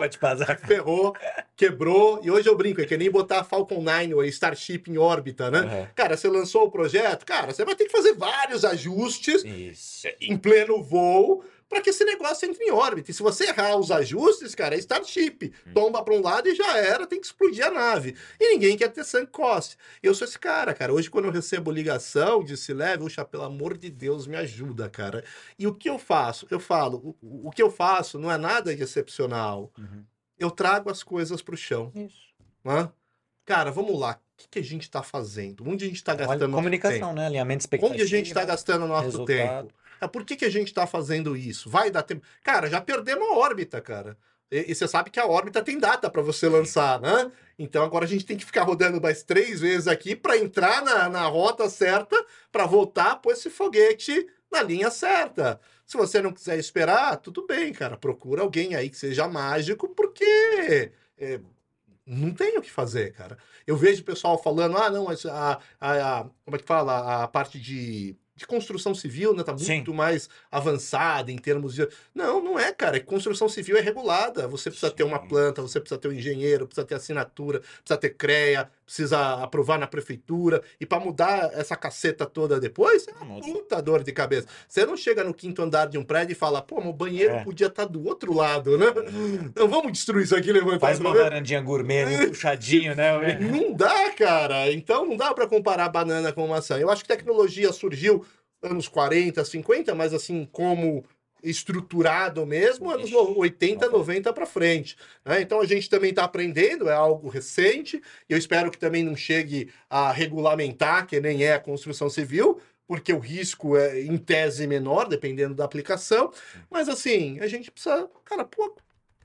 ferrou, 0.68 1.16
quebrou. 1.56 2.20
E 2.24 2.30
hoje 2.30 2.48
eu 2.48 2.56
brinco, 2.56 2.82
é 2.82 2.86
que 2.86 2.96
nem 2.98 3.10
botar 3.10 3.44
Falcon 3.44 3.82
9 3.82 4.14
ou 4.14 4.24
Starship 4.26 4.84
em 4.88 4.98
órbita, 5.00 5.50
né? 5.50 5.62
Uhum. 5.62 5.88
Cara, 5.96 6.16
você 6.16 6.28
lançou 6.28 6.66
o 6.66 6.72
projeto, 6.72 7.26
cara, 7.26 7.52
você 7.52 7.66
vai 7.66 7.76
ter 7.76 7.86
que 7.86 7.92
fazer 7.92 8.14
vários 8.14 8.64
ajustes 8.64 9.44
Isso. 9.44 10.08
em 10.22 10.38
pleno 10.38 10.84
voo 10.84 11.44
para 11.70 11.82
que 11.82 11.92
esse 11.92 12.04
negócio 12.04 12.50
entre 12.50 12.64
em 12.64 12.72
órbita. 12.72 13.12
E 13.12 13.14
se 13.14 13.22
você 13.22 13.46
errar 13.46 13.78
os 13.78 13.92
ajustes, 13.92 14.56
cara, 14.56 14.76
é 14.76 14.80
Starship. 14.80 15.54
Tomba 15.74 16.04
para 16.04 16.16
um 16.16 16.22
lado 16.22 16.50
e 16.50 16.56
já 16.56 16.76
era, 16.78 17.06
tem 17.06 17.22
que 17.22 17.28
explodir 17.28 17.64
a 17.66 17.70
nave. 17.70 18.16
E 18.40 18.54
ninguém 18.54 18.76
quer 18.76 18.90
ter 18.90 19.06
sangue 19.06 19.28
coste. 19.28 19.78
Eu 20.02 20.16
sou 20.16 20.28
esse 20.28 20.40
cara, 20.40 20.74
cara. 20.74 20.92
Hoje, 20.92 21.10
quando 21.10 21.26
eu 21.26 21.32
recebo 21.32 21.72
ligação 21.72 22.44
de 22.44 22.58
se 22.58 22.74
leve, 22.74 23.04
uxa, 23.04 23.24
pelo 23.24 23.44
amor 23.44 23.78
de 23.78 23.90
Deus, 23.92 24.26
me 24.26 24.36
ajuda, 24.36 24.90
cara. 24.90 25.24
E 25.60 25.68
o 25.68 25.74
que 25.76 25.88
eu 25.88 26.00
faço? 26.00 26.48
Eu 26.50 26.60
falo, 26.60 27.16
o, 27.22 27.50
o 27.50 27.52
que 27.52 27.62
eu 27.62 27.70
faço 27.70 28.18
não 28.18 28.32
é 28.32 28.38
nada 28.38 28.76
de 28.76 28.82
excepcional. 28.82 29.72
Uhum. 29.78 30.04
Eu 30.40 30.50
trago 30.50 30.90
as 30.90 31.04
coisas 31.04 31.42
pro 31.42 31.56
chão. 31.56 31.92
Isso. 31.94 32.30
Né? 32.64 32.90
Cara, 33.46 33.72
vamos 33.72 34.00
lá. 34.00 34.20
O 34.34 34.42
que, 34.42 34.48
que 34.48 34.60
a 34.60 34.64
gente 34.64 34.84
está 34.84 35.04
fazendo? 35.04 35.68
Onde 35.68 35.84
a 35.84 35.88
gente 35.88 35.98
está 35.98 36.16
gastando 36.16 36.48
nosso 36.48 36.56
Comunicação, 36.56 37.00
tempo? 37.00 37.14
né? 37.14 37.26
Alinhamento 37.26 37.62
expectativa. 37.62 37.94
Onde 37.94 38.04
a 38.04 38.08
gente 38.08 38.28
está 38.28 38.46
gastando 38.46 38.88
nosso 38.88 39.06
resultado. 39.06 39.68
tempo? 39.68 39.74
Ah, 40.00 40.08
por 40.08 40.24
que, 40.26 40.36
que 40.36 40.46
a 40.46 40.50
gente 40.50 40.68
está 40.68 40.86
fazendo 40.88 41.36
isso? 41.36 41.70
Vai 41.70 41.90
dar 41.92 42.04
tempo. 42.04 42.26
Cara, 42.44 42.70
já 42.70 42.80
perdemos 42.82 43.28
a 43.30 43.34
órbita, 43.34 43.82
cara. 43.82 44.18
E, 44.52 44.72
e 44.72 44.76
você 44.76 44.88
sabe 44.88 45.10
que 45.10 45.20
a 45.20 45.26
órbita 45.28 45.62
tem 45.64 45.78
data 45.78 46.10
para 46.10 46.22
você 46.22 46.48
lançar, 46.50 47.00
né? 47.00 47.32
Então 47.58 47.84
agora 47.84 48.06
a 48.06 48.08
gente 48.08 48.26
tem 48.26 48.38
que 48.38 48.46
ficar 48.46 48.64
rodando 48.64 49.00
mais 49.02 49.24
três 49.24 49.60
vezes 49.60 49.88
aqui 49.88 50.16
para 50.16 50.38
entrar 50.38 50.82
na, 50.84 51.10
na 51.10 51.26
rota 51.28 51.70
certa, 51.70 52.26
para 52.52 52.66
voltar 52.66 53.12
a 53.12 53.16
pôr 53.16 53.34
esse 53.34 53.50
foguete 53.50 54.28
na 54.52 54.62
linha 54.64 54.90
certa. 54.90 55.60
Se 55.86 55.98
você 55.98 56.22
não 56.22 56.32
quiser 56.32 56.58
esperar, 56.58 57.18
tudo 57.18 57.46
bem, 57.46 57.72
cara. 57.74 57.98
Procura 57.98 58.42
alguém 58.42 58.76
aí 58.76 58.90
que 58.90 58.98
seja 58.98 59.28
mágico, 59.28 59.90
porque 59.90 60.92
é, 61.18 61.40
não 62.06 62.34
tem 62.34 62.58
o 62.58 62.62
que 62.62 62.72
fazer, 62.72 63.14
cara. 63.14 63.38
Eu 63.68 63.78
vejo 63.78 64.02
o 64.02 64.06
pessoal 64.06 64.42
falando, 64.42 64.78
ah, 64.78 64.90
não, 64.90 65.06
mas 65.06 65.26
a, 65.26 65.60
a, 65.80 66.20
a- 66.22 66.24
como 66.44 66.56
é 66.56 66.60
que 66.60 66.66
fala? 66.66 67.24
A 67.24 67.28
parte 67.28 67.60
de, 67.60 68.16
de 68.40 68.48
construção 68.48 68.96
civil, 68.96 69.34
né, 69.36 69.44
tá 69.44 69.56
Sim. 69.58 69.76
muito 69.76 69.94
mais 69.94 70.30
avançada 70.50 71.30
em 71.30 71.38
termos 71.38 71.76
de. 71.76 71.86
Não, 72.16 72.42
não 72.42 72.58
é, 72.58 72.72
cara. 72.72 72.98
Construção 73.02 73.50
civil 73.50 73.76
é 73.76 73.82
regulada. 73.82 74.48
Você 74.48 74.70
precisa 74.70 74.90
ter 74.90 75.04
uma 75.04 75.20
Sim. 75.20 75.28
planta, 75.28 75.62
você 75.62 75.78
precisa 75.80 76.00
ter 76.00 76.08
um 76.08 76.14
engenheiro, 76.14 76.66
precisa 76.66 76.88
ter 76.88 76.96
assinatura, 76.96 77.60
precisa 77.60 77.98
ter 77.98 78.12
CREA, 78.12 78.70
precisa 78.90 79.36
aprovar 79.44 79.78
na 79.78 79.86
prefeitura. 79.86 80.64
E 80.80 80.86
para 80.86 81.00
mudar 81.00 81.52
essa 81.54 81.76
caceta 81.76 82.26
toda 82.26 82.60
depois, 82.60 83.08
é 83.08 83.24
uma 83.24 83.40
puta 83.40 83.80
dor 83.84 84.02
de 84.02 84.12
cabeça. 84.12 84.48
Você 84.68 84.84
não 84.84 84.98
chega 84.98 85.24
no 85.24 85.32
quinto 85.32 85.62
andar 85.62 85.86
de 85.88 85.98
um 85.98 86.04
prédio 86.04 86.34
e 86.34 86.36
fala, 86.36 86.60
pô, 86.60 86.80
o 86.80 86.92
banheiro 86.92 87.36
É. 87.36 87.44
podia 87.44 87.68
estar 87.68 87.86
do 87.86 88.04
outro 88.04 88.34
lado, 88.34 88.80
né? 88.80 88.88
Então 89.46 89.68
vamos 89.68 89.92
destruir 89.92 90.24
isso 90.24 90.36
aqui, 90.36 90.52
levantar 90.52 90.80
Faz 90.80 91.00
uma 91.00 91.14
varandinha 91.14 91.62
gourmet 91.62 92.06
um 92.06 92.28
puxadinho, 92.30 92.96
né? 92.96 93.12
Não 93.40 93.74
dá, 93.74 94.12
cara. 94.14 94.72
Então 94.72 95.06
não 95.06 95.16
dá 95.16 95.34
para 95.36 95.46
comparar 95.48 95.88
banana 95.90 96.34
com 96.34 96.48
maçã. 96.48 96.78
Eu 96.80 96.90
acho 96.90 97.04
que 97.04 97.08
tecnologia 97.08 97.72
surgiu 97.72 98.26
anos 98.64 98.88
40, 98.88 99.46
50, 99.46 99.94
mas 99.94 100.14
assim, 100.16 100.48
como 100.52 101.06
estruturado 101.44 102.46
mesmo, 102.46 102.90
anos 102.90 103.08
Ixi, 103.10 103.16
80, 103.16 103.86
não. 103.86 104.00
90 104.00 104.34
para 104.34 104.46
frente. 104.46 104.98
né? 105.24 105.42
Então 105.42 105.62
a 105.62 105.66
gente 105.66 105.90
também 105.90 106.10
está 106.10 106.24
aprendendo, 106.24 106.90
é 106.90 106.94
algo 106.94 107.30
recente. 107.30 108.02
Eu 108.28 108.38
espero 108.38 108.72
que 108.72 108.78
também 108.78 109.04
não 109.04 109.16
chegue 109.16 109.70
a 109.90 110.12
regulamentar, 110.12 111.08
que 111.08 111.20
nem 111.20 111.44
é 111.44 111.54
a 111.54 111.60
construção 111.60 112.10
civil, 112.10 112.60
porque 112.88 113.14
o 113.14 113.20
risco 113.20 113.78
é, 113.78 114.02
em 114.02 114.18
tese, 114.18 114.66
menor, 114.68 115.08
dependendo 115.08 115.54
da 115.54 115.66
aplicação. 115.66 116.32
Mas 116.70 116.90
assim, 116.90 117.40
a 117.40 117.48
gente 117.48 117.72
precisa, 117.72 118.10
cara, 118.26 118.44
pôr, 118.44 118.76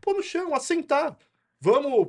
pôr 0.01 0.15
no 0.15 0.23
chão, 0.23 0.55
assentar. 0.55 1.17
Vamos 1.61 2.09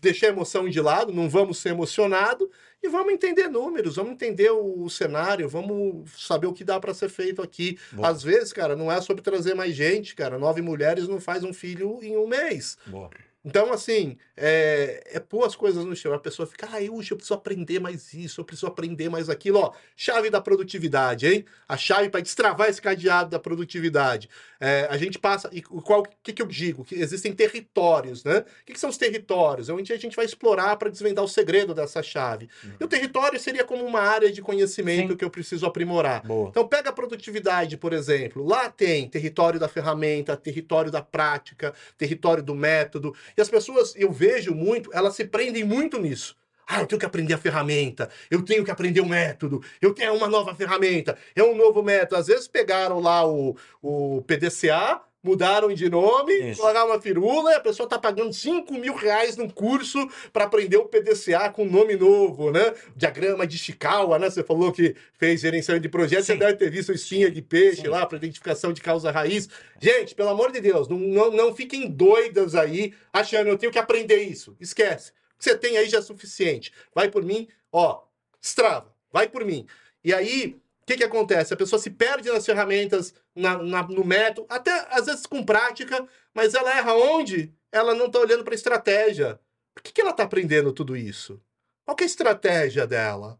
deixar 0.00 0.26
a 0.26 0.30
emoção 0.30 0.68
de 0.68 0.80
lado, 0.80 1.12
não 1.12 1.28
vamos 1.28 1.58
ser 1.58 1.70
emocionado 1.70 2.50
e 2.82 2.88
vamos 2.88 3.12
entender 3.12 3.48
números, 3.48 3.96
vamos 3.96 4.12
entender 4.12 4.50
o 4.50 4.88
cenário, 4.88 5.48
vamos 5.48 6.10
saber 6.16 6.46
o 6.46 6.52
que 6.52 6.64
dá 6.64 6.78
para 6.78 6.94
ser 6.94 7.08
feito 7.08 7.42
aqui. 7.42 7.78
Boa. 7.92 8.08
Às 8.08 8.22
vezes, 8.22 8.52
cara, 8.52 8.76
não 8.76 8.90
é 8.90 9.00
sobre 9.00 9.22
trazer 9.22 9.54
mais 9.54 9.74
gente, 9.74 10.14
cara. 10.14 10.38
Nove 10.38 10.62
mulheres 10.62 11.08
não 11.08 11.20
faz 11.20 11.42
um 11.42 11.52
filho 11.52 11.98
em 12.02 12.16
um 12.16 12.26
mês. 12.26 12.78
Boa. 12.86 13.10
Então, 13.46 13.72
assim, 13.72 14.16
é, 14.36 15.04
é 15.12 15.20
pôr 15.20 15.44
as 15.44 15.54
coisas 15.54 15.84
no 15.84 15.94
chão. 15.94 16.12
A 16.12 16.18
pessoa 16.18 16.48
fica, 16.48 16.68
ah, 16.72 16.82
eu, 16.82 17.00
eu 17.00 17.16
preciso 17.16 17.34
aprender 17.34 17.78
mais 17.78 18.12
isso, 18.12 18.40
eu 18.40 18.44
preciso 18.44 18.66
aprender 18.66 19.08
mais 19.08 19.30
aquilo. 19.30 19.60
Ó, 19.60 19.72
chave 19.96 20.28
da 20.30 20.40
produtividade, 20.40 21.28
hein? 21.28 21.44
A 21.68 21.76
chave 21.76 22.08
para 22.08 22.20
destravar 22.20 22.68
esse 22.68 22.82
cadeado 22.82 23.30
da 23.30 23.38
produtividade. 23.38 24.28
É, 24.58 24.88
a 24.90 24.96
gente 24.96 25.16
passa. 25.16 25.48
E 25.52 25.62
o 25.70 25.80
qual 25.80 26.02
que, 26.24 26.32
que 26.32 26.42
eu 26.42 26.46
digo? 26.46 26.84
Que 26.84 26.96
existem 26.96 27.32
territórios, 27.32 28.24
né? 28.24 28.38
O 28.38 28.64
que, 28.66 28.72
que 28.72 28.80
são 28.80 28.90
os 28.90 28.96
territórios? 28.96 29.68
É 29.68 29.72
onde 29.72 29.92
a 29.92 29.96
gente 29.96 30.16
vai 30.16 30.24
explorar 30.24 30.76
para 30.76 30.90
desvendar 30.90 31.24
o 31.24 31.28
segredo 31.28 31.72
dessa 31.72 32.02
chave. 32.02 32.48
E 32.80 32.82
o 32.82 32.88
território 32.88 33.38
seria 33.38 33.64
como 33.64 33.84
uma 33.84 34.00
área 34.00 34.32
de 34.32 34.42
conhecimento 34.42 35.12
Sim. 35.12 35.16
que 35.16 35.24
eu 35.24 35.30
preciso 35.30 35.66
aprimorar. 35.66 36.26
Boa. 36.26 36.48
Então, 36.48 36.66
pega 36.66 36.90
a 36.90 36.92
produtividade, 36.92 37.76
por 37.76 37.92
exemplo. 37.92 38.44
Lá 38.44 38.68
tem 38.68 39.08
território 39.08 39.60
da 39.60 39.68
ferramenta, 39.68 40.36
território 40.36 40.90
da 40.90 41.02
prática, 41.02 41.72
território 41.96 42.42
do 42.42 42.54
método. 42.54 43.14
E 43.36 43.40
as 43.42 43.50
pessoas, 43.50 43.94
eu 43.96 44.10
vejo 44.10 44.54
muito, 44.54 44.90
elas 44.94 45.14
se 45.14 45.24
prendem 45.24 45.64
muito 45.64 46.00
nisso. 46.00 46.36
Ah, 46.66 46.80
eu 46.80 46.86
tenho 46.86 46.98
que 46.98 47.06
aprender 47.06 47.34
a 47.34 47.38
ferramenta, 47.38 48.10
eu 48.28 48.42
tenho 48.42 48.64
que 48.64 48.70
aprender 48.70 49.00
o 49.00 49.06
método, 49.06 49.62
eu 49.80 49.94
tenho 49.94 50.14
uma 50.14 50.26
nova 50.26 50.52
ferramenta, 50.54 51.16
é 51.34 51.42
um 51.42 51.54
novo 51.54 51.80
método. 51.82 52.16
Às 52.16 52.26
vezes 52.26 52.48
pegaram 52.48 52.98
lá 52.98 53.24
o, 53.24 53.56
o 53.80 54.22
PDCA, 54.22 55.00
mudaram 55.26 55.74
de 55.74 55.90
nome, 55.90 56.32
Isso. 56.32 56.60
colocaram 56.60 56.86
uma 56.86 57.00
firula 57.00 57.50
e 57.50 57.54
a 57.56 57.60
pessoa 57.60 57.84
está 57.86 57.98
pagando 57.98 58.32
5 58.32 58.72
mil 58.74 58.94
reais 58.94 59.36
num 59.36 59.48
curso 59.48 59.98
para 60.32 60.44
aprender 60.44 60.76
o 60.76 60.84
PDCA 60.84 61.50
com 61.50 61.64
nome 61.64 61.96
novo, 61.96 62.52
né? 62.52 62.72
Diagrama 62.94 63.44
de 63.44 63.58
Chikawa, 63.58 64.18
né? 64.18 64.30
Você 64.30 64.44
falou 64.44 64.72
que 64.72 64.94
fez 65.14 65.40
gerenciamento 65.40 65.82
de 65.82 65.88
projetos, 65.88 66.26
você 66.26 66.36
deve 66.36 66.54
ter 66.54 66.70
visto 66.70 66.92
espinha 66.92 67.28
de 67.28 67.42
peixe 67.42 67.82
Sim. 67.82 67.88
lá 67.88 68.06
para 68.06 68.18
identificação 68.18 68.72
de 68.72 68.80
causa 68.80 69.10
raiz. 69.10 69.48
Gente, 69.80 70.14
pelo 70.14 70.28
amor 70.28 70.52
de 70.52 70.60
Deus, 70.60 70.88
não, 70.88 70.98
não, 70.98 71.30
não 71.32 71.54
fiquem 71.54 71.90
doidas 71.90 72.54
aí 72.54 72.94
achando 73.12 73.48
eu 73.48 73.58
tenho 73.58 73.72
que 73.72 73.78
aprender 73.78 74.22
isso. 74.22 74.56
Esquece. 74.60 75.10
O 75.10 75.38
que 75.38 75.44
você 75.44 75.56
tem 75.56 75.76
aí 75.76 75.88
já 75.88 75.98
é 75.98 76.02
suficiente. 76.02 76.72
Vai 76.94 77.10
por 77.10 77.24
mim, 77.24 77.48
ó, 77.72 78.02
destrava, 78.40 78.94
vai 79.12 79.28
por 79.28 79.44
mim. 79.44 79.66
E 80.04 80.14
aí, 80.14 80.56
o 80.86 80.92
que, 80.92 80.96
que 80.98 81.04
acontece? 81.04 81.52
A 81.52 81.56
pessoa 81.56 81.80
se 81.80 81.90
perde 81.90 82.30
nas 82.30 82.46
ferramentas, 82.46 83.12
na, 83.34 83.58
na- 83.58 83.82
no 83.88 84.04
método, 84.04 84.46
até 84.48 84.86
às 84.90 85.06
vezes 85.06 85.26
com 85.26 85.44
prática, 85.44 86.06
mas 86.32 86.54
ela 86.54 86.70
erra 86.76 86.94
onde? 86.94 87.52
Ela 87.72 87.92
não 87.94 88.06
está 88.06 88.20
olhando 88.20 88.44
para 88.44 88.54
a 88.54 88.56
estratégia. 88.56 89.40
Por 89.74 89.82
que, 89.82 89.92
que 89.92 90.00
ela 90.00 90.10
está 90.10 90.22
aprendendo 90.22 90.72
tudo 90.72 90.96
isso? 90.96 91.42
Qual 91.84 91.96
que 91.96 92.04
é 92.04 92.06
a 92.06 92.08
estratégia 92.08 92.86
dela? 92.86 93.38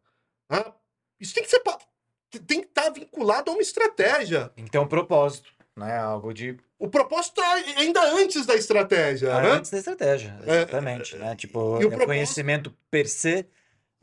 Isso 1.21 1.35
tem 1.35 1.45
que 1.45 1.51
ser. 1.51 1.63
Tem 2.47 2.61
que 2.61 2.67
estar 2.67 2.91
vinculado 2.91 3.51
a 3.51 3.55
uma 3.55 3.63
estratégia. 3.63 4.51
Tem 4.55 4.65
que 4.65 4.71
ter 4.71 4.79
um 4.79 4.87
propósito, 4.89 5.49
né? 5.77 5.97
Algo 5.99 6.35
de. 6.35 6.57
O 6.79 6.89
propósito 6.89 7.37
tá 7.37 7.53
ainda 7.79 8.03
antes 8.15 8.45
da 8.45 8.55
estratégia. 8.55 9.41
né? 9.41 9.51
Antes 9.53 9.71
da 9.71 9.79
estratégia, 9.79 10.37
É, 10.47 10.57
exatamente. 10.59 11.17
né? 11.17 11.35
Tipo, 11.37 11.59
e 11.61 11.63
o 11.63 11.77
é 11.77 11.81
propósito- 11.81 12.07
conhecimento 12.07 12.75
per 12.91 13.09
se. 13.09 13.47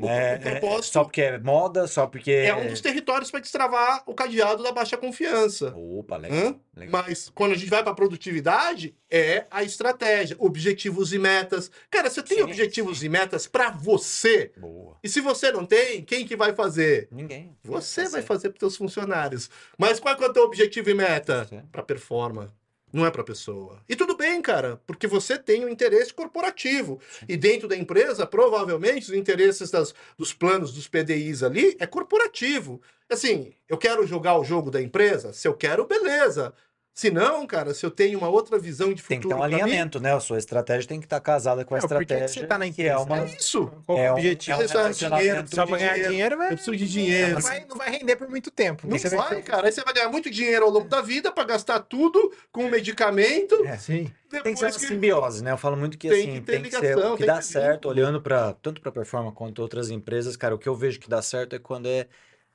O- 0.03 0.07
Né? 0.07 0.35
o 0.35 0.39
propósito- 0.41 0.93
Só 0.93 1.03
porque 1.03 1.21
é 1.21 1.37
moda, 1.39 1.87
só 1.87 2.07
porque. 2.07 2.31
É 2.31 2.55
um 2.55 2.67
dos 2.67 2.81
territórios 2.81 3.29
para 3.31 3.39
destravar 3.39 4.03
o 4.05 4.13
cadeado 4.13 4.61
da 4.63 4.71
baixa 4.71 4.97
confiança. 4.97 5.73
Opa, 5.75 6.17
legal. 6.17 6.59
Legal. 6.75 7.03
Mas 7.07 7.29
quando 7.33 7.51
a 7.51 7.55
gente 7.55 7.69
vai 7.69 7.83
para 7.83 7.93
produtividade, 7.93 8.95
é 9.09 9.45
a 9.51 9.63
estratégia, 9.63 10.35
objetivos 10.39 11.13
e 11.13 11.19
metas. 11.19 11.69
Cara, 11.91 12.09
você 12.09 12.23
tem 12.23 12.37
Sim, 12.37 12.43
objetivos 12.43 13.03
e 13.03 13.09
metas 13.09 13.45
para 13.47 13.69
você? 13.69 14.51
Boa. 14.57 14.97
E 15.03 15.07
se 15.09 15.21
você 15.21 15.51
não 15.51 15.65
tem, 15.65 16.01
quem 16.03 16.25
que 16.25 16.35
vai 16.35 16.53
fazer? 16.53 17.07
Ninguém. 17.11 17.55
Você 17.63 18.01
vai 18.03 18.09
Você. 18.09 18.21
fazer 18.23 18.49
para 18.49 18.59
seus 18.59 18.75
funcionários. 18.75 19.49
Mas 19.77 19.99
qual 19.99 20.15
é, 20.15 20.23
é 20.23 20.27
o 20.27 20.33
teu 20.33 20.43
objetivo 20.43 20.89
e 20.89 20.93
meta? 20.93 21.45
Você. 21.45 21.61
Para 21.71 21.83
performa. 21.83 22.51
Não 22.93 23.05
é 23.07 23.09
para 23.09 23.23
pessoa. 23.23 23.81
E 23.89 23.95
tudo 23.95 24.15
bem, 24.15 24.39
cara, 24.39 24.79
porque 24.85 25.07
você 25.07 25.35
tem 25.35 25.65
um 25.65 25.69
interesse 25.69 26.13
corporativo. 26.13 26.99
E 27.27 27.35
dentro 27.35 27.67
da 27.67 27.75
empresa, 27.75 28.25
provavelmente, 28.27 29.09
os 29.09 29.17
interesses 29.17 29.71
das- 29.71 29.95
dos 30.15 30.31
planos 30.31 30.71
dos 30.71 30.87
PDIs 30.87 31.41
ali 31.41 31.75
é 31.79 31.87
corporativo. 31.87 32.79
Assim, 33.09 33.51
eu 33.67 33.79
quero 33.79 34.05
jogar 34.05 34.37
o 34.37 34.43
jogo 34.43 34.69
da 34.69 34.79
empresa? 34.79 35.33
Se 35.33 35.47
eu 35.47 35.55
quero, 35.55 35.85
beleza. 35.87 36.53
Se 36.95 37.09
não, 37.09 37.47
cara, 37.47 37.73
se 37.73 37.83
eu 37.83 37.89
tenho 37.89 38.19
uma 38.19 38.29
outra 38.29 38.59
visão 38.59 38.93
de 38.93 39.01
Tem 39.01 39.17
que 39.19 39.23
futuro 39.23 39.29
ter 39.29 39.33
um 39.33 39.39
pra 39.39 39.47
mim, 39.47 39.55
alinhamento, 39.63 39.99
né? 39.99 40.13
A 40.13 40.19
sua 40.19 40.37
estratégia 40.37 40.87
tem 40.87 40.99
que 40.99 41.07
estar 41.07 41.19
casada 41.19 41.65
com 41.65 41.73
a 41.73 41.79
Não, 41.79 41.87
por 41.87 41.97
que 41.97 42.05
que 42.05 42.13
estratégia. 42.13 42.41
você 42.41 42.47
tá 42.47 42.55
na 42.59 42.65
é 42.65 42.67
empresa? 42.67 42.99
uma. 42.99 43.19
é 43.19 43.25
isso. 43.35 43.65
Qual 43.83 43.97
é 43.97 44.05
É 44.05 44.11
o 44.11 44.13
objetivo? 44.13 44.51
é 44.61 44.63
um 44.63 44.67
relacionamento. 44.67 45.17
dinheiro, 45.17 45.43
de 45.43 45.55
ganhar 45.55 45.93
dinheiro. 45.93 46.09
dinheiro, 46.11 46.37
vai, 46.37 46.45
Eu 46.45 46.51
preciso 46.55 46.77
de 46.77 46.87
dinheiro. 46.87 47.33
não, 47.33 47.41
vai, 47.41 47.65
não 47.67 47.75
vai 47.77 47.89
render 47.89 48.15
por 48.15 48.29
muito 48.29 48.51
tempo. 48.51 48.87
Não 48.87 48.95
Você 48.95 49.09
vai, 49.09 49.41
cara. 49.41 49.65
Aí 49.67 49.71
você 49.71 49.81
vai 49.83 49.91
ganhar 49.95 50.09
muito 50.09 50.29
dinheiro 50.29 50.65
ao 50.65 50.71
longo 50.71 50.87
da 50.87 51.01
vida 51.01 51.31
para 51.31 51.43
gastar 51.45 51.79
tudo 51.79 52.31
com 52.51 52.69
medicamento. 52.69 53.65
É. 53.65 53.75
Sim. 53.77 54.11
Tem 54.29 54.41
que 54.53 54.59
ser 54.59 54.65
depois 54.65 54.75
uma 54.75 54.79
que- 54.79 54.87
simbiose, 54.87 55.43
né? 55.43 55.51
Eu 55.51 55.57
falo 55.57 55.75
muito 55.75 55.97
que 55.97 56.07
Tem 56.09 56.21
assim, 56.21 56.33
que 56.33 56.41
ter 56.41 56.51
tem 56.53 56.61
que 56.63 56.71
ser 56.71 56.81
ligação, 56.89 57.13
o 57.13 57.17
que 57.17 57.25
dá 57.25 57.41
certo, 57.41 57.87
olhando 57.89 58.21
para 58.21 58.53
tanto 58.53 58.79
para 58.81 58.91
performa 58.91 59.31
quanto 59.31 59.63
outras 59.63 59.89
empresas, 59.89 60.37
cara, 60.37 60.53
o 60.53 60.59
que 60.59 60.69
eu 60.69 60.75
vejo 60.75 60.99
que 60.99 61.09
dá 61.09 61.21
certo 61.23 61.55
é 61.55 61.59
quando 61.59 61.87
é 61.87 62.07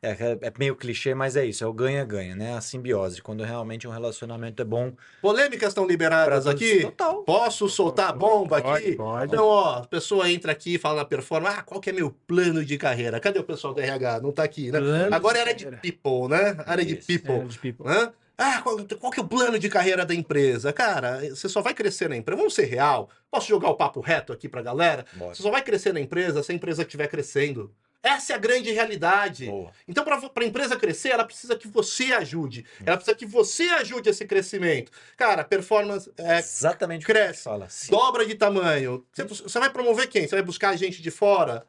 é, 0.03 0.39
é 0.41 0.53
meio 0.59 0.77
clichê, 0.77 1.15
mas 1.15 1.37
é 1.37 1.45
isso, 1.45 1.65
é 1.65 1.67
o 1.67 1.73
ganha-ganha, 1.73 2.37
né? 2.37 2.57
A 2.57 2.61
simbiose, 2.61 3.21
quando 3.21 3.43
realmente 3.43 3.87
um 3.87 3.91
relacionamento 3.91 4.63
é 4.63 4.65
bom 4.65 4.93
Polêmicas 5.21 5.69
estão 5.69 5.87
liberadas 5.87 6.47
aqui? 6.47 6.83
Total. 6.83 7.23
Posso 7.25 7.69
soltar 7.69 8.11
a 8.11 8.13
bomba 8.13 8.63
Pode, 8.63 8.85
aqui? 8.85 8.97
pode. 8.97 9.33
Então, 9.33 9.45
ó, 9.45 9.79
a 9.79 9.87
pessoa 9.87 10.31
entra 10.31 10.53
aqui 10.53 10.75
e 10.75 10.79
fala 10.79 10.97
na 10.97 11.05
performance, 11.05 11.59
ah, 11.59 11.63
qual 11.63 11.81
que 11.81 11.91
é 11.91 11.93
meu 11.93 12.11
plano 12.27 12.65
de 12.65 12.79
carreira? 12.79 13.19
Cadê 13.19 13.39
o 13.39 13.45
pessoal 13.45 13.75
do 13.75 13.81
RH? 13.81 14.21
Não 14.21 14.31
tá 14.31 14.45
aqui, 14.45 14.71
né? 14.71 14.79
Plano 14.79 15.15
Agora 15.15 15.39
é 15.39 15.53
de 15.53 15.67
área 15.67 15.77
de 15.77 15.83
people, 15.83 16.29
né? 16.29 16.57
Área 16.67 16.85
de 16.85 16.95
people. 16.97 17.33
É, 17.33 17.45
de 17.45 17.59
people. 17.59 17.87
Hã? 17.89 18.13
Ah, 18.41 18.63
qual, 18.63 18.79
qual 19.01 19.11
que 19.11 19.19
é 19.19 19.23
o 19.23 19.27
plano 19.27 19.59
de 19.59 19.69
carreira 19.69 20.07
da 20.07 20.15
empresa? 20.15 20.73
Cara, 20.73 21.29
você 21.29 21.49
só 21.49 21.61
vai 21.61 21.75
crescer 21.75 22.09
na 22.09 22.17
empresa. 22.17 22.39
Vamos 22.39 22.55
ser 22.55 22.67
real. 22.67 23.11
Posso 23.29 23.49
jogar 23.49 23.69
o 23.69 23.75
papo 23.75 24.01
reto 24.01 24.33
aqui 24.33 24.49
pra 24.49 24.63
galera? 24.63 25.05
Bora. 25.15 25.35
Você 25.35 25.43
só 25.43 25.51
vai 25.51 25.61
crescer 25.61 25.93
na 25.93 25.99
empresa 25.99 26.41
se 26.41 26.53
a 26.53 26.55
empresa 26.55 26.83
estiver 26.83 27.09
crescendo. 27.09 27.75
Essa 28.03 28.33
é 28.33 28.37
a 28.37 28.39
grande 28.39 28.71
realidade. 28.71 29.47
Boa. 29.47 29.73
Então, 29.87 30.05
para 30.05 30.17
a 30.17 30.45
empresa 30.45 30.77
crescer, 30.77 31.11
ela 31.11 31.25
precisa 31.25 31.57
que 31.57 31.67
você 31.67 32.05
ajude. 32.13 32.65
Ela 32.87 32.97
precisa 32.97 33.17
que 33.17 33.27
você 33.27 33.65
ajude 33.65 34.09
esse 34.09 34.25
crescimento. 34.25 34.93
Cara, 35.17 35.43
performance 35.45 36.11
é, 36.17 36.39
Exatamente 36.39 37.05
cresce. 37.05 37.43
fala. 37.45 37.69
Sim. 37.69 37.91
dobra 37.91 38.25
de 38.25 38.35
tamanho. 38.35 39.05
Você, 39.13 39.25
você 39.25 39.59
vai 39.59 39.71
promover 39.71 40.09
quem? 40.09 40.27
Você 40.29 40.37
vai 40.37 40.45
buscar 40.45 40.77
gente 40.77 41.03
de 41.03 41.11
fora? 41.11 41.67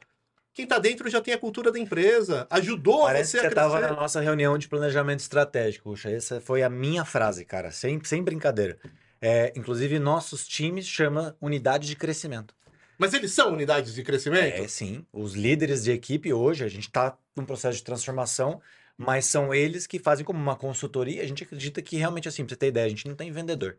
Quem 0.53 0.67
tá 0.67 0.77
dentro 0.77 1.09
já 1.09 1.21
tem 1.21 1.33
a 1.33 1.37
cultura 1.37 1.71
da 1.71 1.79
empresa. 1.79 2.45
Ajudou 2.49 3.03
Parece 3.03 3.31
você 3.31 3.37
que 3.37 3.43
você 3.43 3.47
estava 3.49 3.79
na 3.79 3.93
nossa 3.93 4.19
reunião 4.19 4.57
de 4.57 4.67
planejamento 4.67 5.21
estratégico, 5.21 5.89
Puxa. 5.89 6.11
Essa 6.11 6.41
foi 6.41 6.61
a 6.63 6.69
minha 6.69 7.05
frase, 7.05 7.45
cara, 7.45 7.71
sem, 7.71 8.03
sem 8.03 8.21
brincadeira. 8.21 8.77
É, 9.21 9.51
inclusive, 9.55 9.99
nossos 9.99 10.47
times 10.47 10.87
chama 10.87 11.35
unidade 11.41 11.87
de 11.87 11.95
crescimento. 11.95 12.53
Mas 12.99 13.13
eles 13.13 13.31
são 13.31 13.53
unidades 13.53 13.93
de 13.95 14.03
crescimento? 14.03 14.61
É, 14.61 14.67
sim. 14.67 15.05
Os 15.13 15.33
líderes 15.33 15.83
de 15.85 15.91
equipe 15.91 16.33
hoje, 16.33 16.65
a 16.65 16.67
gente 16.67 16.87
está 16.87 17.17
num 17.35 17.45
processo 17.45 17.77
de 17.77 17.83
transformação, 17.83 18.61
Mas 18.97 19.25
são 19.25 19.53
eles 19.53 19.87
que 19.87 19.97
fazem 19.97 20.25
como 20.25 20.37
uma 20.39 20.57
consultoria. 20.57 21.23
A 21.23 21.25
gente 21.25 21.43
acredita 21.43 21.81
que 21.81 21.95
realmente, 21.95 22.27
assim, 22.27 22.43
pra 22.43 22.49
você 22.53 22.57
ter 22.57 22.67
ideia, 22.67 22.85
a 22.85 22.89
gente 22.89 23.07
não 23.07 23.15
tem 23.15 23.31
vendedor. 23.31 23.77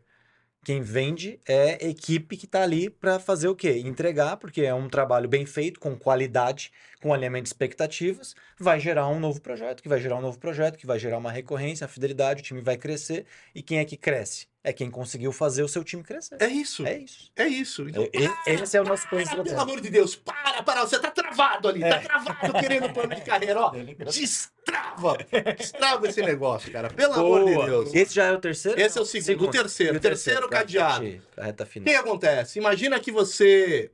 Quem 0.64 0.82
vende 0.82 1.40
é 1.46 1.78
a 1.84 1.88
equipe 1.88 2.36
que 2.36 2.46
está 2.46 2.62
ali 2.62 2.90
para 2.90 3.18
fazer 3.20 3.48
o 3.48 3.56
quê? 3.56 3.78
Entregar, 3.84 4.36
porque 4.38 4.62
é 4.62 4.74
um 4.74 4.88
trabalho 4.90 5.28
bem 5.28 5.46
feito, 5.46 5.80
com 5.80 5.96
qualidade, 5.98 6.70
com 7.02 7.14
alinhamento 7.14 7.44
de 7.44 7.48
expectativas, 7.50 8.34
vai 8.58 8.78
gerar 8.80 9.08
um 9.08 9.18
novo 9.20 9.40
projeto, 9.40 9.82
que 9.82 9.88
vai 9.88 10.00
gerar 10.00 10.16
um 10.16 10.22
novo 10.22 10.38
projeto, 10.38 10.78
que 10.78 10.86
vai 10.86 10.98
gerar 10.98 11.18
uma 11.18 11.32
recorrência, 11.32 11.84
a 11.86 11.88
fidelidade, 11.88 12.40
o 12.42 12.44
time 12.44 12.60
vai 12.62 12.76
crescer. 12.76 13.26
E 13.54 13.62
quem 13.62 13.78
é 13.78 13.84
que 13.86 13.96
cresce? 13.96 14.49
É 14.62 14.74
quem 14.74 14.90
conseguiu 14.90 15.32
fazer 15.32 15.62
o 15.62 15.68
seu 15.68 15.82
time 15.82 16.02
crescer. 16.02 16.36
É 16.38 16.46
isso. 16.46 16.86
É 16.86 16.98
isso. 16.98 17.30
É 17.34 17.46
isso. 17.48 17.88
Então, 17.88 18.02
e- 18.12 18.50
Esse 18.50 18.76
é 18.76 18.80
o 18.82 18.84
nosso 18.84 19.08
plano 19.08 19.24
Cara, 19.24 19.36
pelo 19.36 19.46
estratégico. 19.48 19.60
amor 19.62 19.80
de 19.80 19.88
Deus, 19.88 20.14
para, 20.16 20.62
para, 20.62 20.82
você 20.86 20.98
tá 20.98 21.10
travado 21.10 21.66
ali, 21.68 21.82
É. 21.82 21.88
tá 21.88 22.00
travado 22.00 22.52
querendo 22.60 22.92
plano 22.92 23.14
de 23.14 23.22
carreira, 23.22 23.58
ó. 23.58 23.70
Destrava, 24.12 25.16
destrava 25.56 26.06
esse 26.08 26.20
negócio, 26.20 26.70
cara, 26.70 26.90
pelo 26.90 27.14
amor 27.14 27.44
de 27.46 27.54
Boa. 27.54 27.66
Deus. 27.66 27.94
Esse 27.94 28.14
já 28.14 28.26
é 28.26 28.32
o 28.32 28.38
terceiro? 28.38 28.78
Esse 28.78 28.98
é 28.98 29.00
o 29.00 29.04
Não, 29.04 29.10
segundo, 29.10 29.48
o 29.48 29.50
terceiro, 29.50 29.96
o 29.96 30.00
terceiro 30.00 30.48
pra 30.48 30.58
cadeado. 30.58 31.22
A 31.38 31.44
reta 31.44 31.64
O 31.64 31.66
final. 31.66 31.88
que 31.88 31.94
acontece? 31.98 32.58
Imagina 32.58 33.00
que 33.00 33.10
você 33.10 33.90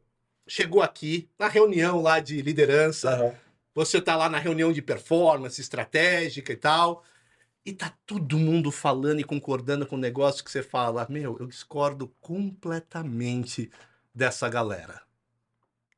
chegou 0.49 0.83
aqui 0.83 1.29
na 1.39 1.47
reunião 1.49 2.03
lá 2.03 2.19
de 2.19 2.43
liderança, 2.43 3.11
Aham. 3.11 3.35
você 3.73 4.01
tá 4.01 4.17
lá 4.17 4.29
na 4.29 4.39
reunião 4.39 4.73
de 4.73 4.83
performance 4.83 5.61
estratégica 5.61 6.53
e 6.53 6.57
tal, 6.57 7.05
e 7.67 7.73
tá 7.73 7.93
todo 8.07 8.39
mundo 8.39 8.71
falando 8.71 9.19
e 9.19 9.25
concordando 9.25 9.85
com 9.85 9.97
o 9.97 9.99
negócio 9.99 10.45
que 10.45 10.51
você 10.51 10.62
fala, 10.62 11.05
meu, 11.11 11.37
eu 11.41 11.47
discordo 11.49 12.07
completamente 12.21 13.71
dessa 14.14 14.49
galera. 14.49 15.03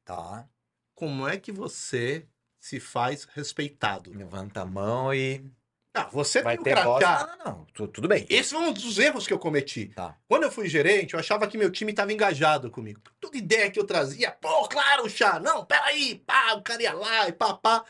Tá. 0.03 0.49
Como 0.95 1.29
é 1.29 1.37
que 1.37 1.53
você 1.53 2.27
se 2.59 2.81
faz 2.81 3.25
respeitado? 3.35 4.11
Levanta 4.17 4.63
a 4.63 4.65
mão 4.65 5.13
e 5.13 5.45
Ah, 5.93 6.09
você 6.11 6.43
vai 6.43 6.57
ter 6.57 6.75
voz. 6.83 7.05
crachá. 7.05 7.27
Não, 7.27 7.37
não, 7.37 7.59
não. 7.59 7.65
Tu- 7.67 7.89
Tudo 7.89 8.09
bem. 8.09 8.27
Esse 8.31 8.55
foi 8.55 8.61
um 8.61 8.73
dos 8.73 8.99
erros 8.99 9.27
que 9.27 9.33
eu 9.35 9.39
cometi. 9.39 9.89
Tá. 9.95 10.17
Quando 10.27 10.45
eu 10.45 10.51
fui 10.51 10.69
gerente, 10.71 11.13
eu 11.13 11.21
achava 11.21 11.47
que 11.47 11.59
meu 11.59 11.71
time 11.71 11.91
estava 11.93 12.13
engajado 12.13 12.71
comigo. 12.71 13.01
Toda 13.21 13.37
ideia 13.37 13.71
que 13.71 13.79
eu 13.79 13.85
trazia, 13.85 14.33
pô, 14.33 14.67
claro, 14.69 15.09
chá, 15.11 15.39
não, 15.39 15.67
peraí, 15.67 16.15
pá, 16.27 16.55
o 16.55 16.63
cara 16.63 16.83
ia 16.83 16.95
lá 16.95 17.29
e 17.29 17.33
pá, 17.33 17.53
pá. 17.55 17.85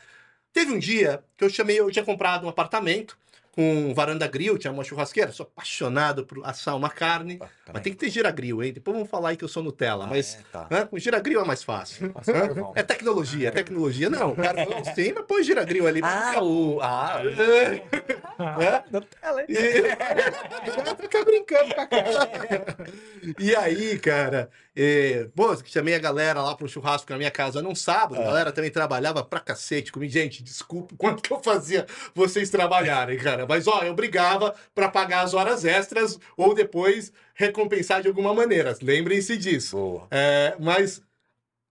Teve 0.53 0.72
um 0.72 0.79
dia 0.81 1.24
que 1.37 1.45
eu 1.45 1.51
chamei, 1.51 1.79
eu 1.79 1.91
tinha 1.93 2.05
comprado 2.05 2.45
um 2.45 2.49
apartamento 2.49 3.16
com 3.59 3.93
varanda 3.93 4.25
grill, 4.29 4.57
tinha 4.57 4.73
uma 4.73 4.85
churrasqueira, 4.85 5.33
sou 5.33 5.43
apaixonado 5.45 6.25
por 6.25 6.47
assar 6.47 6.77
uma 6.77 6.89
carne. 6.89 7.41
Mas 7.73 7.83
tem 7.83 7.93
que 7.93 7.99
ter 7.99 8.09
gira-grill, 8.09 8.63
hein? 8.63 8.73
Depois 8.73 8.97
vamos 8.97 9.11
falar 9.11 9.31
aí 9.31 9.37
que 9.37 9.43
eu 9.43 9.49
sou 9.49 9.65
Nutella, 9.65 10.07
mas 10.07 10.37
É, 10.37 10.39
tá. 10.53 10.87
com 10.87 10.97
gira-grill 10.97 11.41
é 11.41 11.45
mais 11.45 11.65
fácil. 11.65 12.15
Carvão. 12.25 12.73
É 12.77 12.85
tecnologia, 12.85 13.49
é 13.49 13.51
tecnologia. 13.51 14.09
Não, 14.09 14.33
carvão 14.37 14.85
sim, 14.95 15.13
mas 15.13 15.25
põe 15.27 15.43
gira-grill 15.43 15.89
ali. 15.89 16.01
Ah, 16.05 16.41
o. 16.41 16.79
Ah, 16.81 17.21
É? 18.61 18.85
Nutella, 18.93 19.41
hein? 19.41 19.47
E... 19.49 21.03
Fica 21.03 21.25
brincando 21.25 21.75
com 21.75 21.81
a 21.81 21.87
cara. 21.89 22.77
E 23.41 23.57
aí, 23.57 23.99
cara, 23.99 24.49
é... 24.81 25.29
pô, 25.35 25.57
chamei 25.64 25.95
a 25.95 25.99
galera 25.99 26.41
lá 26.41 26.55
pro 26.55 26.68
churrasco 26.68 27.11
na 27.11 27.18
minha 27.18 27.31
casa 27.31 27.61
num 27.61 27.74
sábado. 27.74 28.20
A 28.20 28.22
É. 28.22 28.26
galera 28.26 28.53
também 28.53 28.70
trabalhava 28.70 29.24
pra 29.24 29.41
cacete 29.41 29.91
comigo. 29.91 30.12
Gente, 30.12 30.43
desculpa 30.43 30.95
o 30.95 30.97
quanto 30.97 31.22
que 31.22 31.33
eu 31.33 31.43
fazia 31.43 31.85
vocês 32.14 32.49
trabalharem, 32.51 33.18
cara. 33.18 33.45
Mas, 33.49 33.66
ó, 33.66 33.83
eu 33.83 33.95
brigava 33.95 34.55
pra 34.74 34.89
pagar 34.89 35.22
as 35.22 35.35
horas 35.35 35.64
extras 35.64 36.18
ou 36.37 36.55
depois 36.55 37.12
recompensar 37.35 38.01
de 38.03 38.09
alguma 38.09 38.33
maneira. 38.33 38.76
Lembrem-se 38.81 39.37
disso. 39.37 40.01
É, 40.11 40.55
mas. 40.61 41.03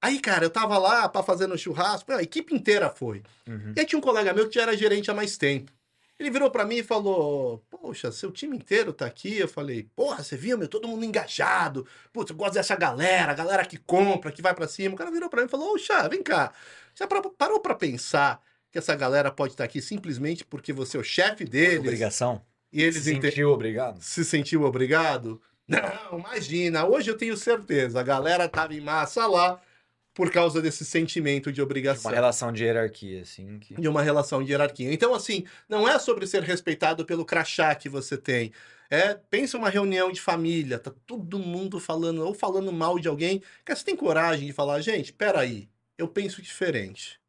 Aí, 0.01 0.19
cara, 0.19 0.45
eu 0.45 0.49
tava 0.49 0.77
lá 0.77 1.09
pra 1.09 1.23
fazer 1.23 1.47
no 1.47 1.57
churrasco, 1.57 2.11
a 2.11 2.21
equipe 2.21 2.53
inteira 2.53 2.87
foi. 2.89 3.23
Uhum. 3.47 3.73
E 3.75 3.79
aí 3.79 3.85
tinha 3.85 3.97
um 3.97 4.01
colega 4.01 4.31
meu 4.33 4.47
que 4.47 4.53
já 4.55 4.61
era 4.61 4.77
gerente 4.77 5.09
há 5.09 5.13
mais 5.13 5.37
tempo. 5.37 5.71
Ele 6.19 6.31
virou 6.31 6.49
pra 6.49 6.65
mim 6.65 6.77
e 6.77 6.83
falou: 6.83 7.63
Poxa, 7.69 8.11
seu 8.11 8.31
time 8.31 8.57
inteiro 8.57 8.91
tá 8.91 9.05
aqui. 9.05 9.37
Eu 9.37 9.47
falei: 9.47 9.87
Porra, 9.95 10.23
você 10.23 10.35
viu, 10.35 10.57
meu? 10.57 10.67
Todo 10.67 10.87
mundo 10.87 11.05
engajado. 11.05 11.85
Putz, 12.11 12.31
eu 12.31 12.35
gosto 12.35 12.55
dessa 12.55 12.75
galera, 12.75 13.31
a 13.31 13.35
galera 13.35 13.63
que 13.65 13.77
compra, 13.77 14.31
que 14.31 14.41
vai 14.41 14.53
pra 14.55 14.67
cima. 14.67 14.95
O 14.95 14.97
cara 14.97 15.11
virou 15.11 15.29
pra 15.29 15.41
mim 15.41 15.47
e 15.47 15.49
falou: 15.51 15.73
Oxa, 15.75 16.07
vem 16.09 16.23
cá. 16.23 16.51
Você 16.95 17.05
parou 17.37 17.59
pra 17.59 17.75
pensar 17.75 18.41
que 18.71 18.77
essa 18.79 18.95
galera 18.95 19.31
pode 19.31 19.53
estar 19.53 19.63
aqui 19.63 19.79
simplesmente 19.81 20.43
porque 20.43 20.73
você 20.73 20.97
é 20.97 20.99
o 20.99 21.03
chefe 21.03 21.45
deles 21.45 21.79
Obrigação. 21.79 22.41
e 22.73 22.81
eles 22.81 22.95
Se 22.95 23.03
sentiu 23.03 23.51
obrigado? 23.51 24.01
se 24.01 24.25
sentiu 24.25 24.63
obrigado? 24.63 25.39
Não, 25.67 26.17
imagina. 26.19 26.85
Hoje 26.85 27.11
eu 27.11 27.17
tenho 27.17 27.37
certeza. 27.37 27.99
A 27.99 28.03
galera 28.03 28.47
tava 28.49 28.73
em 28.73 28.81
massa 28.81 29.27
lá 29.27 29.61
por 30.17 30.31
causa 30.31 30.59
desse 30.59 30.83
sentimento 30.83 31.51
de 31.51 31.61
obrigação. 31.61 32.09
Uma 32.09 32.15
relação 32.15 32.51
de 32.51 32.63
hierarquia, 32.63 33.21
assim. 33.21 33.59
Que... 33.59 33.75
De 33.79 33.87
uma 33.87 34.01
relação 34.01 34.43
de 34.43 34.51
hierarquia. 34.51 34.91
Então, 34.91 35.13
assim, 35.13 35.45
não 35.69 35.87
é 35.87 35.99
sobre 35.99 36.25
ser 36.25 36.41
respeitado 36.41 37.05
pelo 37.05 37.23
crachá 37.23 37.75
que 37.75 37.87
você 37.87 38.17
tem. 38.17 38.51
É, 38.89 39.13
pensa 39.13 39.59
uma 39.59 39.69
reunião 39.69 40.11
de 40.11 40.19
família, 40.19 40.79
tá 40.79 40.91
todo 41.05 41.37
mundo 41.37 41.79
falando, 41.79 42.25
ou 42.25 42.33
falando 42.33 42.73
mal 42.73 42.97
de 42.97 43.07
alguém, 43.07 43.43
que 43.63 43.75
você 43.75 43.85
tem 43.85 43.95
coragem 43.95 44.47
de 44.47 44.53
falar, 44.53 44.81
gente, 44.81 45.13
peraí, 45.13 45.69
eu 45.99 46.07
penso 46.07 46.41
diferente. 46.41 47.21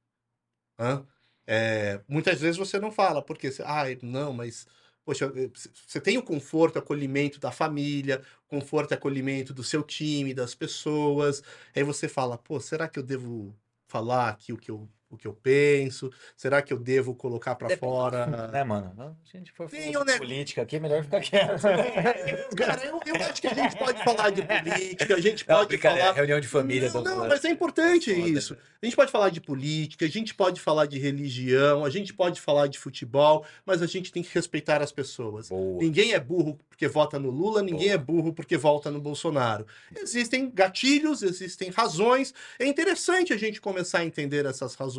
Hã? 0.78 1.04
É, 1.46 2.00
muitas 2.08 2.40
vezes 2.40 2.56
você 2.56 2.78
não 2.78 2.90
fala, 2.90 3.20
porque, 3.20 3.52
você, 3.52 3.62
ai, 3.66 3.98
não, 4.00 4.32
mas, 4.32 4.66
poxa, 5.08 5.24
eu- 5.26 5.50
você 5.86 5.98
tem 6.00 6.18
o 6.18 6.22
conforto, 6.22 6.78
acolhimento 6.78 7.40
da 7.40 7.50
família, 7.50 8.22
conforto 8.46 8.90
e 8.92 8.94
acolhimento 8.94 9.54
do 9.54 9.64
seu 9.64 9.82
time, 9.82 10.34
das 10.34 10.54
pessoas, 10.54 11.42
aí 11.74 11.82
você 11.82 12.06
fala, 12.08 12.36
pô, 12.36 12.60
será 12.60 12.86
que 12.88 12.98
eu 12.98 13.02
devo 13.02 13.56
falar 13.88 14.28
aqui 14.28 14.52
o 14.52 14.58
que 14.58 14.70
eu, 14.70 14.86
o 15.10 15.16
que 15.16 15.26
eu 15.26 15.32
penso? 15.32 16.10
Será 16.36 16.60
que 16.60 16.72
eu 16.72 16.78
devo 16.78 17.14
colocar 17.14 17.54
Depende. 17.54 17.80
fora? 17.80 18.26
Né, 18.48 18.62
mano? 18.64 19.16
Se 19.24 19.36
a 19.36 19.38
gente 19.38 19.52
for 19.52 19.68
Tem 19.68 19.92
falar 19.92 20.04
de 20.04 20.12
ne- 20.12 20.18
política 20.18 20.62
aqui, 20.62 20.76
é 20.76 20.80
melhor 20.80 21.02
ficar 21.02 21.20
quieto. 21.20 21.62
Cara, 22.56 22.84
eu, 22.84 23.00
eu 23.06 23.14
acho 23.24 23.40
que 23.40 23.46
a 23.46 23.54
gente 23.54 23.76
pode 23.76 24.04
falar 24.04 24.30
de 24.30 24.42
política, 24.42 25.14
a 25.14 25.20
gente 25.20 25.48
Não, 25.48 25.56
pode 25.56 25.78
falar. 25.78 26.12
reunião 26.12 26.40
de 26.40 26.48
família. 26.48 26.90
Não, 26.92 27.02
não, 27.02 27.28
mas 27.28 27.44
é 27.44 27.50
importante 27.50 28.14
Foda, 28.14 28.28
isso. 28.28 28.56
A 28.82 28.86
gente 28.86 28.96
pode 28.96 29.10
falar 29.10 29.30
de 29.30 29.40
política, 29.40 30.04
a 30.04 30.08
gente 30.08 30.34
pode 30.34 30.60
falar 30.60 30.86
de 30.86 30.98
religião, 30.98 31.84
a 31.84 31.90
gente 31.90 32.12
pode 32.12 32.40
falar 32.40 32.66
de 32.68 32.78
futebol, 32.78 33.44
mas 33.64 33.82
a 33.82 33.86
gente 33.86 34.12
tem 34.12 34.22
que 34.22 34.30
respeitar 34.34 34.82
as 34.82 34.92
pessoas. 34.92 35.48
Boa. 35.48 35.78
Ninguém 35.82 36.12
é 36.12 36.20
burro 36.20 36.58
porque 36.68 36.86
vota 36.86 37.18
no 37.18 37.30
Lula, 37.30 37.60
ninguém 37.62 37.88
Boa. 37.88 37.94
é 37.94 37.98
burro 37.98 38.32
porque 38.32 38.56
vota 38.56 38.90
no 38.90 39.00
Bolsonaro. 39.00 39.66
Existem 39.96 40.50
gatilhos, 40.50 41.22
existem 41.22 41.70
razões. 41.70 42.32
É 42.58 42.66
interessante 42.66 43.32
a 43.32 43.36
gente 43.36 43.60
começar 43.60 43.98
a 44.00 44.04
entender 44.04 44.46
essas 44.46 44.74
razões, 44.74 44.97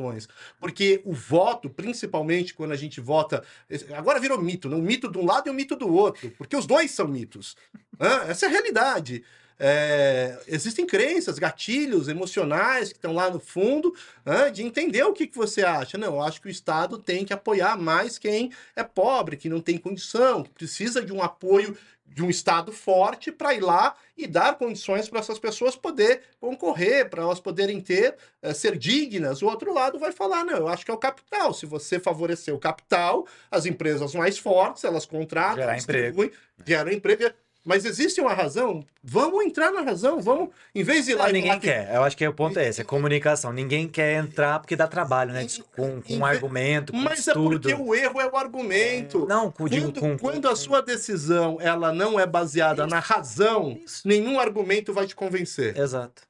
porque 0.59 1.01
o 1.05 1.13
voto, 1.13 1.69
principalmente 1.69 2.53
quando 2.53 2.71
a 2.71 2.77
gente 2.77 3.01
vota, 3.01 3.43
agora 3.95 4.19
virou 4.19 4.41
mito, 4.41 4.69
né? 4.69 4.75
um 4.75 4.81
mito 4.81 5.11
de 5.11 5.17
um 5.17 5.25
lado 5.25 5.47
e 5.47 5.51
um 5.51 5.53
mito 5.53 5.75
do 5.75 5.93
outro, 5.93 6.31
porque 6.37 6.55
os 6.55 6.65
dois 6.65 6.91
são 6.91 7.07
mitos. 7.07 7.55
Hã? 7.99 8.23
Essa 8.27 8.45
é 8.45 8.49
a 8.49 8.51
realidade. 8.51 9.23
É, 9.61 10.39
existem 10.47 10.85
crenças, 10.85 11.37
gatilhos 11.37 12.07
emocionais 12.07 12.89
que 12.89 12.97
estão 12.97 13.13
lá 13.13 13.29
no 13.29 13.41
fundo, 13.41 13.93
hã, 14.25 14.49
de 14.49 14.63
entender 14.63 15.03
o 15.03 15.11
que, 15.11 15.27
que 15.27 15.37
você 15.37 15.63
acha. 15.63 15.97
Não, 15.97 16.15
eu 16.15 16.21
acho 16.21 16.41
que 16.41 16.47
o 16.47 16.51
Estado 16.51 16.97
tem 16.97 17.25
que 17.25 17.33
apoiar 17.33 17.77
mais 17.77 18.17
quem 18.17 18.53
é 18.73 18.83
pobre, 18.83 19.35
que 19.35 19.49
não 19.49 19.59
tem 19.59 19.77
condição, 19.77 20.43
que 20.43 20.51
precisa 20.51 21.01
de 21.03 21.11
um 21.11 21.21
apoio 21.21 21.77
de 22.10 22.24
um 22.24 22.30
Estado 22.30 22.72
forte 22.72 23.32
para 23.32 23.53
ir 23.53 23.62
lá 23.62 23.95
e 24.18 24.28
dar 24.28 24.57
condições 24.57 25.07
para 25.07 25.20
essas 25.20 25.39
pessoas 25.39 25.76
poder 25.76 26.24
concorrer, 26.39 27.10
para 27.10 27.22
elas 27.22 27.39
poderem 27.39 27.80
ter, 27.80 28.16
eh, 28.41 28.53
ser 28.53 28.78
dignas. 28.78 29.41
O 29.41 29.47
outro 29.47 29.74
lado 29.74 29.97
vai 29.99 30.12
falar, 30.12 30.43
não, 30.43 30.57
eu 30.57 30.68
acho 30.68 30.84
que 30.84 30.91
é 30.91 30.93
o 30.93 30.97
capital. 30.97 31.53
Se 31.53 31.66
você 31.66 31.99
favorecer 31.99 32.53
o 32.53 32.60
capital, 32.60 33.26
as 33.49 33.66
empresas 33.66 34.14
mais 34.14 34.38
fortes, 34.38 34.84
elas 34.84 35.05
contratam, 35.05 35.57
Gerar 35.57 35.76
distribuem, 35.76 36.32
geram 36.66 36.91
emprego. 36.91 37.32
Mas 37.66 37.84
existe 37.86 38.20
uma 38.22 38.34
razão? 38.34 38.84
Vamos 39.03 39.43
entrar 39.45 39.70
na 39.72 39.82
razão, 39.82 40.22
vamos, 40.22 40.49
em 40.74 40.82
vez 40.82 41.05
de 41.05 41.12
ir 41.12 41.16
lá 41.16 41.24
Não, 41.24 41.30
e 41.30 41.34
ninguém 41.34 41.53
que- 41.60 41.68
quer. 41.68 41.93
Eu 41.93 42.03
acho 42.03 42.16
que 42.18 42.26
o 42.28 42.34
ponto 42.34 42.57
é 42.57 42.68
esse, 42.68 42.82
é 42.82 42.84
comunicação. 42.84 43.51
Ninguém 43.51 43.88
quer 43.88 44.16
entrar 44.24 44.60
porque 44.60 44.76
dá 44.76 44.88
trabalho, 44.88 45.34
né? 45.34 45.45
Com, 45.76 46.01
com 46.01 46.14
um 46.16 46.26
argumento, 46.26 46.93
com 46.93 46.97
Mas 46.97 47.28
é 47.28 47.32
estudo. 47.32 47.60
porque 47.60 47.74
o 47.74 47.93
erro 47.93 48.20
é 48.22 48.28
o 48.28 48.36
argumento. 48.38 49.26
Não, 49.28 49.51
com, 49.51 49.68
digo, 49.68 49.88
Quando, 49.91 49.99
com, 49.99 50.18
quando 50.18 50.47
a 50.49 50.55
sua 50.55 50.82
decisão 50.82 51.57
ela 51.60 51.91
não 51.93 52.20
é 52.20 52.26
baseada 52.26 52.88
na 52.88 52.99
razão, 52.99 53.78
Isso. 53.86 54.07
nenhum 54.07 54.39
argumento 54.39 54.93
vai 54.93 55.05
te 55.05 55.16
convencer. 55.16 55.78
Exato. 55.78 56.24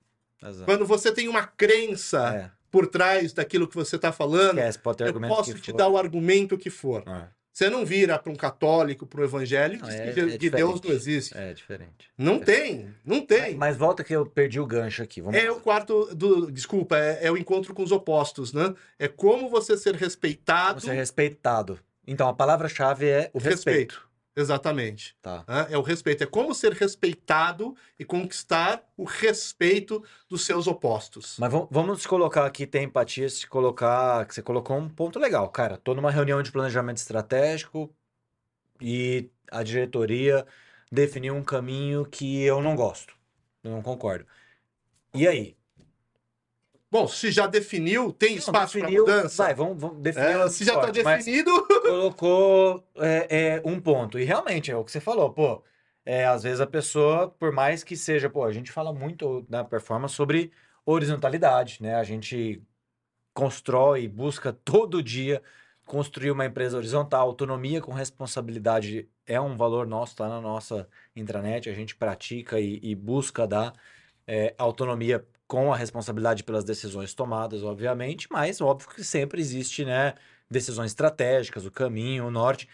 Exato. 0.44 0.66
Quando 0.66 0.86
você 0.86 1.12
tem 1.12 1.28
uma 1.28 1.46
crença 1.46 2.34
É, 2.36 2.52
por 2.72 2.88
trás 2.88 3.34
daquilo 3.34 3.68
que 3.68 3.76
você 3.76 3.98
está 3.98 4.12
falando, 4.12 4.58
esquece, 4.60 4.80
eu 5.06 5.22
posso 5.28 5.54
te 5.54 5.72
for. 5.72 5.78
dar 5.78 5.88
o 5.90 5.98
argumento 5.98 6.58
que 6.58 6.70
for. 6.70 7.04
É, 7.08 7.28
Você 7.60 7.70
não 7.70 7.86
vira 7.86 8.18
para 8.18 8.32
um 8.32 8.36
católico, 8.38 9.06
para 9.06 9.20
um 9.20 9.24
evangélico, 9.26 9.86
Não, 9.86 9.92
é- 9.92 10.14
que, 10.14 10.20
é 10.22 10.38
que 10.38 10.50
Deus 10.50 10.80
não 10.80 10.92
existe. 10.92 11.38
é 11.38 11.54
diferente. 11.54 12.10
Não 12.18 12.40
tem, 12.40 12.88
não 13.04 13.20
tem. 13.20 13.56
Mas 13.56 13.76
volta 13.76 14.02
que 14.02 14.16
eu 14.16 14.26
perdi 14.26 14.62
o 14.62 14.66
gancho 14.66 15.04
aqui. 15.04 15.20
Vamos 15.20 15.38
É 15.38 15.52
o 15.52 15.60
quarto 15.60 16.16
do. 16.16 16.50
Desculpa, 16.50 16.98
é, 16.98 17.26
é 17.26 17.30
o 17.30 17.36
encontro 17.36 17.74
com 17.74 17.84
os 17.84 17.92
opostos, 17.92 18.54
né? 18.54 18.74
É 18.98 19.10
como 19.10 19.50
você 19.50 19.76
ser 19.78 19.94
respeitado. 19.96 20.70
Vamos 20.80 20.84
ser 20.86 20.94
respeitado. 20.94 21.78
Então, 22.08 22.30
a 22.30 22.34
palavra-chave 22.34 23.08
é 23.08 23.30
o 23.34 23.40
respeito. 23.40 23.50
respeito. 23.68 24.09
Exatamente. 24.36 25.16
Tá. 25.22 25.44
É 25.70 25.78
o 25.78 25.82
respeito. 25.82 26.24
É 26.24 26.28
como 26.28 26.54
ser 26.54 26.72
respeitado 26.74 27.76
e 27.98 28.06
conquistar 28.06 28.84
o 28.96 29.04
respeito 29.04 30.04
dos 30.30 30.46
seus 30.46 30.68
opostos. 30.68 31.36
Mas 31.40 31.52
vam- 31.52 31.68
vamos 31.70 32.06
colocar 32.06 32.46
aqui, 32.46 32.66
ter 32.66 32.82
empatia, 32.82 33.30
se 33.30 33.48
colocar. 33.48 34.26
Que 34.26 34.34
você 34.36 34.42
colocou 34.42 34.78
um 34.78 34.88
ponto 34.88 35.20
legal. 35.20 35.50
Cara, 35.50 35.78
tô 35.78 35.94
numa 35.94 36.12
reunião 36.12 36.42
de 36.42 36.52
planejamento 36.52 36.98
estratégico 36.98 37.94
e 38.80 39.30
a 39.52 39.64
diretoria 39.64 40.46
definiu 40.92 41.36
um 41.36 41.44
caminho 41.44 42.06
que 42.06 42.42
eu 42.44 42.62
não 42.62 42.76
gosto. 42.76 43.14
Eu 43.64 43.72
não 43.72 43.82
concordo. 43.82 44.26
E 45.14 45.28
aí? 45.28 45.58
Bom, 46.92 47.08
se 47.08 47.30
já 47.30 47.46
definiu, 47.46 48.12
tem 48.12 48.32
Não, 48.32 48.38
espaço 48.40 48.80
para 48.80 48.90
mudança? 48.90 49.44
Vai, 49.44 49.54
vamos, 49.54 49.80
vamos 49.80 50.02
definir. 50.02 50.26
É, 50.26 50.50
se 50.50 50.64
já 50.64 50.74
está 50.74 50.86
forte, 50.86 51.04
mas 51.04 51.24
definido, 51.24 51.52
colocou 51.90 52.84
é, 52.98 53.56
é, 53.56 53.62
um 53.66 53.80
ponto. 53.80 54.20
E 54.20 54.24
realmente 54.24 54.72
é 54.72 54.76
o 54.76 54.84
que 54.84 54.92
você 54.92 55.00
falou, 55.02 55.32
pô. 55.32 55.64
É, 56.06 56.26
às 56.26 56.44
vezes 56.44 56.62
a 56.62 56.68
pessoa, 56.68 57.30
por 57.30 57.52
mais 57.52 57.84
que 57.84 57.96
seja, 57.96 58.30
pô, 58.30 58.44
a 58.44 58.52
gente 58.52 58.72
fala 58.72 58.94
muito 58.94 59.46
na 59.50 59.64
performance 59.64 60.16
sobre 60.16 60.52
horizontalidade, 60.86 61.80
né? 61.82 61.96
A 61.96 62.04
gente 62.04 62.64
constrói, 63.34 64.08
busca 64.08 64.54
todo 64.66 65.04
dia 65.04 65.42
construir 65.86 66.32
uma 66.32 66.46
empresa 66.46 66.78
horizontal, 66.78 67.28
autonomia 67.28 67.82
com 67.82 67.92
responsabilidade 67.94 69.10
é 69.26 69.42
um 69.42 69.58
valor 69.58 69.88
nosso, 69.88 70.16
tá 70.16 70.28
na 70.30 70.40
nossa 70.42 70.88
intranet, 71.16 71.70
a 71.70 71.74
gente 71.74 71.96
pratica 71.96 72.60
e, 72.60 72.80
e 72.84 72.96
busca 72.96 73.48
dar 73.48 73.74
é, 74.30 74.54
autonomia 74.60 75.26
com 75.48 75.74
a 75.74 75.76
responsabilidade 75.76 76.44
pelas 76.44 76.64
decisões 76.64 77.16
tomadas, 77.16 77.64
obviamente, 77.64 78.28
mas 78.32 78.62
óbvio 78.62 78.88
que 78.90 79.04
sempre 79.04 79.42
existe, 79.42 79.84
né, 79.84 80.14
decisões 80.50 80.92
estratégicas, 80.92 81.66
o 81.66 81.72
caminho, 81.72 82.28
o 82.28 82.32
norte. 82.32 82.70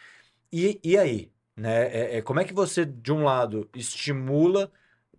E, 0.51 0.79
e 0.83 0.97
aí, 0.97 1.31
né, 1.55 1.87
é, 1.87 2.17
é, 2.17 2.21
como 2.21 2.41
é 2.41 2.45
que 2.45 2.53
você, 2.53 2.85
de 2.85 3.13
um 3.13 3.23
lado, 3.23 3.69
estimula 3.73 4.69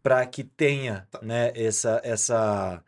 para 0.02 0.26
que 0.26 0.44
tenha, 0.44 1.08
né, 1.22 1.52
essa, 1.56 2.00
essa 2.04 2.84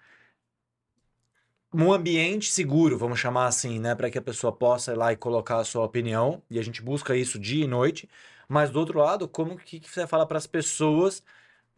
um 1.73 1.93
ambiente 1.93 2.51
seguro, 2.51 2.99
vamos 2.99 3.19
chamar 3.19 3.47
assim, 3.47 3.79
né, 3.79 3.95
para 3.95 4.11
que 4.11 4.19
a 4.19 4.23
pessoa 4.23 4.53
possa 4.53 4.93
ir 4.93 4.97
lá 4.97 5.13
e 5.13 5.17
colocar 5.17 5.59
a 5.59 5.65
sua 5.65 5.85
opinião, 5.85 6.43
e 6.51 6.59
a 6.59 6.63
gente 6.63 6.83
busca 6.83 7.17
isso 7.17 7.39
dia 7.39 7.65
e 7.65 7.69
noite, 7.69 8.09
mas 8.49 8.71
do 8.71 8.79
outro 8.79 8.99
lado, 8.99 9.27
como 9.29 9.57
que, 9.57 9.81
que 9.81 9.91
você 9.91 10.07
fala 10.07 10.27
para 10.27 10.39
as 10.39 10.47
pessoas 10.47 11.23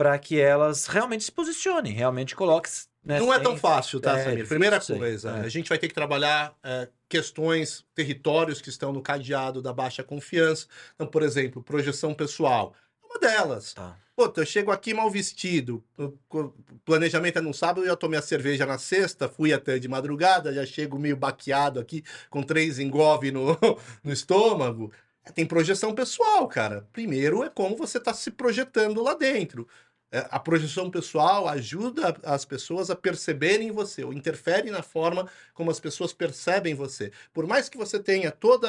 para 0.00 0.18
que 0.18 0.40
elas 0.40 0.86
realmente 0.86 1.24
se 1.24 1.30
posicionem, 1.30 1.92
realmente 1.92 2.34
coloquem, 2.34 2.72
né, 3.04 3.18
não 3.20 3.30
é 3.30 3.36
sem- 3.36 3.44
tão 3.44 3.54
fácil, 3.58 4.00
tá, 4.00 4.18
É, 4.18 4.24
Samir? 4.24 4.48
Primeira 4.48 4.80
coisa, 4.80 5.30
É. 5.32 5.40
a 5.40 5.48
gente 5.50 5.68
vai 5.68 5.76
ter 5.76 5.88
que 5.88 5.94
trabalhar 5.94 6.54
é, 6.64 6.88
questões, 7.06 7.84
territórios 7.94 8.62
que 8.62 8.70
estão 8.70 8.94
no 8.94 9.02
cadeado 9.02 9.60
da 9.60 9.74
baixa 9.74 10.02
confiança. 10.02 10.66
Então, 10.94 11.06
por 11.06 11.22
exemplo, 11.22 11.62
projeção 11.62 12.14
pessoal. 12.14 12.72
É 13.02 13.06
uma 13.06 13.18
delas. 13.18 13.74
Tá. 13.74 13.94
Puta, 14.16 14.40
eu 14.40 14.46
chego 14.46 14.70
aqui 14.70 14.94
mal 14.94 15.10
vestido. 15.10 15.84
o- 15.98 16.14
o 16.30 16.54
Planejamento 16.82 17.38
é 17.38 17.42
no 17.42 17.52
sábado, 17.52 17.82
eu 17.82 17.88
já 17.88 17.96
tomei 17.96 18.18
a 18.18 18.22
cerveja 18.22 18.64
na 18.64 18.78
sexta, 18.78 19.28
fui 19.28 19.52
até 19.52 19.78
de 19.78 19.86
madrugada, 19.86 20.50
já 20.54 20.64
chego 20.64 20.98
meio 20.98 21.16
baqueado 21.16 21.78
aqui, 21.78 22.02
com 22.30 22.42
três 22.42 22.78
engove 22.78 23.30
no, 23.30 23.54
no 24.02 24.10
estômago. 24.10 24.90
É, 25.26 25.30
Tem 25.30 25.44
projeção 25.44 25.94
pessoal, 25.94 26.48
cara. 26.48 26.86
Primeiro 26.90 27.44
é 27.44 27.50
como 27.50 27.76
você 27.76 27.98
está 27.98 28.14
se 28.14 28.30
projetando 28.30 29.02
lá 29.02 29.12
dentro. 29.12 29.68
É, 30.12 30.26
A 30.30 30.40
projeção 30.40 30.90
pessoal 30.90 31.46
ajuda 31.48 32.16
as 32.24 32.44
pessoas 32.44 32.90
a 32.90 32.96
perceberem 32.96 33.70
você, 33.70 34.02
ou 34.04 34.12
interfere 34.12 34.70
na 34.70 34.82
forma 34.82 35.28
como 35.54 35.70
as 35.70 35.78
pessoas 35.80 36.12
percebem 36.12 36.74
você. 36.74 37.12
Por 37.32 37.46
mais 37.46 37.68
que 37.68 37.78
você 37.78 37.98
tenha 38.02 38.30
todo 38.32 38.66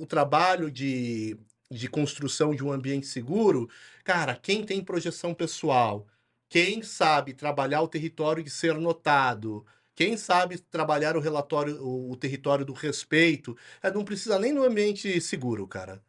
o 0.00 0.06
trabalho 0.06 0.70
de, 0.70 1.36
de 1.70 1.88
construção 1.88 2.54
de 2.54 2.64
um 2.64 2.72
ambiente 2.72 3.06
seguro, 3.06 3.68
cara, 4.04 4.36
quem 4.36 4.64
tem 4.64 4.82
projeção 4.84 5.34
pessoal, 5.34 6.06
quem 6.48 6.82
sabe 6.82 7.34
trabalhar 7.34 7.82
o 7.82 7.88
território 7.88 8.42
de 8.42 8.50
ser 8.50 8.74
notado, 8.74 9.66
quem 9.94 10.16
sabe 10.16 10.58
trabalhar 10.58 11.16
o 11.16 11.20
relatório, 11.20 11.82
o, 11.82 12.12
o 12.12 12.16
território 12.16 12.64
do 12.64 12.72
respeito, 12.72 13.56
é, 13.82 13.90
não 13.90 14.04
precisa 14.04 14.38
nem 14.38 14.52
no 14.52 14.64
ambiente 14.64 15.20
seguro, 15.20 15.66
cara. 15.66 16.02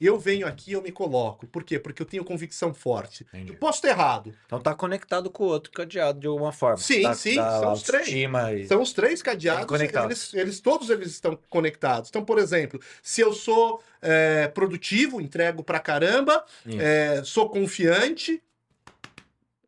Eu 0.00 0.16
venho 0.16 0.46
aqui, 0.46 0.70
eu 0.72 0.80
me 0.80 0.92
coloco. 0.92 1.44
Por 1.48 1.64
quê? 1.64 1.76
Porque 1.78 2.00
eu 2.00 2.06
tenho 2.06 2.24
convicção 2.24 2.72
forte. 2.72 3.26
Entendi. 3.34 3.50
Eu 3.52 3.56
posso 3.58 3.78
estar 3.78 3.88
errado. 3.88 4.32
Então 4.46 4.60
tá 4.60 4.72
conectado 4.72 5.28
com 5.28 5.42
o 5.42 5.46
outro 5.48 5.72
cadeado 5.72 6.20
de 6.20 6.26
alguma 6.28 6.52
forma. 6.52 6.76
Sim, 6.76 7.02
da, 7.02 7.14
sim, 7.14 7.34
são 7.34 7.72
os 7.72 7.82
três. 7.82 8.06
e- 8.08 8.66
São 8.68 8.80
os 8.80 8.92
três 8.92 9.20
cadeados, 9.22 9.66
conectados. 9.66 10.32
eles, 10.32 10.34
eles- 10.34 10.60
todos 10.60 10.88
eles 10.88 11.08
estão 11.08 11.36
conectados. 11.50 12.10
Então, 12.10 12.24
por 12.24 12.38
exemplo, 12.38 12.80
se 13.02 13.20
eu 13.20 13.32
sou 13.32 13.82
é, 14.00 14.46
produtivo, 14.46 15.20
entrego 15.20 15.64
pra 15.64 15.80
caramba, 15.80 16.44
é, 16.78 17.20
sou 17.24 17.50
confiante, 17.50 18.40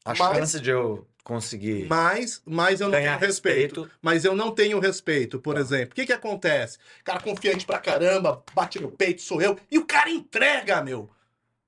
A 0.05 0.14
mas- 0.14 0.37
chance 0.37 0.61
de 0.61 0.70
eu 0.70 1.05
conseguir 1.35 1.87
mas, 1.89 2.43
mas 2.45 2.81
eu 2.81 2.89
não 2.89 2.99
tenho 2.99 3.16
respeito. 3.18 3.81
respeito. 3.83 3.91
Mas 4.03 4.24
eu 4.24 4.35
não 4.35 4.51
tenho 4.53 4.81
respeito, 4.81 5.39
por 5.39 5.55
Tá. 5.55 5.61
exemplo. 5.61 5.93
O 5.93 5.95
que 5.95 6.07
que 6.07 6.12
acontece? 6.12 6.76
Cara 7.05 7.20
confiante 7.20 7.64
pra 7.64 7.78
caramba, 7.78 8.43
bate 8.53 8.81
no 8.81 8.91
peito, 8.91 9.22
sou 9.22 9.41
eu, 9.41 9.57
e 9.70 9.78
o 9.78 9.87
cara 9.87 10.11
entrega, 10.11 10.83
meu. 10.83 11.09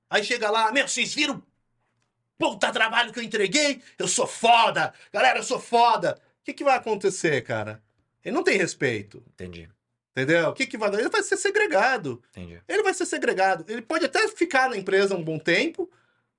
Aí 0.09 0.23
chega 0.23 0.49
lá, 0.51 0.71
meu, 0.71 0.85
vocês 0.87 1.13
viram 1.13 1.41
puta 2.37 2.71
trabalho 2.73 3.13
que 3.13 3.19
eu 3.19 3.23
entreguei? 3.23 3.81
Eu 3.97 4.07
sou 4.07 4.27
foda! 4.27 4.93
Galera, 5.13 5.39
eu 5.39 5.43
sou 5.43 5.59
foda! 5.59 6.19
O 6.41 6.43
que 6.43 6.53
que 6.53 6.63
vai 6.63 6.75
acontecer, 6.75 7.41
cara? 7.41 7.81
Ele 8.23 8.35
não 8.35 8.43
tem 8.43 8.57
respeito. 8.57 9.23
Entendi, 9.33 9.69
Entendeu? 10.11 10.49
O 10.49 10.53
que, 10.53 10.67
que 10.67 10.77
vai? 10.77 10.93
Ele 10.93 11.09
vai 11.09 11.23
ser 11.23 11.37
segregado. 11.37 12.21
entendi. 12.31 12.61
Ele 12.67 12.83
vai 12.83 12.93
ser 12.93 13.05
segregado. 13.05 13.65
Ele 13.67 13.81
pode 13.81 14.05
até 14.05 14.27
ficar 14.27 14.69
na 14.69 14.77
empresa 14.77 15.15
um 15.15 15.23
bom 15.23 15.39
tempo, 15.39 15.89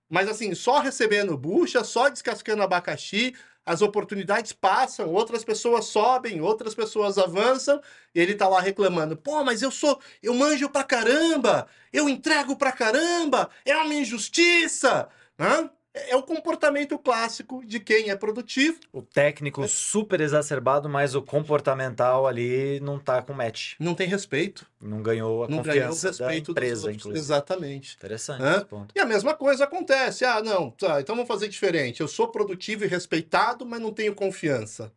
mas 0.08 0.28
assim, 0.28 0.54
só 0.54 0.78
recebendo 0.78 1.36
bucha, 1.36 1.82
só 1.84 2.08
descascando 2.08 2.62
abacaxi, 2.62 3.34
as 3.66 3.80
oportunidades 3.80 4.52
passam, 4.52 5.08
outras 5.08 5.42
pessoas 5.44 5.86
sobem, 5.86 6.40
outras 6.40 6.74
pessoas 6.74 7.16
avançam, 7.16 7.80
e 8.14 8.20
ele 8.20 8.34
tá 8.34 8.48
lá 8.48 8.60
reclamando: 8.60 9.16
pô, 9.16 9.42
mas 9.42 9.62
eu 9.62 9.70
sou, 9.70 9.98
eu 10.22 10.34
manjo 10.34 10.68
pra 10.68 10.84
caramba, 10.84 11.66
eu 11.92 12.08
entrego 12.08 12.56
pra 12.56 12.72
caramba, 12.72 13.48
é 13.64 13.76
uma 13.76 13.94
injustiça. 13.94 15.08
Hã? 15.38 15.70
É 15.96 16.10
é 16.10 16.16
o 16.16 16.22
comportamento 16.24 16.98
clássico 16.98 17.64
de 17.64 17.78
quem 17.78 18.10
é 18.10 18.16
produtivo 18.16 18.80
O 18.92 19.00
técnico 19.00 19.66
super 19.68 20.20
exacerbado, 20.20 20.88
mas 20.88 21.14
o 21.14 21.22
comportamental 21.22 22.26
ali 22.26 22.80
não 22.80 22.98
tá 22.98 23.22
com 23.22 23.32
match. 23.32 23.74
não 23.78 23.94
tem 23.94 24.08
respeito. 24.08 24.66
Não 24.80 25.00
ganhou 25.02 25.44
a 25.44 25.48
não 25.48 25.62
ganhou 25.62 25.84
o 25.86 25.88
confiança 25.90 26.10
da 26.18 26.26
respeito 26.26 26.46
dos 26.52 26.62
empresa, 26.64 26.92
inclusive. 26.92 27.18
Exatamente. 27.18 27.94
Interessante 27.94 28.42
Hã? 28.42 28.56
esse 28.56 28.64
ponto. 28.64 28.92
E 28.96 28.98
a 29.00 29.06
mesma 29.06 29.34
coisa 29.34 29.64
acontece. 29.64 30.24
Ah, 30.24 30.42
não, 30.42 30.70
tá, 30.72 31.00
então 31.00 31.14
vamos 31.14 31.28
fazer 31.28 31.46
diferente. 31.48 32.00
Eu 32.00 32.08
sou 32.08 32.26
produtivo 32.28 32.84
e 32.84 32.88
respeitado, 32.88 33.64
mas 33.64 33.80
não 33.80 33.92
tenho 33.92 34.14
confiança. 34.16 34.92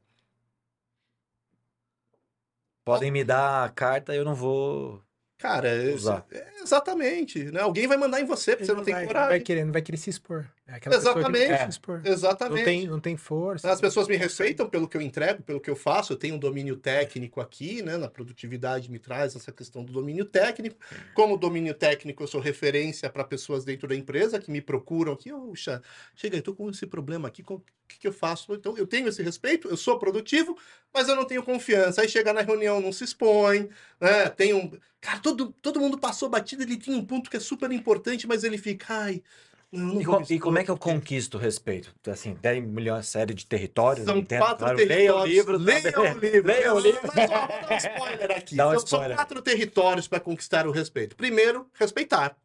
Podem 2.83 3.11
me 3.11 3.23
dar 3.23 3.65
a 3.65 3.69
carta 3.69 4.13
e 4.15 4.17
eu 4.17 4.25
não 4.25 4.33
vou. 4.33 5.03
Cara, 5.37 5.67
é- 5.67 5.93
Usar. 5.93 6.25
é 6.31 6.61
exatamente. 6.63 7.43
Né? 7.51 7.59
Alguém 7.61 7.85
vai 7.85 7.97
mandar 7.97 8.19
em 8.21 8.25
você, 8.25 8.51
porque 8.55 8.63
Ele 8.63 8.71
você 8.71 8.75
não 8.77 8.83
tem 8.83 8.93
vai, 8.95 9.05
coragem. 9.05 9.29
vai 9.29 9.39
querer, 9.41 9.65
não 9.65 9.73
vai 9.73 9.81
querer 9.81 9.97
se 9.97 10.09
expor. 10.09 10.47
É 10.67 10.75
aquela 10.75 10.97
pessoa 10.97 11.13
que 11.15 11.21
não 11.21 11.29
Exatamente. 11.29 11.79
quer 11.79 12.09
É. 12.09 12.11
Exatamente. 12.11 12.57
Não 12.59 12.65
tem, 12.65 12.87
não 12.87 12.99
tem 12.99 13.15
força. 13.15 13.71
As 13.71 13.79
pessoas 13.79 14.05
me 14.07 14.17
respeitam 14.17 14.69
pelo 14.69 14.85
que 14.87 14.97
eu 14.97 15.01
entrego, 15.01 15.41
pelo 15.41 15.61
que 15.61 15.69
eu 15.69 15.77
faço. 15.77 16.11
Eu 16.11 16.17
tenho 16.17 16.35
um 16.35 16.39
domínio 16.39 16.75
técnico 16.75 17.39
aqui, 17.39 17.81
né? 17.81 17.95
Na 17.95 18.09
produtividade 18.09 18.91
me 18.91 18.99
traz 18.99 19.33
essa 19.33 19.49
questão 19.51 19.81
do 19.81 19.93
domínio 19.93 20.25
técnico. 20.25 20.75
Como 21.13 21.37
domínio 21.37 21.73
técnico, 21.73 22.21
eu 22.21 22.27
sou 22.27 22.41
referência 22.41 23.09
para 23.09 23.23
pessoas 23.23 23.63
dentro 23.63 23.87
da 23.87 23.95
empresa 23.95 24.39
que 24.39 24.51
me 24.51 24.61
procuram 24.61 25.13
aqui. 25.13 25.31
Puxa, 25.31 25.81
chega, 26.13 26.35
eu 26.37 26.41
tô 26.41 26.53
com 26.53 26.69
esse 26.69 26.85
problema 26.85 27.29
aqui, 27.29 27.41
com- 27.41 27.55
o 27.55 27.63
que, 27.87 27.99
que 27.99 28.07
eu 28.07 28.11
faço? 28.11 28.53
Então, 28.53 28.77
eu 28.77 28.85
tenho 28.85 29.07
esse 29.07 29.23
respeito, 29.23 29.69
eu 29.69 29.77
sou 29.77 29.97
produtivo, 29.97 30.57
mas 30.93 31.07
eu 31.07 31.15
não 31.15 31.23
tenho 31.23 31.41
confiança. 31.41 32.01
Aí 32.01 32.09
chega 32.09 32.33
na 32.33 32.41
reunião, 32.41 32.81
não 32.81 32.91
se 32.91 33.05
expõe, 33.05 33.69
né? 34.01 34.27
Tem 34.29 34.53
um. 34.53 34.69
Cara, 34.99 35.19
todo, 35.19 35.53
todo 35.61 35.79
mundo 35.79 35.97
passou 35.97 36.27
batida, 36.27 36.63
ele 36.63 36.75
tem 36.75 36.93
um 36.93 37.05
ponto 37.05 37.29
que 37.29 37.37
é 37.37 37.39
super 37.39 37.71
importante, 37.71 38.27
mas 38.27 38.43
ele 38.43 38.57
fica, 38.57 38.93
ai. 38.93 39.23
E, 39.71 40.05
co- 40.05 40.23
e 40.29 40.39
como 40.39 40.57
é 40.59 40.63
que 40.63 40.71
eu 40.71 40.77
conquisto 40.77 41.35
o 41.35 41.37
respeito? 41.37 41.93
Assim, 42.09 42.33
tem 42.35 42.61
milhões 42.61 43.05
série 43.07 43.33
de 43.33 43.45
territórios. 43.45 44.05
São 44.05 44.17
entendo, 44.17 44.39
quatro 44.39 44.59
claro. 44.59 44.77
territórios. 44.77 45.05
Leia 45.05 45.15
o 45.15 45.25
livro. 45.25 45.57
tá? 45.59 45.65
Leia 45.65 45.99
o 45.99 46.17
livro. 46.17 46.47
Leia 46.47 46.73
o 46.73 46.79
livro. 46.79 47.01
Mas, 47.13 47.29
ó, 47.29 47.47
vou 47.47 47.47
dar 47.47 47.71
um 47.73 47.77
spoiler 47.77 48.31
aqui. 48.31 48.53
Um 48.53 48.57
São- 48.57 48.69
São 48.71 48.77
spoiler. 48.85 49.15
quatro 49.17 49.41
territórios 49.41 50.07
para 50.07 50.19
conquistar 50.21 50.65
o 50.67 50.71
respeito. 50.71 51.15
Primeiro, 51.17 51.67
respeitar. 51.73 52.37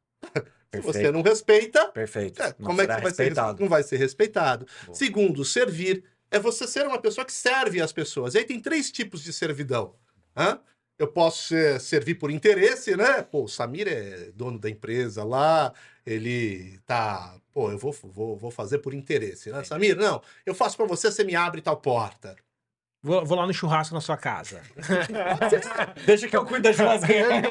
Se 0.74 0.80
você 0.80 1.12
não 1.12 1.22
respeita, 1.22 1.86
Perfeito. 1.92 2.42
é, 2.42 2.54
Não 2.58 2.66
como 2.66 2.80
é 2.82 2.86
que 2.86 2.92
vai 2.92 3.00
ser, 3.00 3.06
respeitado. 3.24 3.60
não 3.60 3.68
vai 3.68 3.82
ser 3.82 3.96
respeitado? 3.98 4.66
Boa. 4.86 4.96
Segundo, 4.96 5.44
servir. 5.44 6.02
É 6.30 6.38
você 6.40 6.66
ser 6.66 6.86
uma 6.86 6.98
pessoa 6.98 7.24
que 7.26 7.32
serve 7.32 7.80
as 7.80 7.92
pessoas. 7.92 8.34
E 8.34 8.38
aí 8.38 8.44
tem 8.44 8.58
três 8.58 8.90
tipos 8.90 9.22
de 9.22 9.32
servidão. 9.34 9.94
Hã? 10.36 10.58
Eu 10.98 11.08
posso 11.08 11.48
ser- 11.48 11.80
servir 11.80 12.14
por 12.16 12.30
interesse, 12.30 12.96
né? 12.96 13.22
Pô, 13.22 13.44
o 13.44 13.48
Samir 13.48 13.88
é 13.88 14.30
dono 14.32 14.58
da 14.58 14.70
empresa 14.70 15.24
lá, 15.24 15.72
ele 16.06 16.78
tá. 16.86 17.36
Pô, 17.52 17.70
eu 17.70 17.78
vou, 17.78 17.92
vou, 17.92 18.36
vou 18.36 18.50
fazer 18.50 18.78
por 18.78 18.94
interesse, 18.94 19.50
né? 19.50 19.64
Samir, 19.64 19.96
não, 19.96 20.22
eu 20.46 20.54
faço 20.54 20.76
pra 20.76 20.86
você, 20.86 21.10
você 21.10 21.24
me 21.24 21.34
abre 21.34 21.60
tal 21.60 21.76
porta. 21.76 22.36
Vou, 23.04 23.24
vou 23.26 23.36
lá 23.36 23.44
no 23.46 23.52
churrasco 23.52 23.94
na 23.94 24.00
sua 24.00 24.16
casa. 24.16 24.62
Deixa 26.06 26.28
que 26.28 26.36
eu 26.36 26.44
cuido 26.44 26.62
da 26.68 26.72
churrasqueira. 26.72 27.42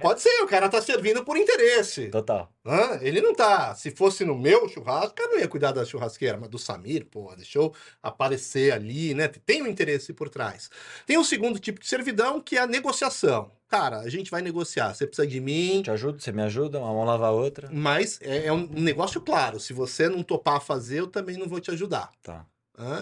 Pode 0.00 0.20
ser, 0.20 0.42
o 0.42 0.46
cara 0.46 0.68
tá 0.68 0.80
servindo 0.80 1.24
por 1.24 1.36
interesse. 1.36 2.08
Total. 2.08 2.48
Hã? 2.64 2.98
Ele 3.00 3.20
não 3.20 3.34
tá. 3.34 3.74
Se 3.74 3.90
fosse 3.90 4.24
no 4.24 4.38
meu 4.38 4.68
churrasco, 4.68 5.10
o 5.10 5.14
cara 5.14 5.30
não 5.32 5.38
ia 5.40 5.48
cuidar 5.48 5.72
da 5.72 5.84
churrasqueira, 5.84 6.38
mas 6.38 6.48
do 6.48 6.58
Samir, 6.58 7.06
pô, 7.06 7.34
deixou 7.34 7.74
aparecer 8.00 8.72
ali, 8.72 9.14
né? 9.14 9.26
Tem 9.26 9.62
um 9.62 9.66
interesse 9.66 10.12
por 10.12 10.28
trás. 10.28 10.70
Tem 11.06 11.18
um 11.18 11.24
segundo 11.24 11.58
tipo 11.58 11.80
de 11.80 11.88
servidão, 11.88 12.40
que 12.40 12.56
é 12.56 12.60
a 12.60 12.66
negociação. 12.68 13.50
Cara, 13.68 13.98
a 13.98 14.08
gente 14.08 14.30
vai 14.30 14.42
negociar. 14.42 14.94
Você 14.94 15.06
precisa 15.08 15.26
de 15.26 15.40
mim, 15.40 15.82
Te 15.82 15.90
ajudo, 15.90 16.20
você 16.20 16.30
me 16.30 16.42
ajuda, 16.42 16.78
uma 16.78 16.92
mão 16.92 17.04
lava 17.04 17.26
a 17.26 17.30
outra. 17.32 17.68
mas 17.72 18.18
é, 18.22 18.46
é 18.46 18.52
um 18.52 18.66
negócio 18.68 19.20
claro. 19.20 19.58
Se 19.58 19.72
você 19.72 20.08
não 20.08 20.22
topar 20.22 20.60
fazer, 20.60 21.00
eu 21.00 21.06
também 21.08 21.36
não 21.36 21.48
vou 21.48 21.60
te 21.60 21.70
ajudar. 21.70 22.10
Tá. 22.22 22.44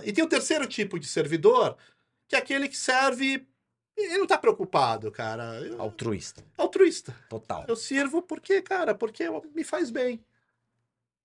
E 0.05 0.13
tem 0.13 0.25
o 0.25 0.29
terceiro 0.29 0.67
tipo 0.67 0.99
de 0.99 1.07
servidor, 1.07 1.77
que 2.27 2.37
é 2.37 2.39
aquele 2.39 2.69
que 2.69 2.77
serve. 2.77 3.47
Ele 3.97 4.19
não 4.19 4.27
tá 4.27 4.39
preocupado, 4.39 5.11
cara. 5.11 5.61
Eu- 5.61 5.81
Altruísta. 5.81 6.45
altruísta. 6.57 7.15
Total. 7.29 7.65
Eu 7.67 7.75
sirvo 7.77 8.23
porque, 8.23 8.63
cara, 8.63 8.95
porque 8.95 9.25
me 9.55 9.65
faz 9.65 9.91
bem. 9.91 10.25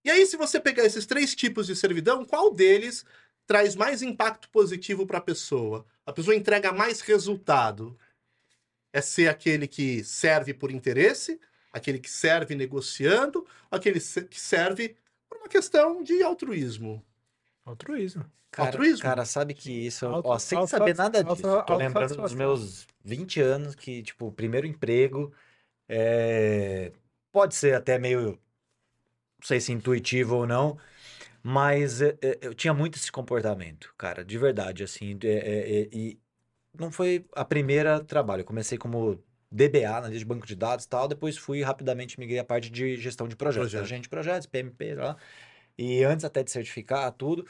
E 0.03 0.09
aí, 0.11 0.25
se 0.25 0.35
você 0.35 0.59
pegar 0.59 0.83
esses 0.83 1.05
três 1.05 1.33
tipos 1.35 1.67
de 1.67 1.75
servidão, 1.75 2.25
qual 2.25 2.53
deles 2.53 3.05
traz 3.45 3.75
mais 3.75 4.01
impacto 4.01 4.49
positivo 4.49 5.05
para 5.05 5.19
a 5.19 5.21
pessoa? 5.21 5.85
A 6.05 6.11
pessoa 6.11 6.35
entrega 6.35 6.71
mais 6.73 6.99
resultado. 7.01 7.97
É 8.91 9.01
ser 9.01 9.27
aquele 9.27 9.67
que 9.67 10.03
serve 10.03 10.53
por 10.53 10.69
interesse, 10.71 11.39
aquele 11.71 11.99
que 11.99 12.09
serve 12.09 12.53
negociando, 12.55 13.47
aquele 13.71 13.99
que 13.99 14.39
serve 14.39 14.95
por 15.27 15.37
uma 15.39 15.47
questão 15.47 16.03
de 16.03 16.21
altruísmo. 16.21 17.03
Altruísmo. 17.65 18.25
Cara, 18.53 18.67
Altruísmo. 18.67 19.03
cara, 19.03 19.25
sabe 19.25 19.53
que 19.53 19.71
isso, 19.71 20.05
Auto- 20.05 20.29
ó, 20.29 20.37
sem 20.37 20.65
saber 20.67 20.95
nada 20.95 21.23
disso, 21.23 21.41
tô 21.65 21.75
lembrando 21.75 22.15
dos 22.15 22.33
meus 22.35 22.85
20 23.03 23.41
anos 23.41 23.73
que, 23.75 24.03
tipo, 24.03 24.27
o 24.27 24.31
primeiro 24.31 24.67
emprego 24.67 25.33
é, 25.89 26.91
pode 27.31 27.55
ser 27.55 27.75
até 27.75 27.99
meio, 27.99 28.33
não 29.39 29.47
sei 29.47 29.59
se 29.59 29.71
intuitivo 29.71 30.35
ou 30.37 30.47
não, 30.47 30.77
mas 31.43 32.01
é, 32.01 32.17
é, 32.21 32.39
eu 32.41 32.53
tinha 32.53 32.73
muito 32.73 32.97
esse 32.97 33.11
comportamento, 33.11 33.93
cara, 33.97 34.25
de 34.25 34.37
verdade, 34.37 34.83
assim, 34.83 35.17
é, 35.23 35.27
é, 35.27 35.81
é, 35.83 35.89
e 35.93 36.19
não 36.77 36.91
foi 36.91 37.25
a 37.35 37.45
primeira 37.45 38.03
trabalho, 38.03 38.41
eu 38.41 38.45
comecei 38.45 38.77
como 38.77 39.23
DBA, 39.51 40.01
na 40.01 40.09
de 40.09 40.25
banco 40.25 40.47
de 40.47 40.55
dados 40.55 40.85
e 40.85 40.89
tal, 40.89 41.07
depois 41.07 41.37
fui 41.37 41.63
rapidamente 41.63 42.19
migrei 42.19 42.39
a 42.39 42.45
parte 42.45 42.69
de 42.71 42.97
gestão 42.97 43.27
de 43.27 43.35
projetos, 43.35 43.71
Projeto. 43.71 43.85
agente 43.85 44.03
de 44.03 44.09
projetos, 44.09 44.47
PMP, 44.47 44.95
lá, 44.95 45.17
e 45.77 46.03
antes 46.03 46.25
até 46.25 46.43
de 46.43 46.51
certificar 46.51 47.11
tudo, 47.13 47.45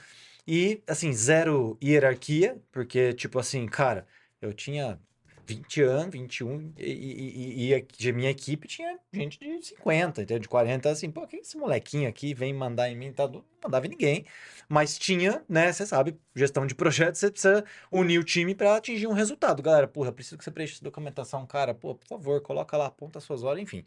e, 0.47 0.81
assim, 0.87 1.13
zero 1.13 1.77
hierarquia, 1.83 2.61
porque, 2.71 3.13
tipo 3.13 3.39
assim, 3.39 3.65
cara, 3.65 4.05
eu 4.41 4.53
tinha 4.53 4.99
20 5.45 5.81
anos, 5.81 6.11
21, 6.11 6.73
e, 6.77 6.83
e, 6.85 7.69
e, 7.69 7.73
e 7.73 7.81
de 7.97 8.13
minha 8.13 8.29
equipe 8.29 8.67
tinha 8.67 8.97
gente 9.11 9.39
de 9.39 9.65
50, 9.65 10.21
entendeu? 10.21 10.39
De 10.39 10.47
40, 10.47 10.89
assim, 10.89 11.11
pô, 11.11 11.27
quem 11.27 11.41
esse 11.41 11.57
molequinho 11.57 12.09
aqui 12.09 12.33
vem 12.33 12.53
mandar 12.53 12.89
em 12.89 12.95
mim, 12.95 13.11
tá? 13.11 13.27
Não 13.27 13.43
mandava 13.63 13.85
em 13.85 13.89
ninguém, 13.89 14.25
mas 14.69 14.97
tinha, 14.97 15.43
né, 15.47 15.71
você 15.71 15.85
sabe, 15.85 16.17
gestão 16.35 16.65
de 16.65 16.75
projetos, 16.75 17.19
você 17.19 17.31
precisa 17.31 17.65
unir 17.91 18.19
o 18.19 18.23
time 18.23 18.55
para 18.55 18.75
atingir 18.75 19.07
um 19.07 19.13
resultado. 19.13 19.61
Galera, 19.61 19.87
porra, 19.87 20.11
preciso 20.11 20.37
que 20.37 20.43
você 20.43 20.51
preencha 20.51 20.75
essa 20.75 20.83
documentação, 20.83 21.45
cara, 21.45 21.73
pô, 21.73 21.95
por 21.95 22.07
favor, 22.07 22.41
coloca 22.41 22.77
lá, 22.77 22.87
aponta 22.87 23.19
as 23.19 23.23
suas 23.25 23.43
horas, 23.43 23.61
enfim, 23.61 23.83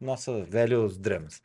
nossa, 0.00 0.44
velhos 0.44 0.98
dramas. 0.98 1.42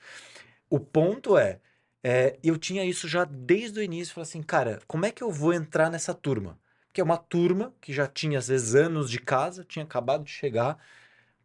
O 0.69 0.79
ponto 0.79 1.37
é, 1.37 1.59
é, 2.03 2.37
eu 2.43 2.57
tinha 2.57 2.83
isso 2.85 3.07
já 3.07 3.23
desde 3.25 3.79
o 3.79 3.83
início. 3.83 4.13
Falei 4.13 4.27
assim, 4.27 4.43
cara, 4.43 4.79
como 4.87 5.05
é 5.05 5.11
que 5.11 5.23
eu 5.23 5.31
vou 5.31 5.53
entrar 5.53 5.89
nessa 5.89 6.13
turma? 6.13 6.59
Porque 6.87 7.01
é 7.01 7.03
uma 7.03 7.17
turma 7.17 7.73
que 7.81 7.91
já 7.93 8.05
tinha, 8.07 8.37
às 8.37 8.47
vezes, 8.49 8.75
anos 8.75 9.09
de 9.09 9.19
casa, 9.19 9.63
tinha 9.63 9.83
acabado 9.83 10.23
de 10.23 10.31
chegar. 10.31 10.77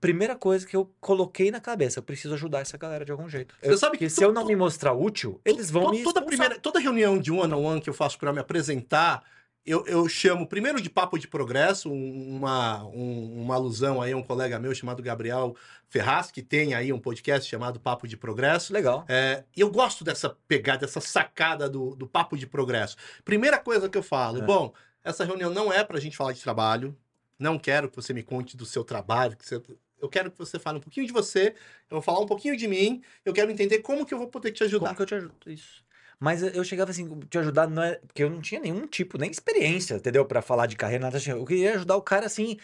Primeira 0.01 0.37
coisa 0.37 0.67
que 0.67 0.77
eu 0.77 0.93
coloquei 1.01 1.51
na 1.51 1.61
cabeça, 1.61 1.99
eu 1.99 2.03
preciso 2.03 2.35
ajudar 2.35 2.61
essa 2.61 2.77
galera 2.77 3.05
de 3.05 3.11
algum 3.11 3.29
jeito. 3.29 3.55
Você 3.61 3.77
sabe 3.77 3.93
Porque 3.93 4.05
que 4.07 4.11
se 4.11 4.23
eu 4.25 4.33
não 4.33 4.45
me 4.45 4.55
mostrar 4.55 4.93
útil, 4.93 5.41
eles 5.45 5.71
vão 5.71 5.87
To- 5.87 5.91
me 5.91 6.05
toda, 6.05 6.23
primeira, 6.23 6.59
toda 6.59 6.79
reunião 6.79 7.19
de 7.19 7.33
one-on-one 7.33 7.81
que 7.81 7.91
eu 7.91 7.95
faço 7.95 8.19
para 8.19 8.33
me 8.33 8.39
apresentar, 8.39 9.25
eu, 9.71 9.85
eu 9.87 10.09
chamo 10.09 10.47
primeiro 10.47 10.81
de 10.81 10.89
papo 10.91 11.19
de 11.19 11.29
progresso, 11.29 11.91
um- 11.91 12.37
uma, 12.37 12.85
um- 12.87 13.43
uma 13.43 13.55
alusão 13.55 14.01
aí 14.01 14.13
a 14.13 14.17
um 14.17 14.23
colega 14.23 14.59
meu 14.59 14.75
chamado 14.75 15.03
Gabriel 15.03 15.55
Ferraz, 15.89 16.31
que 16.31 16.43
tem 16.43 16.75
aí 16.75 16.93
um 16.93 16.99
podcast 16.99 17.49
chamado 17.49 17.79
Papo 17.81 18.07
de 18.09 18.17
Progresso. 18.17 18.73
Legal. 18.73 19.05
É, 19.09 19.45
e 19.57 19.61
eu 19.61 19.71
gosto 19.71 20.05
dessa 20.05 20.31
pegada, 20.47 20.81
dessa 20.87 21.01
sacada 21.01 21.69
do, 21.69 21.95
do 21.97 22.07
papo 22.07 22.37
de 22.37 22.47
progresso. 22.47 22.97
Primeira 23.25 23.59
coisa 23.59 23.89
que 23.89 23.97
eu 23.99 24.03
falo, 24.03 24.39
É. 24.39 24.43
bom, 24.43 24.73
essa 25.05 25.25
reunião 25.25 25.51
não 25.53 25.73
é 25.73 25.83
pra 25.85 26.01
gente 26.01 26.17
falar 26.17 26.33
de 26.33 26.41
trabalho, 26.43 26.97
não 27.39 27.59
quero 27.59 27.89
que 27.89 27.97
você 27.97 28.13
me 28.13 28.23
conte 28.23 28.57
do 28.57 28.67
seu 28.67 28.83
trabalho, 28.85 29.37
que 29.37 29.47
você- 29.47 29.63
eu 30.01 30.09
quero 30.09 30.31
que 30.31 30.39
você 30.39 30.59
fale 30.59 30.79
um 30.79 30.81
pouquinho 30.81 31.07
de 31.07 31.13
você, 31.13 31.55
eu 31.91 31.97
vou 31.97 32.03
falar 32.03 32.21
um 32.21 32.27
pouquinho 32.27 32.57
de 32.57 32.69
mim, 32.69 33.03
eu 33.25 33.33
quero 33.33 33.51
entender 33.51 33.79
como 33.81 34.05
que 34.07 34.15
eu 34.15 34.19
vou 34.19 34.29
poder 34.29 34.53
te 34.53 34.63
ajudar. 34.65 34.87
Como 34.87 34.97
que 34.97 35.03
eu 35.03 35.07
te 35.07 35.15
ajudo? 35.15 35.35
Isso. 35.47 35.83
Mas 36.21 36.43
eu 36.43 36.65
chegava 36.65 36.91
assim, 36.91 37.09
te 37.31 37.39
ajudar 37.39 37.69
não 37.69 37.83
é. 37.83 37.97
Porque 38.07 38.25
eu 38.25 38.31
não 38.31 38.41
tinha 38.41 38.61
nenhum 38.61 38.87
tipo, 38.87 39.17
nem 39.19 39.31
experiência, 39.31 39.95
entendeu? 39.95 40.25
Pra 40.25 40.43
falar 40.43 40.67
de 40.67 40.77
carreira, 40.77 41.05
nada. 41.05 41.17
assim. 41.19 41.31
Eu 41.31 41.45
queria 41.45 41.75
ajudar 41.75 41.97
o 41.97 42.03
cara 42.03 42.27
assim. 42.27 42.57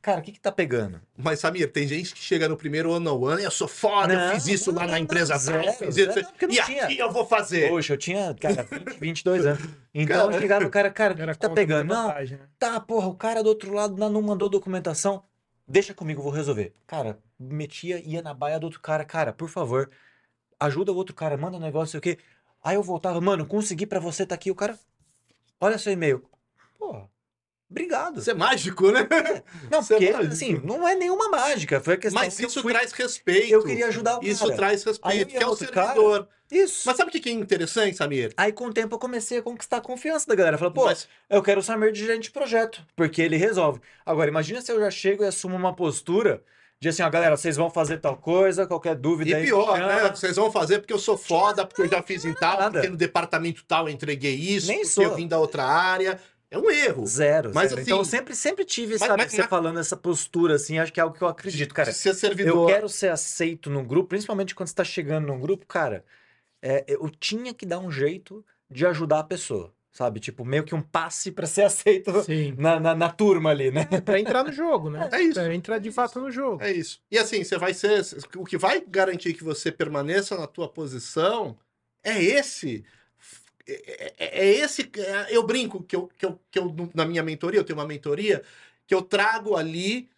Cara, 0.00 0.20
o 0.20 0.22
que 0.22 0.30
que 0.30 0.40
tá 0.40 0.52
pegando? 0.52 1.00
Mas, 1.16 1.40
Samir, 1.40 1.72
tem 1.72 1.86
gente 1.88 2.14
que 2.14 2.20
chega 2.20 2.48
no 2.48 2.56
primeiro 2.56 2.92
ano 2.92 3.10
ao 3.10 3.26
ano, 3.26 3.40
eu 3.40 3.50
sou 3.50 3.66
foda, 3.66 4.14
eu 4.14 4.18
Não, 4.18 4.34
fiz 4.34 4.46
isso 4.46 4.70
não, 4.70 4.78
lá 4.80 4.86
não, 4.86 4.92
na 4.92 5.00
empresa 5.00 5.36
zero, 5.36 5.72
fiz 5.72 5.94
zero, 5.94 6.12
isso, 6.20 6.30
porque 6.30 6.46
não 6.46 6.54
e 6.54 6.62
tinha. 6.62 6.84
aqui 6.84 6.98
eu 6.98 7.10
vou 7.10 7.26
fazer. 7.26 7.68
Poxa, 7.68 7.94
eu 7.94 7.98
tinha, 7.98 8.32
cara, 8.34 8.62
20, 8.62 9.00
22 9.00 9.46
anos. 9.46 9.62
Então 9.92 10.28
Cara. 10.28 10.40
chegava 10.40 10.64
o 10.66 10.70
cara, 10.70 10.90
cara, 10.92 11.14
o 11.14 11.16
que 11.16 11.26
que 11.26 11.38
tá 11.38 11.50
pegando? 11.50 11.88
Não, 11.88 12.06
vantagem, 12.06 12.38
né? 12.38 12.44
tá, 12.56 12.78
porra, 12.78 13.08
o 13.08 13.14
cara 13.16 13.42
do 13.42 13.48
outro 13.48 13.72
lado 13.72 13.96
não 13.96 14.08
não 14.08 14.22
mandou 14.22 14.48
documentação. 14.48 15.24
Deixa 15.66 15.92
comigo, 15.92 16.20
eu 16.20 16.24
vou 16.24 16.32
resolver. 16.32 16.72
Cara, 16.86 17.18
metia, 17.38 17.98
ia 17.98 18.22
na 18.22 18.32
baia 18.32 18.60
do 18.60 18.64
outro 18.64 18.80
cara, 18.80 19.04
cara, 19.04 19.32
por 19.32 19.48
favor, 19.48 19.90
ajuda 20.60 20.92
o 20.92 20.96
outro 20.96 21.14
cara, 21.14 21.36
manda 21.36 21.56
um 21.56 21.60
negócio, 21.60 21.90
sei 21.90 21.98
o 21.98 22.00
quê. 22.00 22.18
Aí 22.68 22.76
eu 22.76 22.82
voltava, 22.82 23.18
mano, 23.18 23.46
consegui 23.46 23.86
pra 23.86 23.98
você, 23.98 24.26
tá 24.26 24.34
aqui, 24.34 24.50
o 24.50 24.54
cara, 24.54 24.78
olha 25.58 25.78
seu 25.78 25.90
e-mail. 25.90 26.22
Porra, 26.78 27.08
obrigado. 27.70 28.20
Isso 28.20 28.30
é 28.30 28.34
mágico, 28.34 28.90
né? 28.92 29.08
Não, 29.70 29.80
isso 29.80 29.94
é 29.94 29.96
porque, 29.96 30.12
mágico. 30.12 30.32
assim, 30.34 30.60
não 30.62 30.86
é 30.86 30.94
nenhuma 30.94 31.30
mágica, 31.30 31.80
foi 31.80 31.94
a 31.94 31.96
questão 31.96 32.20
Mas 32.22 32.38
isso 32.38 32.60
fui- 32.62 32.72
traz 32.74 32.92
respeito. 32.92 33.52
eu 33.52 33.64
queria 33.64 33.86
ajudar 33.86 34.18
o 34.18 34.22
Isso 34.24 34.44
cara. 34.44 34.56
traz 34.56 34.82
Aí 35.02 35.20
eu 35.20 35.24
respeito, 35.24 35.28
que 35.30 35.36
é 35.42 35.46
o 35.46 35.56
cara- 35.72 35.86
servidor. 35.86 36.28
Isso. 36.50 36.82
Mas 36.86 36.96
sabe 36.98 37.08
o 37.08 37.12
que 37.12 37.20
que 37.20 37.28
é 37.30 37.32
interessante, 37.32 37.96
Samir? 37.96 38.32
Aí 38.36 38.52
com 38.52 38.66
o 38.66 38.72
tempo 38.72 38.94
eu 38.94 38.98
comecei 38.98 39.38
a 39.38 39.42
conquistar 39.42 39.78
a 39.78 39.80
confiança 39.80 40.26
da 40.26 40.34
galera. 40.34 40.58
Falei, 40.58 40.72
pô, 40.74 40.84
Mas- 40.86 41.08
eu 41.30 41.42
quero 41.42 41.60
o 41.60 41.62
Samir 41.62 41.90
de 41.92 42.00
gerente 42.00 42.24
de 42.24 42.30
projeto, 42.30 42.82
porque 42.94 43.22
ele 43.22 43.36
resolve. 43.38 43.80
Agora, 44.04 44.28
imagina 44.30 44.60
se 44.60 44.70
eu 44.72 44.78
já 44.78 44.90
chego 44.90 45.24
e 45.24 45.26
assumo 45.26 45.56
uma 45.56 45.74
postura 45.74 46.42
de 46.80 46.88
assim, 46.88 47.02
ó, 47.02 47.10
galera, 47.10 47.36
vocês 47.36 47.56
vão 47.56 47.68
fazer 47.68 47.98
tal 47.98 48.16
coisa, 48.16 48.66
qualquer 48.66 48.94
dúvida 48.94 49.30
E 49.30 49.34
aí. 49.34 49.44
pior, 49.46 49.72
me 49.74 49.80
chama. 49.80 50.02
né? 50.04 50.10
Vocês 50.10 50.36
vão 50.36 50.50
fazer 50.52 50.78
porque 50.78 50.92
eu 50.92 50.98
sou 50.98 51.16
foda, 51.18 51.66
porque 51.66 51.82
eu 51.82 51.88
já 51.88 52.02
fiz 52.02 52.24
em 52.24 52.32
tal, 52.34 52.56
nada. 52.58 52.70
porque 52.72 52.88
no 52.88 52.96
departamento 52.96 53.64
tal 53.66 53.88
eu 53.88 53.94
entreguei 53.94 54.34
isso, 54.34 54.68
Nem 54.68 54.78
porque 54.78 54.90
sou. 54.92 55.04
eu 55.04 55.14
vim 55.16 55.26
da 55.26 55.38
outra 55.38 55.64
área. 55.64 56.20
É 56.50 56.56
um 56.56 56.70
erro. 56.70 57.04
Zero, 57.06 57.50
Mas, 57.52 57.70
zero. 57.70 57.80
assim- 57.82 57.90
Então 57.90 57.98
eu 57.98 58.04
sempre, 58.04 58.34
sempre 58.34 58.64
tive, 58.64 58.92
Mas- 58.92 59.00
sabe, 59.00 59.22
mas- 59.22 59.32
você 59.32 59.38
mas- 59.42 59.50
falando 59.50 59.78
essa 59.80 59.96
postura, 59.96 60.54
assim, 60.54 60.78
acho 60.78 60.90
que 60.92 60.98
é 60.98 61.02
algo 61.02 61.14
que 61.14 61.22
eu 61.22 61.28
acredito, 61.28 61.74
cara. 61.74 61.92
Se 61.92 61.98
ser 61.98 62.08
Eu 62.10 62.14
servidor. 62.14 62.66
quero 62.68 62.88
ser 62.88 63.08
aceito 63.10 63.68
num 63.68 63.84
grupo, 63.84 64.08
principalmente 64.10 64.54
quando 64.54 64.68
você 64.68 64.74
tá 64.74 64.84
chegando 64.84 65.26
num 65.26 65.38
grupo, 65.40 65.66
cara, 65.66 66.04
é, 66.62 66.84
eu 66.88 67.10
tinha 67.10 67.52
que 67.52 67.66
dar 67.66 67.78
um 67.80 67.90
jeito 67.90 68.42
de 68.70 68.86
ajudar 68.86 69.18
a 69.18 69.24
pessoa, 69.24 69.74
sabe? 69.98 70.20
Tipo, 70.20 70.44
meio 70.44 70.62
que 70.62 70.76
um 70.76 70.80
passe 70.80 71.32
pra 71.32 71.44
ser 71.44 71.62
aceito 71.66 72.22
Sim. 72.22 72.54
na, 72.56 72.78
na, 72.78 72.94
na 72.94 73.10
turma 73.10 73.50
ali, 73.50 73.72
né? 73.72 73.84
Pra 74.04 74.20
entrar 74.20 74.44
no 74.44 74.52
jogo, 74.52 74.88
né? 74.88 75.08
É 75.12 75.20
isso. 75.20 75.34
Pra 75.34 75.52
entrar 75.52 75.78
de 75.78 75.90
fato 75.90 76.20
no 76.20 76.30
jogo. 76.30 76.62
É 76.62 76.70
isso. 76.70 77.00
E 77.10 77.18
assim, 77.18 77.42
você 77.42 77.58
vai 77.58 77.74
ser. 77.74 78.04
O 78.36 78.44
que 78.44 78.56
vai 78.56 78.80
garantir 78.80 79.34
que 79.34 79.42
você 79.42 79.72
permaneça 79.72 80.36
na 80.38 80.46
tua 80.46 80.68
posição 80.68 81.58
é 82.04 82.22
esse. 82.22 82.84
É, 83.66 84.14
é- 84.18 84.40
é 84.40 84.46
esse. 84.46 84.88
é- 84.96 85.36
eu 85.36 85.42
brinco 85.42 85.82
que 85.82 85.96
eu, 85.96 86.08
que, 86.16 86.24
eu, 86.24 86.40
que 86.48 86.58
eu, 86.60 86.74
na 86.94 87.04
minha 87.04 87.22
mentoria, 87.24 87.58
eu 87.58 87.64
tenho 87.64 87.78
uma 87.78 87.86
mentoria, 87.86 88.42
que 88.86 88.94
eu 88.94 89.02
trago 89.02 89.56
ali 89.56 90.08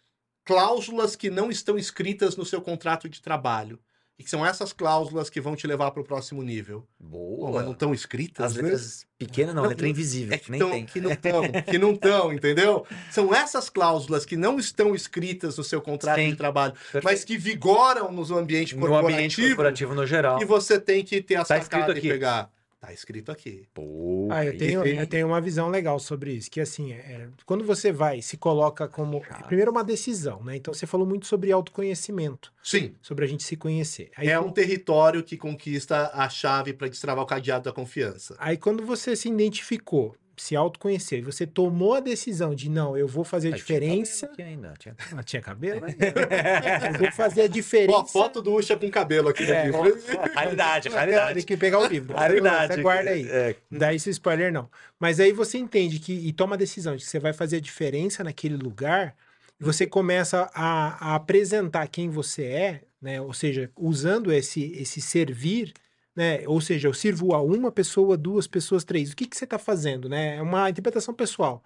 cláusulas 0.45 1.15
que 1.15 1.29
não 1.31 1.49
estão 1.49 1.75
escritas 1.77 2.35
no 2.35 2.45
seu 2.45 2.61
contrato 2.61 3.09
de 3.09 3.19
trabalho. 3.19 3.79
E 4.21 4.23
que 4.23 4.29
são 4.29 4.45
essas 4.45 4.71
cláusulas 4.71 5.31
que 5.31 5.41
vão 5.41 5.55
te 5.55 5.65
levar 5.65 5.89
para 5.89 5.99
o 5.99 6.05
próximo 6.05 6.43
nível. 6.43 6.85
Pô, 7.09 7.49
mas 7.51 7.65
não 7.65 7.71
estão 7.71 7.91
escritas, 7.91 8.45
As 8.45 8.55
né? 8.55 8.61
letras 8.61 9.03
pequenas 9.17 9.55
não, 9.55 9.63
Não, 9.63 9.69
letra 9.69 9.87
invisível, 9.87 10.31
É 10.31 10.37
que 10.37 10.51
nem 10.51 10.59
tão- 10.59 10.69
tem. 10.69 10.85
que 10.85 11.01
não 11.01 11.11
estão, 11.11 11.41
que 11.67 11.77
não 11.79 11.91
estão, 11.93 12.31
entendeu? 12.33 12.85
São 13.09 13.33
essas 13.33 13.67
cláusulas 13.67 14.23
que 14.23 14.37
não 14.37 14.59
estão 14.59 14.93
escritas 14.93 15.57
no 15.57 15.63
seu 15.63 15.81
contrato 15.81 16.19
Sim. 16.19 16.29
de 16.29 16.35
trabalho, 16.35 16.73
Perfeito. 16.73 17.03
mas 17.03 17.23
que 17.23 17.35
vigoram 17.35 18.11
no 18.11 18.21
ambiente 18.37 18.75
no 18.75 18.81
corporativo, 18.81 19.13
ambiente 19.15 19.47
corporativo 19.47 19.95
no 19.95 20.05
geral. 20.05 20.39
e 20.39 20.45
você 20.45 20.79
tem 20.79 21.03
que 21.03 21.19
ter 21.19 21.35
a 21.35 21.39
Tá 21.39 21.45
sacada 21.59 21.65
escrito 21.87 21.95
e 21.95 21.99
aqui. 21.99 22.09
pegar. 22.09 22.51
Tá 22.81 22.91
escrito 22.91 23.31
aqui. 23.31 23.67
Pô, 23.75 24.27
Ah, 24.31 24.43
eu 24.43 24.57
tenho, 24.57 24.81
sim. 24.83 24.97
eu 24.97 25.05
tenho 25.05 25.27
uma 25.27 25.39
visão 25.39 25.69
legal 25.69 25.99
sobre 25.99 26.33
isso, 26.33 26.49
que 26.49 26.59
assim, 26.59 26.91
é, 26.93 27.27
quando 27.45 27.63
você 27.63 27.91
vai, 27.91 28.23
se 28.23 28.37
coloca 28.37 28.87
como. 28.87 29.21
Primeiro, 29.45 29.69
uma 29.69 29.83
decisão, 29.83 30.43
né? 30.43 30.55
Então, 30.55 30.73
você 30.73 30.87
falou 30.87 31.05
muito 31.05 31.27
sobre 31.27 31.51
autoconhecimento, 31.51 32.51
Sim, 32.63 32.95
sobre 32.99 33.23
a 33.23 33.27
gente 33.27 33.43
se 33.43 33.55
conhecer. 33.55 34.09
Aí, 34.17 34.29
é 34.29 34.39
um 34.39 34.51
território 34.51 35.23
que 35.23 35.37
conquista 35.37 36.09
a 36.11 36.27
chave 36.27 36.73
para 36.73 36.87
destravar 36.87 37.23
o 37.23 37.27
cadeado 37.27 37.65
da 37.65 37.71
confiança. 37.71 38.35
aí 38.39 38.57
quando 38.57 38.83
você 38.83 39.15
se 39.15 39.29
identificou, 39.29 40.15
se 40.41 40.55
autoconheceu 40.55 41.19
e 41.19 41.21
você 41.21 41.45
tomou 41.45 41.93
a 41.93 41.99
decisão 41.99 42.55
de 42.55 42.67
não, 42.67 42.97
eu 42.97 43.07
vou 43.07 43.23
fazer 43.23 43.49
a 43.49 43.51
Ah, 43.51 43.53
tinha 43.53 43.63
diferença. 43.79 44.27
cabelo 44.27 44.49
ainda, 44.49 44.73
tinha- 44.79 44.95
Ah, 45.15 45.21
tinha 45.23 45.39
cabelo? 45.41 45.81
né? 45.81 45.95
eu 46.95 46.99
vou 46.99 47.11
fazer 47.11 47.43
a 47.43 47.47
diferença. 47.47 47.91
Ó, 47.99 48.01
a 48.01 48.05
foto 48.07 48.41
do 48.41 48.55
Ucha 48.55 48.75
com 48.75 48.89
cabelo 48.89 49.29
aqui 49.29 49.45
no 49.45 49.53
É, 49.53 49.65
livro. 49.65 49.81
Raridade, 50.33 50.89
Tem 50.89 50.97
raridade. 50.97 51.43
que 51.43 51.55
pegar 51.55 51.77
o 51.77 51.85
livro. 51.85 52.15
Raridade. 52.17 52.73
Você 52.73 52.81
guarda 52.81 53.11
aí. 53.11 53.27
É, 53.29 53.55
Não 53.69 53.77
dá 53.79 53.93
esse 53.93 54.09
spoiler, 54.09 54.51
não. 54.51 54.67
Mas 54.99 55.19
aí 55.19 55.31
você 55.31 55.59
entende 55.59 55.99
que 55.99 56.11
e 56.11 56.33
toma 56.33 56.55
a 56.55 56.57
decisão 56.57 56.95
de 56.95 57.03
que 57.03 57.09
você 57.09 57.19
vai 57.19 57.33
fazer 57.33 57.57
a 57.57 57.61
diferença 57.61 58.23
naquele 58.23 58.57
lugar, 58.57 59.15
e 59.59 59.63
você 59.63 59.85
começa 59.85 60.49
a, 60.55 61.11
a 61.11 61.15
apresentar 61.15 61.85
quem 61.87 62.09
você 62.09 62.45
é, 62.45 62.81
né? 62.99 63.21
Ou 63.21 63.31
seja, 63.33 63.69
usando 63.77 64.33
esse, 64.33 64.73
esse 64.73 64.99
servir, 65.01 65.71
né? 66.15 66.43
Ou 66.47 66.59
seja, 66.61 66.87
eu 66.87 66.93
sirvo 66.93 67.33
a 67.33 67.41
uma 67.41 67.71
pessoa, 67.71 68.17
duas 68.17 68.47
pessoas, 68.47 68.83
três. 68.83 69.11
O 69.11 69.15
que, 69.15 69.25
que 69.27 69.37
você 69.37 69.45
está 69.45 69.57
fazendo, 69.57 70.09
né? 70.09 70.37
É 70.37 70.41
uma 70.41 70.69
interpretação 70.69 71.13
pessoal. 71.13 71.63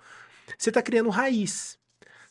Você 0.57 0.69
está 0.69 0.81
criando 0.81 1.09
raiz. 1.09 1.77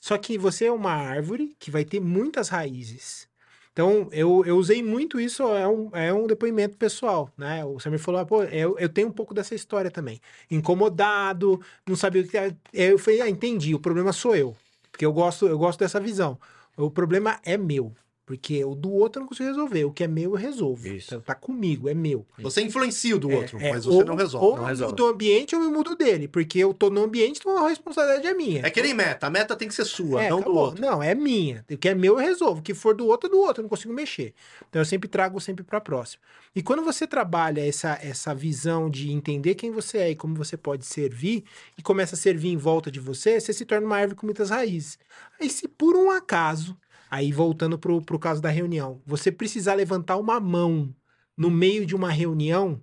Só 0.01 0.19
que 0.19 0.37
você 0.37 0.67
é 0.67 0.73
uma 0.73 0.93
árvore 0.93 1.57
que 1.59 1.71
vai 1.71 1.85
ter 1.85 2.01
muitas 2.01 2.49
raízes. 2.49 3.29
Então, 3.73 4.09
eu, 4.13 4.45
eu 4.47 4.57
usei 4.57 4.83
muito 4.85 5.19
isso, 5.19 5.43
é 5.43 5.67
um, 5.67 5.91
é 5.93 6.13
um 6.13 6.29
depoimento 6.29 6.77
pessoal, 6.77 7.29
né? 7.37 7.65
O 7.65 7.81
Samir 7.81 7.99
falou, 7.99 8.21
ah, 8.21 8.25
pô, 8.25 8.45
eu, 8.45 8.79
eu 8.79 8.89
tenho 8.89 9.09
um 9.09 9.13
pouco 9.13 9.35
dessa 9.35 9.53
história 9.53 9.91
também. 9.91 10.21
Incomodado, 10.49 11.61
não 11.85 11.97
sabia 11.97 12.23
o 12.23 12.29
que... 12.29 12.37
era. 12.37 12.57
Eu 12.73 12.99
falei, 12.99 13.21
ah, 13.23 13.29
entendi, 13.29 13.75
o 13.75 13.81
problema 13.81 14.13
sou 14.13 14.37
eu. 14.37 14.57
Porque 14.93 15.05
eu 15.05 15.13
gosto, 15.13 15.49
eu 15.49 15.59
gosto 15.59 15.81
dessa 15.81 15.99
visão. 15.99 16.39
O 16.77 16.89
problema 16.89 17.41
é 17.45 17.57
meu. 17.57 17.93
Porque 18.27 18.65
o 18.65 18.75
do 18.75 18.91
outro 18.91 19.19
eu 19.19 19.23
não 19.25 19.29
consigo 19.29 19.49
resolver. 19.51 19.85
O 19.85 19.93
que 19.93 20.03
é 20.03 20.09
meu, 20.09 20.31
eu 20.31 20.37
resolvo. 20.37 20.89
Isso. 20.89 21.09
Então, 21.09 21.21
tá 21.21 21.35
comigo, 21.35 21.91
é 21.91 21.95
meu. 21.95 22.25
Você 22.39 22.63
influencia 22.63 23.15
o 23.15 23.19
do 23.19 23.31
outro, 23.31 23.59
É, 23.61 23.71
mas 23.71 23.83
é, 23.85 23.89
você 23.91 23.97
ou- 23.99 24.05
não 24.07 24.15
resolve. 24.17 24.47
Ou 24.47 24.57
não 24.57 24.63
eu 24.63 24.69
resolve. 24.69 24.93
mudo 24.93 25.05
o 25.05 25.09
ambiente 25.09 25.55
ou 25.55 25.63
eu 25.63 25.71
mudo 25.71 25.95
dele. 25.95 26.27
Porque 26.27 26.59
eu 26.59 26.73
tô 26.73 26.89
no 26.89 27.03
ambiente, 27.05 27.41
então 27.41 27.63
a 27.63 27.69
responsabilidade 27.69 28.27
é 28.27 28.33
minha. 28.33 28.63
É 28.67 28.71
que 28.71 28.81
nem 28.81 28.95
meta. 28.95 29.27
A 29.27 29.31
meta 29.31 29.55
tem 29.55 29.69
que 29.69 29.75
ser 29.75 29.85
sua, 29.85 30.23
É, 30.25 30.31
não 30.31 30.39
do 30.39 30.43
acabou. 30.45 30.63
outro. 30.65 30.81
Não, 30.81 31.03
é 31.03 31.15
minha. 31.15 31.67
O 31.71 31.77
que 31.77 31.87
é 31.87 31.95
meu 31.95 32.15
eu 32.15 32.19
resolvo. 32.27 32.61
O 32.61 32.63
que 32.63 32.73
for 32.73 32.95
do 32.97 33.07
outro 33.07 33.29
é 33.29 33.31
do 33.31 33.39
outro. 33.39 33.61
Eu 33.61 33.65
não 33.65 33.69
consigo 33.69 33.93
mexer. 33.93 34.33
Então 34.71 34.81
eu 34.81 34.87
sempre 34.87 35.07
trago 35.07 35.39
sempre 35.39 35.63
para 35.63 35.79
próximo. 35.79 36.23
E 36.57 36.63
quando 36.63 36.83
você 36.83 37.07
trabalha 37.07 37.67
essa, 37.67 37.99
essa 38.01 38.35
visão 38.35 38.89
de 38.89 39.11
entender 39.11 39.55
quem 39.55 39.71
você 39.71 39.99
é 39.99 40.11
e 40.13 40.17
como 40.17 40.35
você 40.35 40.57
pode 40.57 40.87
servir, 40.87 41.45
e 41.77 41.83
começa 41.83 42.15
a 42.15 42.19
servir 42.19 42.49
em 42.49 42.57
volta 42.57 42.91
de 42.91 43.01
você, 43.01 43.39
você 43.39 43.53
se 43.53 43.65
torna 43.67 43.87
uma 43.87 43.97
árvore 43.97 44.15
com 44.19 44.25
muitas 44.27 44.49
raízes. 44.51 44.99
Aí, 45.41 45.51
se 45.51 45.67
por 45.69 45.97
um 45.97 46.11
acaso, 46.13 46.77
aí 47.15 47.31
voltando 47.33 47.79
pro, 47.79 48.03
pro 48.03 48.19
caso 48.19 48.43
da 48.43 48.49
reunião, 48.51 49.01
você 49.07 49.31
precisar 49.31 49.75
levantar 49.75 50.17
uma 50.17 50.41
mão 50.41 50.93
no 51.37 51.49
meio 51.51 51.87
de 51.87 51.95
uma 51.95 52.11
reunião, 52.11 52.81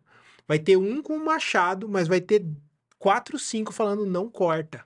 vai 0.47 0.57
ter 0.57 0.77
um 0.77 1.01
com 1.01 1.13
um 1.17 1.23
machado, 1.25 1.89
mas 1.89 2.07
vai 2.07 2.21
ter 2.21 2.45
quatro, 2.97 3.37
cinco 3.37 3.73
falando 3.73 4.05
não 4.05 4.29
corta. 4.29 4.83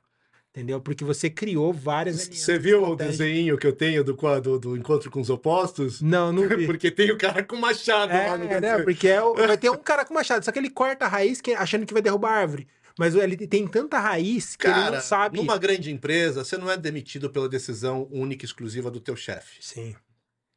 Entendeu? 0.50 0.80
Porque 0.80 1.04
você 1.04 1.30
criou 1.30 1.74
várias 1.74 2.28
Você 2.30 2.58
viu 2.58 2.82
o 2.84 2.96
desenho 2.96 3.58
que 3.58 3.68
eu 3.68 3.74
tenho 3.74 4.04
do, 4.06 4.16
quadro- 4.16 4.58
do 4.58 4.78
encontro 4.78 5.12
com 5.12 5.20
os 5.20 5.30
opostos? 5.30 6.02
Não, 6.02 6.32
não 6.32 6.48
vi. 6.48 6.66
Porque 6.66 6.90
tem 6.90 7.12
o 7.12 7.18
cara 7.18 7.44
com 7.44 7.58
machado 7.58 8.14
lá 8.14 8.38
no 8.38 8.46
É, 8.46 8.62
né? 8.62 8.82
Porque 8.82 9.08
é 9.10 9.22
o- 9.22 9.34
vai 9.36 9.58
ter 9.58 9.70
um 9.70 9.76
cara 9.78 10.06
com 10.06 10.14
machado, 10.14 10.46
só 10.46 10.52
que 10.54 10.58
ele 10.58 10.70
corta 10.70 11.06
a 11.06 11.08
raiz 11.10 11.42
que- 11.42 11.54
achando 11.54 11.86
que 11.86 11.92
vai 11.94 12.02
derrubar 12.02 12.30
a 12.32 12.38
árvore. 12.38 12.68
Mas 12.98 13.14
ele 13.14 13.36
tem 13.48 13.68
tanta 13.68 14.00
raiz 14.00 14.56
que 14.56 14.66
ele 14.66 14.74
Cara, 14.74 14.96
não 14.96 15.02
sabe. 15.02 15.38
numa 15.38 15.58
grande 15.58 15.92
empresa, 15.92 16.46
você 16.46 16.58
não 16.58 16.72
é 16.72 16.78
demitido 16.78 17.30
pela 17.30 17.50
decisão 17.50 18.08
única 18.10 18.46
e 18.46 18.48
exclusiva 18.48 18.90
do 18.90 19.02
teu 19.02 19.16
chefe. 19.16 19.58
Sim. 19.62 19.96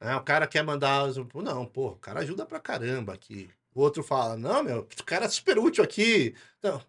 né? 0.00 0.14
o 0.16 0.22
cara 0.22 0.46
quer 0.46 0.62
mandar... 0.62 1.08
Não, 1.34 1.66
pô, 1.66 1.88
o 1.88 1.96
cara 1.96 2.20
ajuda 2.20 2.46
pra 2.46 2.60
caramba 2.60 3.12
aqui. 3.12 3.50
O 3.74 3.80
outro 3.80 4.02
fala, 4.02 4.36
não, 4.36 4.62
meu, 4.62 4.88
o 5.00 5.04
cara 5.04 5.24
é 5.24 5.28
super 5.28 5.58
útil 5.58 5.82
aqui. 5.82 6.34
Então, 6.58 6.80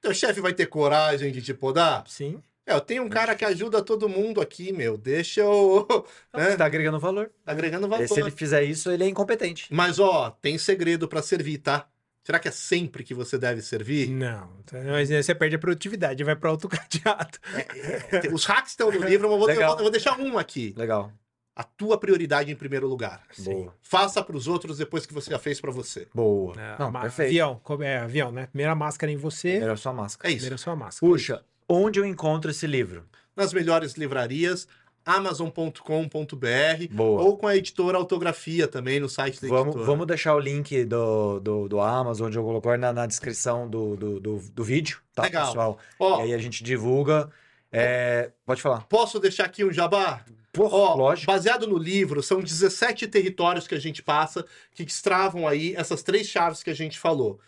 teu 0.00 0.14
chefe 0.14 0.40
vai 0.40 0.52
ter 0.52 0.66
coragem 0.66 1.30
de 1.30 1.42
te 1.42 1.54
podar? 1.54 2.04
Sim. 2.08 2.42
É, 2.66 2.74
eu 2.74 2.80
tenho 2.80 3.02
um 3.02 3.08
cara 3.08 3.34
que 3.34 3.44
ajuda 3.44 3.82
todo 3.82 4.08
mundo 4.08 4.40
aqui, 4.40 4.72
meu. 4.72 4.96
Deixa 4.96 5.40
eu... 5.40 5.86
né? 6.32 6.50
Você 6.50 6.56
tá 6.56 6.66
agregando 6.66 6.98
valor. 6.98 7.30
Agregando 7.44 7.88
valor. 7.88 8.04
E 8.04 8.08
se 8.08 8.20
ele 8.20 8.30
fizer 8.30 8.62
isso, 8.62 8.90
ele 8.90 9.04
é 9.04 9.08
incompetente. 9.08 9.66
Mas, 9.70 9.98
ó, 9.98 10.30
tem 10.30 10.58
segredo 10.58 11.08
pra 11.08 11.22
servir, 11.22 11.58
tá? 11.58 11.88
Será 12.22 12.38
que 12.38 12.48
é 12.48 12.50
sempre 12.50 13.02
que 13.02 13.14
você 13.14 13.38
deve 13.38 13.62
servir? 13.62 14.08
Não. 14.10 14.50
Mas 14.92 15.10
aí 15.10 15.22
você 15.22 15.34
perde 15.34 15.56
a 15.56 15.58
produtividade, 15.58 16.22
vai 16.22 16.36
para 16.36 16.50
outro 16.50 16.68
cadeado. 16.70 17.38
É, 17.54 18.28
Os 18.32 18.44
hacks 18.44 18.72
estão 18.72 18.90
no 18.90 18.98
livro, 19.04 19.28
mas 19.28 19.32
eu 19.32 19.38
vou, 19.38 19.50
eu 19.50 19.54
vou- 19.56 19.76
eu 19.76 19.82
vou 19.82 19.90
deixar 19.90 20.18
um 20.18 20.38
aqui. 20.38 20.74
Legal. 20.76 21.12
A 21.56 21.64
tua 21.64 21.98
prioridade 21.98 22.50
em 22.50 22.54
primeiro 22.56 22.86
lugar. 22.86 23.22
Boa. 23.40 23.74
Faça 23.82 24.22
pros 24.22 24.46
outros 24.46 24.78
depois 24.78 25.04
que 25.04 25.12
você 25.12 25.30
já 25.30 25.38
fez 25.38 25.60
pra 25.60 25.70
você. 25.70 26.06
Boa. 26.14 26.54
É, 26.58 26.76
Não, 26.78 26.92
perfeito. 26.92 27.28
Avião, 27.30 27.60
como 27.62 27.82
é 27.82 27.98
avião, 27.98 28.30
né? 28.30 28.46
Primeira 28.46 28.74
máscara 28.74 29.10
em 29.12 29.16
você, 29.16 29.56
Era 29.56 29.76
só 29.76 29.92
máscara. 29.92 30.28
É 30.28 30.32
isso. 30.32 30.40
primeira 30.42 30.56
sua 30.58 30.76
máscara. 30.76 31.10
Puxa, 31.12 31.44
onde 31.68 31.98
eu 31.98 32.04
encontro 32.06 32.50
esse 32.50 32.66
livro? 32.66 33.04
Nas 33.36 33.52
melhores 33.52 33.94
livrarias, 33.94 34.66
amazon.com.br 35.04 36.98
ou 36.98 37.36
com 37.36 37.46
a 37.46 37.56
editora 37.56 37.98
Autografia 37.98 38.66
também 38.68 39.00
no 39.00 39.08
site 39.08 39.40
da 39.40 39.48
Vamos, 39.48 39.66
editora. 39.68 39.84
vamos 39.86 40.06
deixar 40.06 40.34
o 40.34 40.38
link 40.40 40.84
do, 40.84 41.40
do, 41.40 41.68
do 41.68 41.80
Amazon, 41.80 42.28
onde 42.28 42.38
eu 42.38 42.42
colocar 42.44 42.78
na, 42.78 42.92
na 42.92 43.06
descrição 43.06 43.68
do, 43.68 43.96
do, 43.96 44.20
do, 44.20 44.38
do 44.38 44.64
vídeo, 44.64 44.98
tá, 45.14 45.22
Legal. 45.22 45.46
pessoal? 45.46 45.78
Ó, 45.98 46.20
E 46.20 46.22
aí 46.24 46.34
a 46.34 46.38
gente 46.38 46.62
divulga. 46.62 47.30
É, 47.72 48.30
Pode 48.44 48.60
falar. 48.60 48.80
posso 48.88 49.20
deixar 49.20 49.44
aqui 49.44 49.64
um 49.64 49.72
jabá? 49.72 50.24
Porra, 50.52 50.76
Ó, 50.76 50.94
lógico. 50.96 51.30
baseado 51.30 51.68
no 51.68 51.78
livro, 51.78 52.20
são 52.22 52.40
17 52.40 53.06
territórios 53.06 53.68
que 53.68 53.74
a 53.76 53.78
gente 53.78 54.02
passa 54.02 54.44
que 54.74 54.84
destravam 54.84 55.46
aí 55.46 55.74
essas 55.76 56.02
três 56.02 56.26
chaves 56.26 56.62
que 56.64 56.70
a 56.70 56.74
gente 56.74 56.98
falou. 56.98 57.38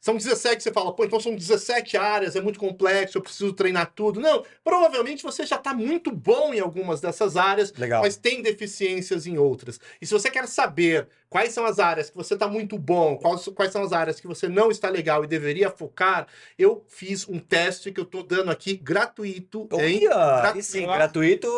São 0.00 0.16
17, 0.16 0.62
você 0.62 0.72
fala, 0.72 0.94
pô, 0.94 1.04
então 1.04 1.20
são 1.20 1.34
17 1.34 1.96
áreas, 1.98 2.34
é 2.34 2.40
muito 2.40 2.58
complexo, 2.58 3.18
eu 3.18 3.22
preciso 3.22 3.52
treinar 3.52 3.92
tudo. 3.94 4.18
Não, 4.18 4.42
provavelmente 4.64 5.22
você 5.22 5.44
já 5.44 5.56
está 5.56 5.74
muito 5.74 6.10
bom 6.10 6.54
em 6.54 6.60
algumas 6.60 7.02
dessas 7.02 7.36
áreas, 7.36 7.70
Legal. 7.74 8.02
mas 8.02 8.16
tem 8.16 8.40
deficiências 8.40 9.26
em 9.26 9.36
outras. 9.36 9.78
E 10.00 10.06
se 10.06 10.12
você 10.12 10.30
quer 10.30 10.48
saber 10.48 11.06
quais 11.30 11.52
são 11.52 11.64
as 11.64 11.78
áreas 11.78 12.10
que 12.10 12.16
você 12.16 12.34
está 12.34 12.48
muito 12.48 12.76
bom, 12.76 13.16
quais, 13.16 13.48
quais 13.54 13.72
são 13.72 13.82
as 13.82 13.92
áreas 13.92 14.20
que 14.20 14.26
você 14.26 14.48
não 14.48 14.68
está 14.68 14.90
legal 14.90 15.22
e 15.22 15.28
deveria 15.28 15.70
focar, 15.70 16.26
eu 16.58 16.84
fiz 16.88 17.26
um 17.28 17.38
teste 17.38 17.92
que 17.92 18.00
eu 18.00 18.04
estou 18.04 18.24
dando 18.24 18.50
aqui 18.50 18.76
gratuito, 18.76 19.68
hein? 19.72 20.08
Olha, 20.08 20.58
e 20.58 20.62
sim, 20.62 20.84
gratuito. 20.84 21.48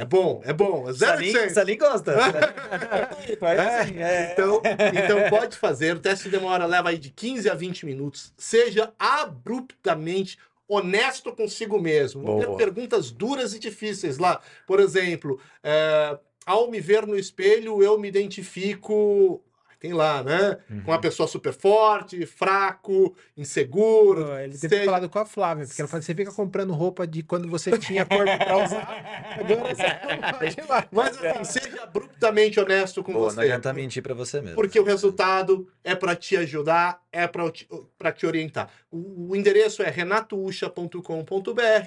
É 0.00 0.04
bom, 0.06 0.40
é 0.44 0.52
bom. 0.52 0.88
É 0.88 0.92
zero 0.94 1.50
Salim, 1.50 1.76
gosta. 1.76 2.14
gratuito, 2.16 3.44
aí 3.44 3.86
sim, 3.86 4.02
é. 4.02 4.32
Então, 4.32 4.62
então 4.64 5.28
pode 5.28 5.58
fazer. 5.58 5.94
O 5.94 6.00
teste 6.00 6.30
demora, 6.30 6.64
leva 6.64 6.88
aí 6.88 6.98
de 6.98 7.10
15 7.10 7.50
a 7.50 7.54
20 7.54 7.84
minutos. 7.84 8.32
Seja 8.38 8.94
abruptamente 8.98 10.38
honesto 10.66 11.32
consigo 11.32 11.78
mesmo. 11.80 12.22
Vão 12.22 12.38
ter 12.38 12.46
Boa. 12.46 12.58
perguntas 12.58 13.10
duras 13.10 13.54
e 13.54 13.58
difíceis 13.58 14.18
lá. 14.18 14.40
Por 14.66 14.80
exemplo, 14.80 15.40
é, 15.62 16.18
ao 16.48 16.70
me 16.70 16.80
ver 16.80 17.06
no 17.06 17.14
espelho, 17.14 17.82
eu 17.82 17.98
me 17.98 18.08
identifico. 18.08 19.44
Tem 19.80 19.92
lá, 19.92 20.24
né? 20.24 20.58
Uhum. 20.68 20.82
Com 20.82 20.90
uma 20.90 21.00
pessoa 21.00 21.28
super 21.28 21.52
forte, 21.52 22.26
fraco, 22.26 23.14
inseguro. 23.36 24.36
Ele 24.38 24.54
deve 24.58 24.68
ter 24.68 24.84
falado 24.84 25.08
com 25.08 25.18
a 25.20 25.24
Flávia, 25.24 25.66
porque 25.66 25.80
ela 25.80 25.88
falou: 25.88 26.02
você 26.02 26.14
fica 26.14 26.32
comprando 26.32 26.72
roupa 26.72 27.06
de 27.06 27.22
quando 27.22 27.48
você 27.48 27.78
tinha 27.78 28.04
corpo 28.04 28.36
pra 28.38 28.64
usar. 28.64 29.38
Agora 29.38 29.74
você 29.74 30.62
vai 30.62 30.78
lá. 30.80 30.88
Mas 30.90 31.16
assim, 31.24 31.44
seja 31.44 31.82
abruptamente 31.84 32.58
honesto 32.58 33.04
com 33.04 33.12
Boa, 33.12 33.26
não 33.26 33.34
você. 33.34 33.40
adianta 33.42 33.72
mentir 33.72 34.02
pra 34.02 34.14
você 34.14 34.40
mesmo. 34.40 34.56
Porque 34.56 34.80
o 34.80 34.84
resultado 34.84 35.68
é 35.84 35.94
para 35.94 36.16
te 36.16 36.36
ajudar, 36.36 37.00
é 37.12 37.28
para 37.28 37.48
te, 37.50 37.68
pra 37.96 38.10
te 38.10 38.26
orientar. 38.26 38.68
O, 38.90 39.30
o 39.30 39.36
endereço 39.36 39.80
é 39.82 39.90
renatoucha.com.br 39.90 41.02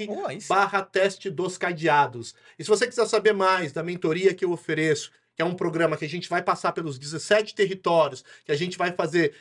Oh, 0.09 0.27
barra 0.47 0.81
teste 0.81 1.29
dos 1.29 1.57
cadeados. 1.57 2.35
E 2.57 2.63
se 2.63 2.69
você 2.69 2.87
quiser 2.87 3.05
saber 3.05 3.33
mais 3.33 3.71
da 3.71 3.83
mentoria 3.83 4.33
que 4.33 4.45
eu 4.45 4.51
ofereço, 4.51 5.11
que 5.35 5.41
é 5.41 5.45
um 5.45 5.55
programa 5.55 5.97
que 5.97 6.05
a 6.05 6.09
gente 6.09 6.29
vai 6.29 6.41
passar 6.41 6.71
pelos 6.71 6.99
17 6.99 7.55
territórios, 7.55 8.23
que 8.45 8.51
a 8.51 8.55
gente 8.55 8.77
vai 8.77 8.91
fazer 8.91 9.33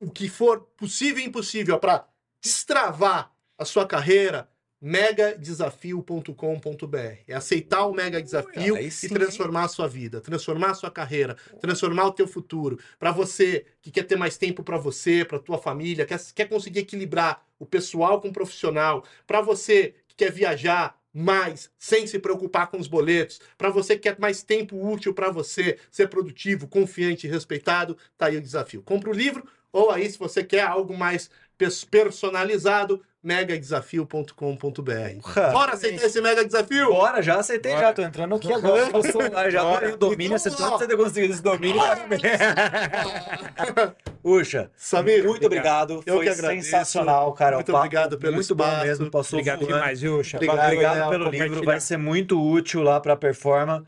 o 0.00 0.10
que 0.10 0.28
for 0.28 0.60
possível 0.76 1.22
e 1.22 1.26
impossível 1.26 1.78
para 1.78 2.06
destravar 2.42 3.32
a 3.56 3.64
sua 3.64 3.86
carreira, 3.86 4.48
megadesafio.com.br. 4.80 6.96
É 7.28 7.34
aceitar 7.34 7.86
o 7.86 7.94
mega 7.94 8.20
desafio 8.20 8.74
aí 8.74 8.88
e 8.88 9.08
transformar 9.08 9.64
a 9.64 9.68
sua 9.68 9.86
vida, 9.86 10.20
transformar 10.20 10.72
a 10.72 10.74
sua 10.74 10.90
carreira, 10.90 11.36
transformar 11.60 12.06
o 12.06 12.12
teu 12.12 12.26
futuro. 12.26 12.80
Para 12.98 13.12
você 13.12 13.64
que 13.80 13.92
quer 13.92 14.02
ter 14.02 14.16
mais 14.16 14.36
tempo 14.36 14.64
para 14.64 14.76
você, 14.76 15.24
para 15.24 15.38
tua 15.38 15.58
família, 15.58 16.04
quer, 16.04 16.20
quer 16.34 16.48
conseguir 16.48 16.80
equilibrar 16.80 17.46
o 17.60 17.66
pessoal 17.66 18.20
com 18.20 18.28
o 18.28 18.32
profissional, 18.32 19.04
para 19.24 19.40
você 19.40 19.94
que 20.08 20.16
quer 20.16 20.32
viajar 20.32 21.00
mais 21.12 21.70
sem 21.78 22.06
se 22.06 22.18
preocupar 22.18 22.68
com 22.70 22.78
os 22.78 22.88
boletos, 22.88 23.40
para 23.58 23.70
você 23.70 23.96
que 23.96 24.02
quer 24.02 24.18
mais 24.18 24.42
tempo 24.42 24.76
útil 24.76 25.12
para 25.14 25.30
você, 25.30 25.78
ser 25.90 26.08
produtivo, 26.08 26.66
confiante 26.66 27.26
e 27.26 27.30
respeitado, 27.30 27.96
tá 28.16 28.26
aí 28.26 28.36
o 28.36 28.42
desafio. 28.42 28.82
Compra 28.82 29.10
o 29.10 29.14
livro 29.14 29.46
ou 29.72 29.90
aí 29.90 30.10
se 30.10 30.18
você 30.18 30.42
quer 30.44 30.62
algo 30.62 30.96
mais 30.96 31.30
pers- 31.58 31.84
personalizado, 31.84 33.02
megadesafio.com.br. 33.22 35.52
Bora 35.52 35.72
aceitar 35.74 36.06
esse 36.06 36.20
mega 36.20 36.44
desafio? 36.44 36.88
Bora, 36.90 37.22
já 37.22 37.36
aceitei, 37.38 37.72
Bora. 37.72 37.86
já 37.86 37.92
tô 37.92 38.02
entrando 38.02 38.34
aqui 38.34 38.52
agora 38.52 38.88
no 38.88 39.02
celular, 39.02 39.50
já 39.50 39.62
Bora. 39.62 39.76
adorei 39.76 39.94
o 39.94 39.96
domínio, 39.96 40.38
você 40.38 40.48
Então, 40.48 40.72
ó. 40.74 40.78
você 40.78 40.86
ter 40.86 40.96
conseguido 40.96 41.32
esse 41.32 41.42
domínio. 41.42 41.80
Uxa, 44.24 44.70
Samir, 44.76 45.24
muito 45.24 45.46
obrigado, 45.46 46.02
Eu 46.06 46.16
foi 46.16 46.24
que 46.26 46.30
agradeço. 46.30 46.64
sensacional, 46.66 47.32
cara. 47.32 47.56
Muito 47.56 47.68
o 47.70 47.72
papo 47.72 47.84
obrigado 47.86 48.18
pelo 48.18 48.34
Muito 48.34 48.54
bom 48.54 48.64
espaço. 48.64 48.86
mesmo, 48.86 49.10
passou 49.10 49.38
Obrigado 49.38 49.60
voando. 49.60 49.74
demais, 49.74 50.00
viu, 50.00 50.22
Xa? 50.22 50.36
Obrigado, 50.36 50.64
Obrigado 50.66 50.98
Léo, 50.98 51.10
pelo 51.10 51.30
livro, 51.30 51.64
vai 51.64 51.80
ser 51.80 51.96
muito 51.96 52.40
útil 52.40 52.82
lá 52.82 53.00
para 53.00 53.14
a 53.14 53.16
Performa. 53.16 53.84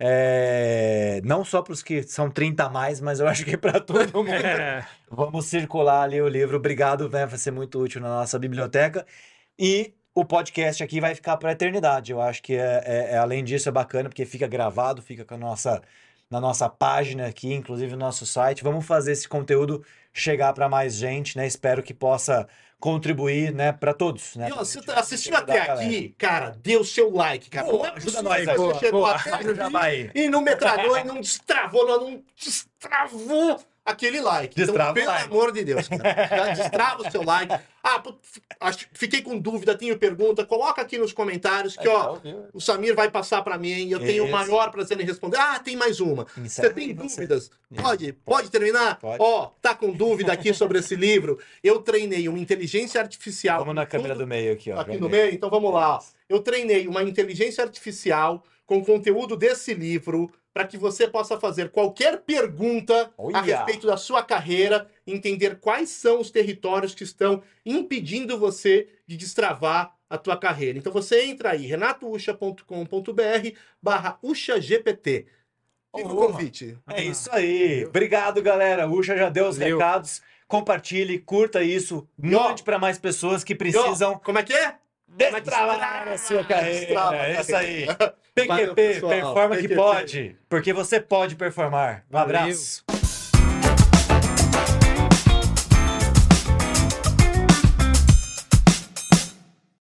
É, 0.00 1.20
não 1.24 1.44
só 1.44 1.60
para 1.62 1.72
os 1.72 1.82
que 1.82 2.02
são 2.04 2.30
30 2.30 2.64
a 2.64 2.68
mais, 2.68 3.00
mas 3.00 3.18
eu 3.20 3.26
acho 3.26 3.44
que 3.44 3.56
para 3.56 3.80
todo 3.80 3.98
mundo. 4.16 4.30
É. 4.30 4.86
Vamos 5.10 5.46
circular 5.46 6.02
ali 6.02 6.20
o 6.22 6.28
livro. 6.28 6.56
Obrigado? 6.56 7.08
Vai 7.08 7.28
ser 7.36 7.50
muito 7.50 7.80
útil 7.80 8.00
na 8.00 8.08
nossa 8.08 8.38
biblioteca. 8.38 9.04
E 9.58 9.94
o 10.14 10.24
podcast 10.24 10.82
aqui 10.82 11.00
vai 11.00 11.14
ficar 11.14 11.36
para 11.36 11.50
a 11.50 11.52
eternidade. 11.52 12.12
Eu 12.12 12.20
acho 12.20 12.42
que, 12.42 12.54
é, 12.54 12.82
é- 12.84 13.14
é- 13.14 13.18
além 13.18 13.42
disso, 13.44 13.68
é 13.68 13.72
bacana, 13.72 14.08
porque 14.08 14.24
fica 14.24 14.46
gravado, 14.46 15.02
fica 15.02 15.24
com 15.24 15.34
a 15.34 15.38
nossa, 15.38 15.82
na 16.30 16.40
nossa 16.40 16.68
página 16.68 17.26
aqui, 17.26 17.52
inclusive 17.52 17.92
no 17.92 17.98
nosso 17.98 18.24
site. 18.26 18.62
Vamos 18.62 18.86
fazer 18.86 19.12
esse 19.12 19.28
conteúdo 19.28 19.84
chegar 20.12 20.52
para 20.52 20.68
mais 20.68 20.94
gente, 20.94 21.36
né? 21.36 21.46
Espero 21.46 21.82
que 21.82 21.94
possa 21.94 22.48
contribuir, 22.80 23.52
né, 23.52 23.72
para 23.72 23.92
todos, 23.92 24.36
né? 24.36 24.48
E, 24.48 24.52
ó, 24.52 24.56
Pra 24.56 24.64
você 24.64 24.80
tá 24.82 24.94
assistindo 25.00 25.34
até 25.34 25.60
aqui, 25.60 26.14
cara, 26.16 26.56
dê 26.62 26.76
o 26.76 26.84
seu 26.84 27.10
like, 27.10 27.50
cara. 27.50 27.66
Não 27.66 27.84
é 27.84 27.90
ajuda 27.90 28.22
nós 28.22 28.36
aí. 28.36 28.44
você 28.46 28.56
Boa, 28.56 28.78
chegou 28.78 29.00
boa. 29.00 29.14
até 29.16 29.32
aqui 29.34 30.10
e 30.14 30.28
não 30.28 30.40
metralhou 30.40 30.96
e 30.96 31.04
não 31.04 31.20
destravou, 31.20 31.86
não, 31.86 32.10
não 32.10 32.24
destravou 32.36 33.60
aquele 33.88 34.20
like. 34.20 34.54
Destrava 34.54 34.90
o 34.90 34.92
então, 34.92 34.94
pelo 34.94 35.06
like. 35.06 35.24
amor 35.24 35.52
de 35.52 35.64
Deus, 35.64 35.88
cara, 35.88 36.28
já 36.28 36.54
destrava 36.54 37.02
o 37.02 37.10
seu 37.10 37.22
like. 37.22 37.54
Ah, 37.82 38.02
fiquei 38.92 39.22
com 39.22 39.38
dúvida, 39.38 39.74
tenho 39.76 39.98
pergunta, 39.98 40.44
coloca 40.44 40.82
aqui 40.82 40.98
nos 40.98 41.12
comentários 41.12 41.76
que, 41.76 41.88
ó, 41.88 42.18
o 42.52 42.60
Samir 42.60 42.94
vai 42.94 43.10
passar 43.10 43.42
pra 43.42 43.56
mim 43.56 43.86
e 43.86 43.92
eu 43.92 43.98
tenho 43.98 44.24
o 44.24 44.26
Isso. 44.26 44.36
maior 44.36 44.70
prazer 44.70 45.00
em 45.00 45.04
responder. 45.04 45.38
Ah, 45.38 45.58
tem 45.58 45.76
mais 45.76 46.00
uma. 46.00 46.26
Você 46.36 46.70
tem 46.70 46.94
você. 46.94 47.16
dúvidas? 47.16 47.50
Pode, 47.74 48.12
pode 48.12 48.50
terminar? 48.50 48.98
Pode. 48.98 49.22
Ó, 49.22 49.50
tá 49.62 49.74
com 49.74 49.90
dúvida 49.92 50.32
aqui 50.32 50.52
sobre 50.52 50.78
esse 50.78 50.94
livro? 50.94 51.38
Eu 51.62 51.80
treinei 51.80 52.28
uma 52.28 52.38
inteligência 52.38 53.00
artificial. 53.00 53.60
Vamos 53.60 53.74
na 53.74 53.86
câmera 53.86 54.14
do 54.14 54.26
meio 54.26 54.52
aqui, 54.52 54.70
ó. 54.70 54.80
Aqui 54.80 54.98
no 54.98 55.08
meio, 55.08 55.32
então 55.32 55.48
vamos 55.48 55.72
lá. 55.72 55.98
Eu 56.28 56.40
treinei 56.40 56.86
uma 56.86 57.02
inteligência 57.02 57.64
artificial 57.64 58.44
com 58.66 58.84
conteúdo 58.84 59.34
desse 59.34 59.72
livro 59.72 60.30
para 60.58 60.66
que 60.66 60.76
você 60.76 61.06
possa 61.06 61.38
fazer 61.38 61.70
qualquer 61.70 62.18
pergunta 62.22 63.12
a 63.32 63.40
respeito 63.40 63.86
da 63.86 63.96
sua 63.96 64.24
carreira, 64.24 64.88
entender 65.06 65.60
quais 65.60 65.88
são 65.88 66.20
os 66.20 66.32
territórios 66.32 66.96
que 66.96 67.04
estão 67.04 67.40
impedindo 67.64 68.36
você 68.36 68.88
de 69.06 69.16
destravar 69.16 69.94
a 70.10 70.18
tua 70.18 70.36
carreira. 70.36 70.76
Então 70.76 70.92
você 70.92 71.26
entra 71.26 71.52
aí, 71.52 71.64
renatoucha.com.br 71.64 72.64
barra 73.80 74.18
UchaGPT. 74.20 75.26
Fica 75.96 76.08
o 76.08 76.16
convite. 76.16 76.76
É 76.88 77.04
isso 77.04 77.30
aí. 77.30 77.84
Obrigado, 77.86 78.42
galera. 78.42 78.88
Ucha 78.88 79.16
já 79.16 79.28
deu 79.28 79.46
os 79.46 79.58
Valeu. 79.58 79.78
recados. 79.78 80.20
Compartilhe, 80.48 81.20
curta 81.20 81.62
isso, 81.62 82.08
mande 82.20 82.64
para 82.64 82.80
mais 82.80 82.98
pessoas 82.98 83.44
que 83.44 83.54
precisam 83.54 84.18
como 84.18 84.40
é 84.40 84.42
que 84.42 84.54
é? 84.54 84.74
destravar 85.06 86.08
a 86.08 86.18
sua 86.18 86.44
carreira. 86.44 86.80
Destrava 86.80 87.16
É 87.16 87.40
isso 87.40 87.56
aí. 87.56 87.86
Valeu, 88.46 88.74
PQP, 88.74 88.94
pessoal. 88.94 89.12
performa 89.12 89.56
que 89.56 89.62
PQP. 89.62 89.74
pode, 89.74 90.36
porque 90.48 90.72
você 90.72 91.00
pode 91.00 91.34
performar. 91.36 92.04
Um 92.10 92.12
Valeu. 92.12 92.36
abraço. 92.36 92.84